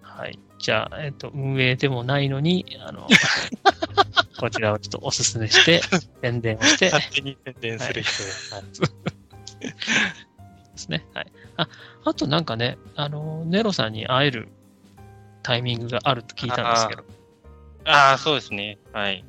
[0.02, 0.38] はい。
[0.58, 3.06] じゃあ、えっ、と、運営でもないのに、あの、
[4.40, 5.82] こちらをちょっとおすすめして、
[6.22, 6.90] 宣伝をして。
[6.90, 8.22] 勝手に宣伝する人
[8.54, 8.64] はい、
[10.72, 11.04] ですね。
[11.12, 11.32] はい。
[11.62, 11.68] あ、
[12.04, 14.48] あとなんかね、あの、ネロさんに会える
[15.42, 17.04] タイミングがあると聞いたんですけど。
[17.84, 18.78] ああ、そうですね。
[18.92, 19.24] はい。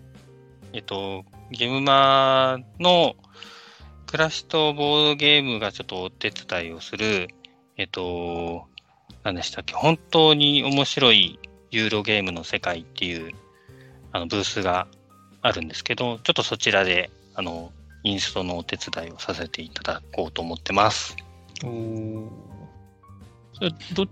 [0.74, 3.16] えっと、ゲームマの
[4.08, 7.28] 暮らしとボードゲームがちょっとお手伝いをする、
[7.78, 8.68] えっと、
[9.24, 11.40] 何でしたっけ、本当に面白い
[11.72, 13.34] ユーロゲームの世界っていう
[14.12, 14.88] あのブースが
[15.41, 17.72] あるんですけど、ちょっとそちらであの
[18.03, 21.16] インストのお手伝いをさせていただこうと思ってます。
[21.64, 22.30] お
[23.54, 24.08] それど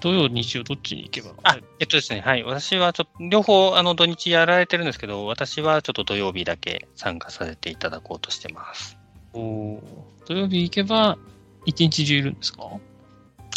[0.00, 1.30] 土曜、日曜、どっちに行けば？
[1.42, 2.42] あ、えっとですね、はい。
[2.42, 8.98] 私はちょっと、両方、あの、土日やられてるんですけど、私はちょっと土曜日だけ参加させていただこうとしてます。
[9.32, 9.82] お
[10.26, 11.16] 土曜日行けば、
[11.64, 12.62] 一日中いるんですか？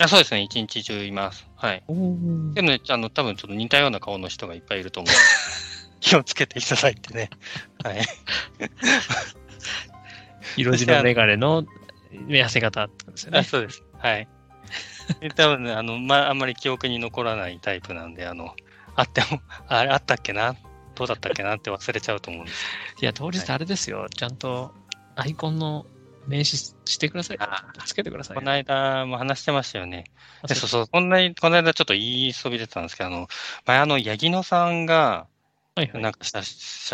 [0.01, 1.45] あそうですね、一日中います。
[1.57, 1.83] はい。
[1.87, 5.13] でもね、あの、多分ちょっと似たような顔の人がいっぱいいると思う。
[5.99, 7.29] 気をつけていただいてね。
[7.83, 8.01] はい。
[10.55, 11.65] 色白メガネの
[12.11, 13.39] 痩せ方ってことですよね。
[13.39, 13.83] あそうです。
[13.97, 14.27] はい。
[15.35, 18.55] 多分ね、あの、まあ、あんまり記憶に残らないタイプなんで、あの、
[18.95, 20.55] あっても、あれあったっけな？
[20.95, 22.65] どうだったっけなって忘れちゃうと思うんです。
[23.01, 24.01] いや、当日あれですよ。
[24.01, 24.73] はい、ちゃんと
[25.15, 25.85] アイコンの
[26.27, 27.37] 名刺してください。
[27.85, 28.37] つけてください。
[28.37, 30.03] この間も話してましたよね。
[30.47, 33.27] そうそう、こんなに、この間ちょっと言いそびれてたんですけど、あの、
[33.65, 35.27] 前あの、八木野さんが、
[35.93, 36.43] なんか写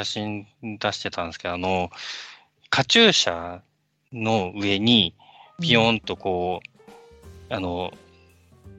[0.03, 1.89] 真出してたんですけど、あの、
[2.69, 3.61] カチューシャ
[4.15, 5.13] の上に、
[5.61, 6.81] ピヨンとこう、
[7.49, 7.93] うん、あの、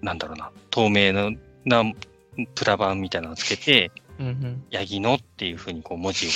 [0.03, 1.33] なんだろうな、透明の
[1.65, 1.85] な
[2.55, 4.65] プラ板みたいなのをつけて、うんうん。
[4.71, 6.31] ヤギのっていうふうにこう文字を、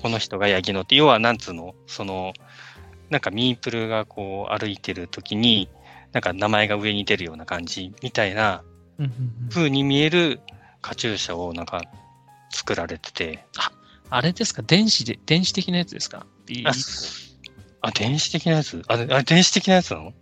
[0.00, 2.32] この人がヤギのって、要はなんつうの、その、
[3.10, 5.68] なんかミープルがこう歩いてる時に、
[6.12, 8.62] なんか名前が上に出るような感じみたいな
[9.50, 10.40] 風に見える
[10.80, 11.82] カチューシャをなんか
[12.50, 13.44] 作られてて、
[14.10, 14.62] あれですか？
[14.62, 16.26] 電子で、電子的なやつですか？
[16.64, 16.72] あ
[17.80, 18.82] あ、電子的なやつ？
[18.88, 20.12] あ、あ電子的なやつなの？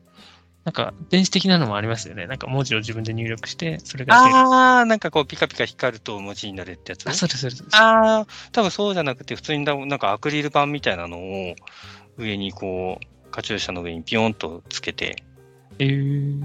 [0.64, 2.26] なんか、電子的なのもありますよね。
[2.26, 4.16] なんか文字を自分で入力して、それが。
[4.16, 7.06] ああ、なんかこうピカピカ光ると文字になるってやつ？
[7.08, 7.64] あ、そうです、そうです。
[7.76, 11.54] ああ、多分そうじゃなくて、普通にだなんかアクリル板みたいなのを
[12.18, 15.22] 上にこう、カチューシャの上にピヨンとつけて、
[15.78, 16.40] えー、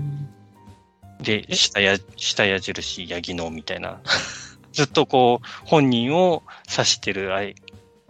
[1.22, 1.56] で、え？
[1.56, 4.02] 下や、下矢印、ヤギのみたいな。
[4.72, 7.56] ずっとこう、本人を指してる、あい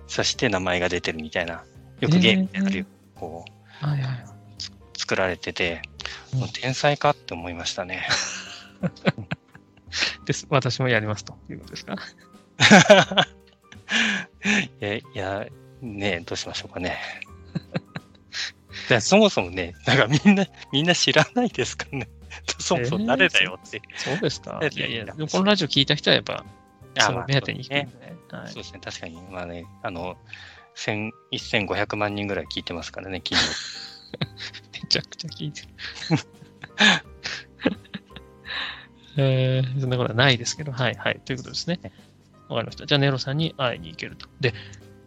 [0.09, 1.63] 指して名前が出てるみたいな。
[2.01, 2.85] よくゲームであるよ。
[3.22, 3.45] こ
[3.84, 4.26] う、はいはい。
[4.98, 5.81] 作られてて、
[6.34, 8.07] うんもう天才かって思いましたね。
[10.26, 10.48] です。
[10.49, 11.95] 私もやりますということですか？
[14.80, 15.45] いや、いや、
[15.81, 16.98] ねえどうしましょうかね。
[19.02, 22.10] そもそもね、なんかみんな、みんな知らないですからね。
[22.60, 23.81] そもそも誰だよって。
[23.98, 24.60] そうですか？
[24.64, 26.45] えいやいや、このラジオ聞いた人はやっぱ、
[26.99, 28.11] その目当てにそうです行くんでね。
[28.31, 30.22] はいそうですね、確かに、まあね、あの、千
[30.76, 33.41] 1500万人ぐらい聞いてますからね、 昨日。
[34.84, 35.68] めちゃくちゃ聞いてる。
[39.18, 41.19] えー、そんなことはないですけど、はいはい。
[41.26, 41.80] ということですね。
[42.48, 42.85] わかりました。
[42.85, 44.27] じゃあ、ネロさんに会いに行けると。
[44.39, 44.53] で、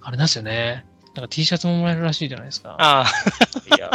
[0.01, 0.85] あれなんですよね。
[1.15, 2.77] なんか T シャツももらえるらしいじゃないですか。
[2.79, 3.91] ああ、いや、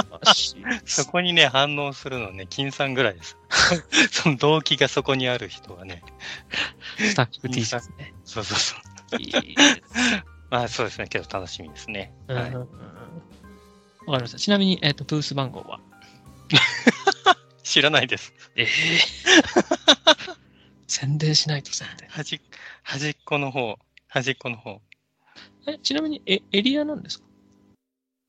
[0.85, 3.37] そこにね、反応するのね、金さんぐらいです。
[4.11, 6.01] その動機がそこにある人はね。
[6.97, 8.13] スタッフ T シャツね。
[8.23, 8.75] そうそうそ
[9.17, 9.21] う。
[9.21, 9.81] いいです
[10.13, 12.11] まあそうですね、けど楽しみですね。
[12.27, 12.67] はいうんうんうん
[14.07, 14.39] わかりました。
[14.39, 15.79] ちなみに、えっ、と、ブース番号は？
[17.63, 18.33] 知らないです。
[18.55, 18.67] ええ
[20.87, 22.09] 宣伝しないと宣伝。
[22.09, 22.41] 端っ
[22.81, 23.77] 端っこの方、
[24.07, 24.81] 端っこの方。
[25.67, 27.25] え、ちなみに、え、エリアなんですか？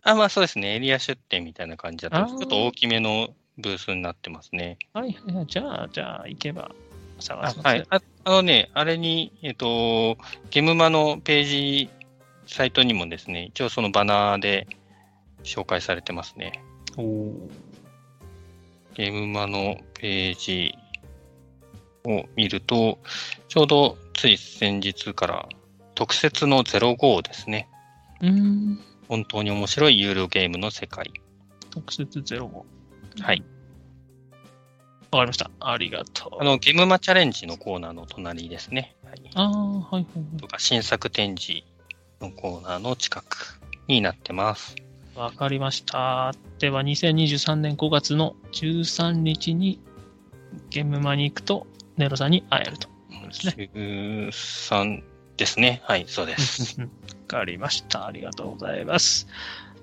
[0.02, 4.76] あ、まあそうですね、エリア出店みたいな感じだと、ちょっと大きめのブースになってますね。
[4.92, 5.46] はいはいはい。
[5.46, 6.70] じゃあ、じゃあ、行けば
[7.20, 7.66] 探あします。
[7.66, 7.86] はい。
[7.88, 10.18] ああのね、あれに、えっと、
[10.50, 11.90] ゲムマのページ、
[12.50, 14.66] サイトにもですね、一応そのバナーで
[15.44, 16.64] 紹介されてますね。
[16.96, 17.32] おー
[18.94, 20.74] ゲームマのページ
[22.04, 22.98] を見ると、
[23.46, 25.48] ちょうどつい先日から
[25.94, 27.68] 特設の05ですね。
[28.20, 28.80] うーん。
[29.08, 31.12] 本当に面白いユーロゲームの世界。
[31.70, 32.50] 特設05。
[33.20, 33.44] はい。
[35.12, 35.50] わかりました。
[35.60, 36.42] ありがとう。
[36.42, 38.96] あの、ゲームマチャレンジのコーナーの隣ですね。
[39.04, 40.36] はい、あー、はいはいはい。
[40.38, 41.64] とか、新作展示
[42.20, 44.76] のコーナーの近くになってます。
[45.14, 46.34] わかりました。
[46.58, 49.80] では、2023年5月の13日に
[50.70, 51.66] ゲームマに行くと、
[51.96, 52.88] ネロさんに会えると。
[53.30, 55.02] ですね13
[55.36, 55.82] ですね。
[55.84, 56.80] はい、そうです。
[56.80, 56.86] わ
[57.26, 58.06] かりました。
[58.06, 59.26] ありがとうございます。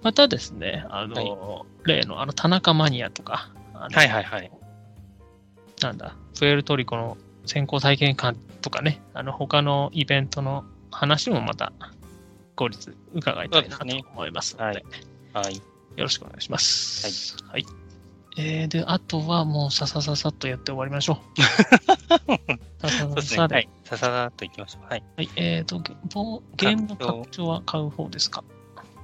[0.03, 4.51] またですね、あの、例のあの田中マニアとか、はいはいはい。
[5.81, 11.71] なんだ、プエルトリコの先行体験館とかね、あの他のイベントの話もまた
[12.57, 14.83] 後日伺いたいなと思いますので、はい
[15.45, 15.55] はい。
[15.55, 15.61] よ
[16.03, 17.37] ろしくお願いします。
[17.45, 17.65] はい。
[18.37, 21.41] えー、で、あとはもうささささっとやって終わりましょう。
[22.81, 23.09] ささ。
[23.15, 23.69] ささで、はい。
[23.83, 24.85] さささっといきましょう。
[24.89, 25.03] はい。
[25.15, 25.79] はい、えーと、
[26.55, 28.43] ゲームの拡張は買う方ですか？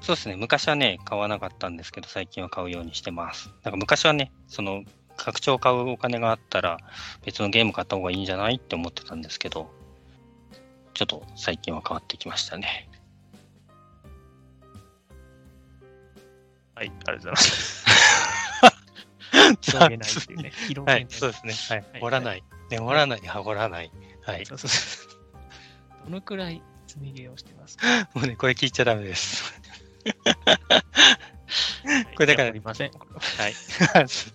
[0.01, 0.35] そうですね。
[0.35, 3.49] 昔はね、買わなかったんですけど、最近は買うようにしてます。
[3.63, 4.83] なんか昔はね、その、
[5.15, 6.77] 拡張買うお金があったら、
[7.23, 8.55] 別のゲーム買った方がいいんじゃない？
[8.55, 9.71] って思ってたんですけど、
[10.93, 12.89] ちょっと最近は変わってきましたね。
[16.83, 17.85] はい、ありがとうございます。
[19.61, 20.51] 広げないっていうね。
[20.67, 21.05] 広げはないい。。
[21.09, 21.77] そうですね。
[21.77, 22.01] はいはい。
[22.01, 22.43] 掘らない。
[22.69, 23.91] ね、掘らない、は掘らない。
[24.23, 24.45] はい。
[24.45, 24.55] ど
[26.09, 27.87] のくらい積みゲーをしてますか？
[28.13, 29.53] もうね、これ聞いちゃダメです。
[29.53, 29.63] はい
[32.15, 33.53] これだからははい。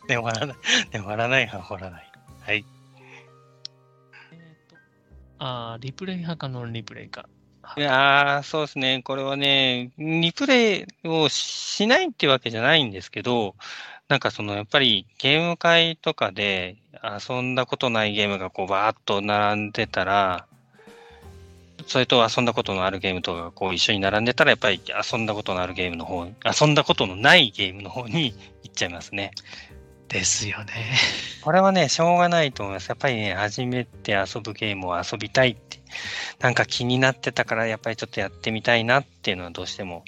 [0.08, 0.56] ね、掘らない。
[0.92, 2.12] ね、掘らない、は掘らない。
[2.40, 2.64] はい。
[4.32, 4.76] えーと
[5.38, 7.28] あーリプレイ派かノンリプレイか。
[7.76, 9.02] いや、そうですね。
[9.02, 13.54] これはね、リプレイをしないってわけじゃないんですけど、
[14.08, 20.46] なんかその、やっぱりゲーム会とかで遊んだことないゲームがこうバーッと並んでたら、
[21.86, 24.80] それと遊んだことのあるゲームとかがこう一緒に並んでたら、やっぱり
[25.12, 29.32] 遊んだことのあるゲームの方、遊んだことのないゲームの方に行っちゃいますね。
[30.08, 30.72] ですよね。
[31.42, 32.88] これはね、しょうがないと思います。
[32.88, 35.78] やっぱりね、初めて遊ぶゲームを遊びたいって、
[36.40, 40.04] なんか気になってたから、やっぱりちょっとやってみたいなっていうのはどうしても、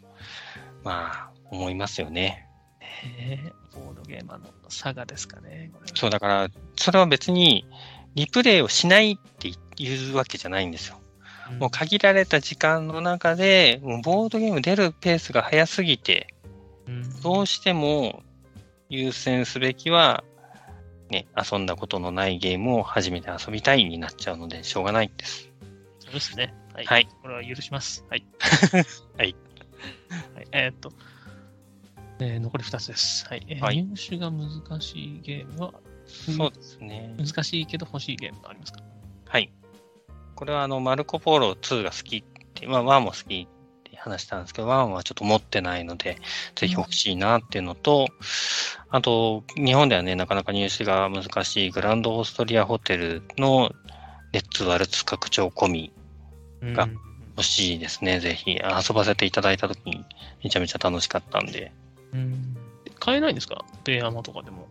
[0.82, 2.46] まあ、思いますよね。
[2.80, 5.70] えーボードゲーマーの差がですかね。
[5.94, 7.66] そう、だから、それは別に、
[8.14, 10.98] リプレイをしないっていうわけじゃないんですよ。
[11.58, 16.34] もう限られた時間の中で、もうボードゲーム出るペースが早すぎて、
[17.22, 18.22] どうしても
[18.90, 20.24] 優先すべきは、
[21.10, 25.48] ね、遊んだことのないゲームを初めて遊びたいになっちゃうので、しょうがないです。
[26.00, 26.52] そうですね。
[26.74, 26.84] はい。
[26.86, 28.04] はい、これは許します。
[28.10, 28.24] はい。
[29.16, 29.34] はい。
[30.34, 30.92] はい、えー、っと、
[32.18, 33.26] えー、残り2つです。
[33.28, 33.44] はい。
[33.48, 35.74] えー、はい、入手が難しいゲームは、
[36.06, 37.14] そうですね。
[37.16, 38.82] 難しいけど欲しいゲームがありますか？
[39.26, 39.52] はい。
[40.34, 43.46] これはあの、マルコ・ポーロ2が好きって、まあ、1も好き
[44.00, 46.18] 話したんですけど、1はちょっと持ってないので、
[46.56, 48.08] ぜひ欲しいなっていうのと、
[48.88, 53.70] あと、日本ではね、なかなか入手が難しいグランドオーストリアホテルの
[54.32, 55.92] レッツ・ワルツ拡張込み
[56.74, 56.88] が
[57.36, 58.52] 欲しいですね、ぜひ。
[58.52, 60.04] 遊ばせていただいたときに
[60.42, 61.72] めちゃめちゃ楽しかったんで。
[62.12, 62.56] うん。
[62.98, 63.64] 買えないんですか？
[63.84, 64.66] ベアマとかでも。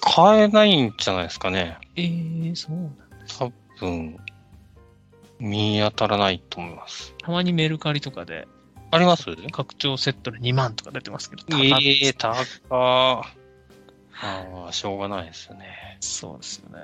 [0.00, 1.78] 買えないんじゃないですかね。
[1.96, 4.18] ええー、そうなんです多分、
[5.44, 7.14] 見当たらないと思います。
[7.22, 8.48] たまにメルカリとかで。
[8.90, 9.24] あります？
[9.52, 11.42] 拡張セットで2万とか出てますけど。
[11.58, 12.34] ええー、高
[12.70, 13.22] あ
[14.68, 15.98] あ、しょうがないですよね。
[16.00, 16.78] そうですよね。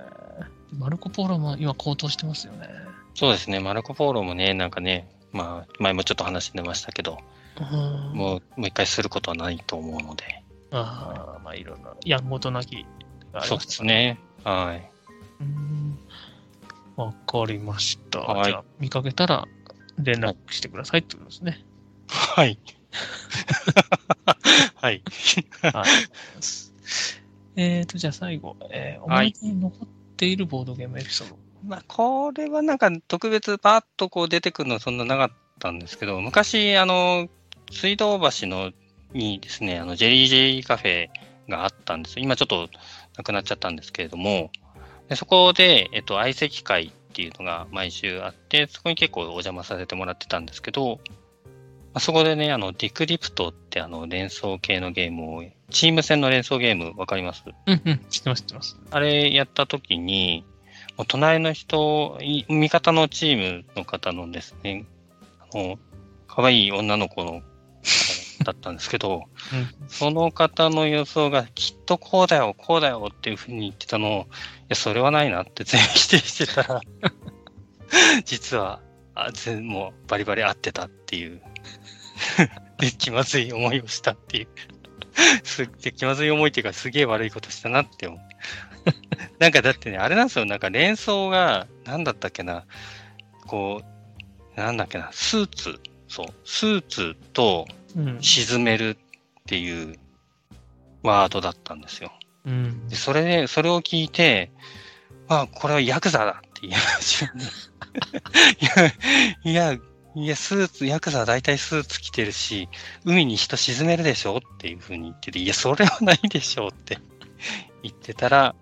[0.76, 2.68] マルコ・ポーロも今高騰してますよね。
[3.14, 3.60] そうですね。
[3.60, 7.18] マルコ・ポーロもね、なんかね、まあ、前もちょっと話出ましたけど、
[7.58, 10.42] うもう、もう一回することはないと思うので。
[10.72, 12.84] ああ、まあ、いろんな、やんごとなき、
[13.44, 14.18] そうですね。
[14.44, 14.90] はい。
[15.40, 15.98] うん
[17.04, 18.20] わかりました。
[18.20, 19.46] はい、じゃあ、見かけたら
[19.98, 21.64] 連絡してくださいってことですね。
[22.08, 22.58] はい。
[24.76, 25.02] はい。
[25.72, 25.86] はい。
[27.56, 31.34] えっと、じゃあ最後、えー、思い出に残っているボードゲームエピソード。
[31.34, 37.28] はい、まあ、これはなんか特別パッとこう出てくるのはそんななかったんですけど、昔、あの、
[37.70, 38.72] 水道橋の
[39.12, 41.08] にですね、あの、ジェリージェリーカフェ
[41.48, 42.18] があったんです。
[42.20, 42.68] 今ちょっと
[43.16, 44.50] なくなっちゃったんですけれども、
[45.10, 51.00] でそこで、えっと、相席会っていうのが毎週あって、そこに結構お邪魔させてもらってたんですけど、
[51.92, 57.42] まあ、そこでね、あの、ディクリプトってあの、連想系のゲームを、チーム戦の連想ゲームわかります？
[57.66, 58.78] うんうん、知ってます、知ってます。
[58.92, 60.44] あれやった時に、
[60.96, 62.16] もう隣の人、
[62.48, 64.84] 味方のチームの方のですね、
[65.52, 65.78] あの、
[66.28, 67.42] 可愛い女の子の
[68.44, 74.24] だったんですけど、うん、その方の予想がきっとこうだよ、こうだよっていうふうに言ってたのを、い
[74.70, 76.62] や、それはないなって全否定してた。
[76.62, 76.80] ら
[78.24, 78.80] 実は、
[79.14, 81.42] あ全もうバリバリ合ってたっていう。
[82.78, 84.48] で、気まずい思いをしたっていう。
[85.44, 88.20] すで気まずい思いっていうか、すげえ悪いことしたなって思う。
[89.38, 92.64] なんかだってね、あれなんですよ、なんか連想が、なんだったっけな、
[93.46, 93.82] こ
[94.56, 97.66] う、なんだっけな、スーツ、そう、スーツと
[98.20, 98.96] 沈めるっ
[99.46, 99.96] ていう
[101.02, 102.12] ワードだったんですよ。
[102.46, 104.50] うん、でそれで、それを聞いて、
[105.28, 107.24] まあ、これはヤクザだって言いまし。
[109.44, 109.78] いや、いや、
[110.16, 112.68] いや、スーツ、ヤクザは大体スーツ着てるし、
[113.04, 116.98] 海に人沈めるでしょっていうふうに言ってて、いや、それはないでしょって
[117.82, 118.54] 言ってたら、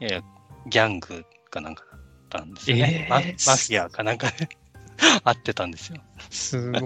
[0.00, 0.22] いや
[0.66, 2.00] ギャングかなんかだっ
[2.30, 3.06] たんですよね。
[3.06, 4.48] えー、ママフィアかなんかで
[5.24, 5.98] 会ってたんですよ。
[6.30, 6.82] すごい。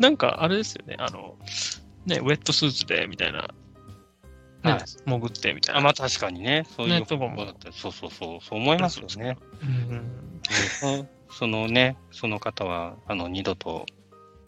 [0.00, 1.36] なんか、あれですよね、あの、
[2.06, 3.50] ね、ウェットスーツで、みたいな、
[4.64, 5.80] ね、はい、潜ってみたいな。
[5.80, 9.36] あ、まあ確かにね、そういうことだったそうそうそう、そう思いますよね。
[9.62, 13.84] うん、そのね、その方は、あの、二度と、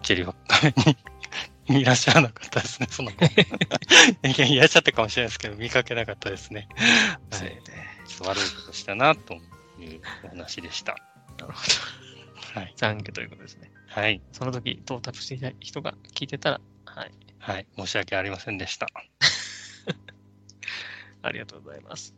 [0.03, 3.25] チェリファッカにいらっしゃらなかったですね、その子。
[4.43, 6.67] いらっしゃったかもしれないですけど、見かけなかったですね。
[7.31, 7.61] はい。
[8.27, 9.35] 悪いことしたな、と
[9.79, 10.97] いうお話でした。
[11.39, 12.12] なるほど。
[12.55, 12.75] はい。
[12.77, 13.71] 懺悔ということですね。
[13.87, 14.21] はい。
[14.33, 17.13] その時、到達していた人が聞いてたら、はい。
[17.39, 17.67] はい。
[17.77, 18.87] 申し訳ありませんでした。
[21.23, 22.15] ありがとうございます。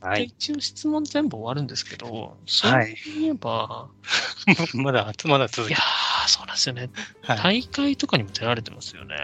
[0.00, 0.24] はい。
[0.24, 3.88] 一応質問全部終わるんですけど、そういえば、
[4.74, 6.90] まだ、まだ続きいやー、そうなんですよね、
[7.22, 7.38] はい。
[7.38, 9.16] 大会とかにも出られてますよね。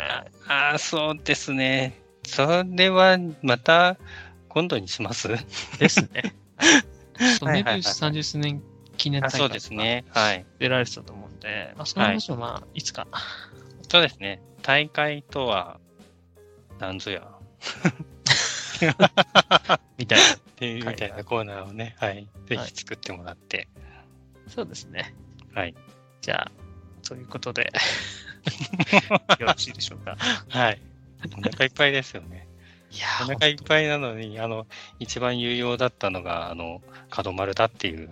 [0.48, 2.00] ああ、そうですね。
[2.26, 3.98] それは、また、
[4.48, 5.28] 今度にします
[5.78, 6.34] ですね。
[7.42, 8.62] メビウス30周年
[8.96, 10.04] 記念大会そうですね。
[10.10, 10.44] はい。
[10.58, 13.06] 出られてたと思うんで、まあ、その話をまあ、いつか。
[13.88, 14.40] そうですね。
[14.62, 15.78] 大会とは、
[16.78, 17.28] なんぞや。
[19.98, 20.24] みたいな。
[20.34, 22.28] っていうみたいなコーナーをね、はい。
[22.46, 23.56] ぜひ作ってもらって。
[23.56, 23.66] はい、
[24.48, 25.14] そうですね。
[25.52, 25.74] はい。
[26.20, 26.50] じゃあ、
[27.06, 27.72] ということで
[29.38, 30.16] よろしいでしょうか。
[30.48, 30.80] はい。
[31.36, 32.48] お腹いっぱいですよね。
[32.90, 34.66] いやお腹いっぱいなのに、あの、
[35.00, 36.80] 一番有用だったのが、あの、
[37.10, 38.10] 角丸だっていう。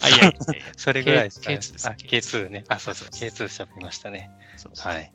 [0.00, 0.32] あ、いやいや
[0.76, 1.56] それぐらいですか、ね。
[1.56, 2.38] K2 です。
[2.38, 2.64] K2 ね。
[2.68, 4.30] あ、そうそう、K2 しゃべりましたね。
[4.56, 5.12] そうそうはい。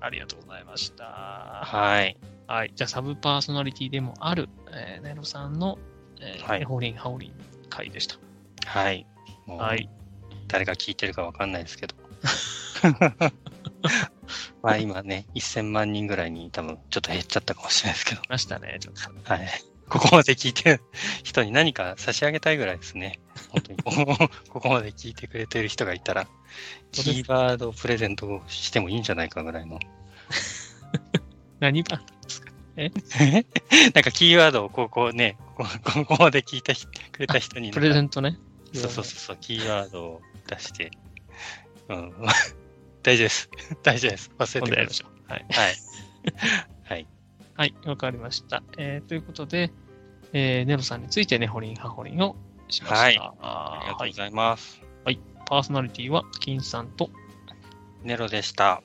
[0.00, 1.04] ありがとうございました。
[1.04, 2.16] はい。
[2.46, 2.72] はい。
[2.74, 5.78] じゃあ、サブパーソナリティでもある、えー、ネロさんの
[6.20, 7.32] えー、はい、ホリンハオリン
[7.68, 8.16] 会でした。
[8.66, 9.06] はい。
[9.46, 9.88] はい。
[10.48, 11.94] 誰が聞いてるかわかんないですけど。
[14.62, 18.22] まあ今ね、1000万人ぐらいに多分ちょっと減っちゃったかもしれないですけど。
[18.28, 19.32] ましたね、ちょっと。
[19.32, 19.48] はい。
[19.90, 20.80] ここまで聞いてる
[21.24, 23.18] 人に何か差し上げたいぐらいですね。
[23.50, 24.28] 本当に。
[24.48, 26.28] ここまで聞いてくれてる人がいたら、
[26.92, 29.78] キーワードプレゼントしてもいいんじゃないかぐらいの。
[31.58, 32.90] 何番ですかえ？
[33.92, 36.74] なんかキーワードをここね、こここまで聞いて
[37.12, 37.72] くれた人に。
[37.72, 38.38] プレゼントね。
[38.72, 40.92] そうそうそう、キーワードを出して。
[41.88, 42.12] うん。
[43.02, 43.50] 大丈夫です。
[43.82, 44.30] 大丈夫です。
[44.38, 45.32] 忘れてください。
[45.32, 45.46] はい。
[45.50, 45.74] はい。
[47.60, 47.74] はい。
[47.76, 48.62] はい、わかりました。
[48.78, 49.70] えー、ということで、
[50.32, 52.34] えー、ネロさんについてね、ホリン、ハホリンを
[52.70, 52.96] しました。
[52.96, 53.18] はい。
[53.18, 54.80] ありがとうございます。
[55.04, 55.20] はい。
[55.44, 57.10] パーソナリティは、金さんと、
[58.02, 58.82] ネロでした。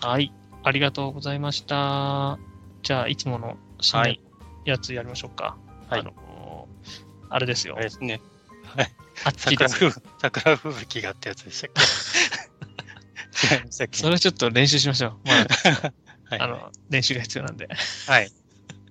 [0.00, 0.32] はい。
[0.62, 2.38] ありがとうございました。
[2.84, 4.20] じゃあ、いつもの新年
[4.64, 5.56] やつやりましょうか。
[5.88, 6.00] はい。
[6.02, 7.74] あのー、あれですよ。
[7.74, 8.20] あれですね。
[8.76, 8.92] はい。
[9.26, 11.70] あっち桜吹雪、桜吹雪がってやつでしたっ
[13.90, 13.96] け？
[13.98, 15.12] それちょっと練習しましょう。
[15.24, 15.92] まあ、
[16.28, 17.68] はい、あの、練習が必要なんで。
[18.06, 18.30] はい。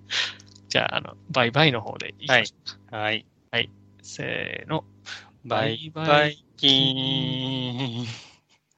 [0.69, 2.97] じゃあ、あの、バイバイの方でいきましょうか。
[2.97, 3.25] はい。
[3.51, 3.69] はい。
[4.01, 4.85] せーの。
[5.43, 8.05] バイバイキーン。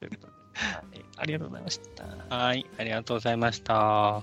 [0.00, 1.80] ということで、はい、ありがとうございまし
[2.28, 2.36] た。
[2.36, 4.22] はい、ありがとうございました。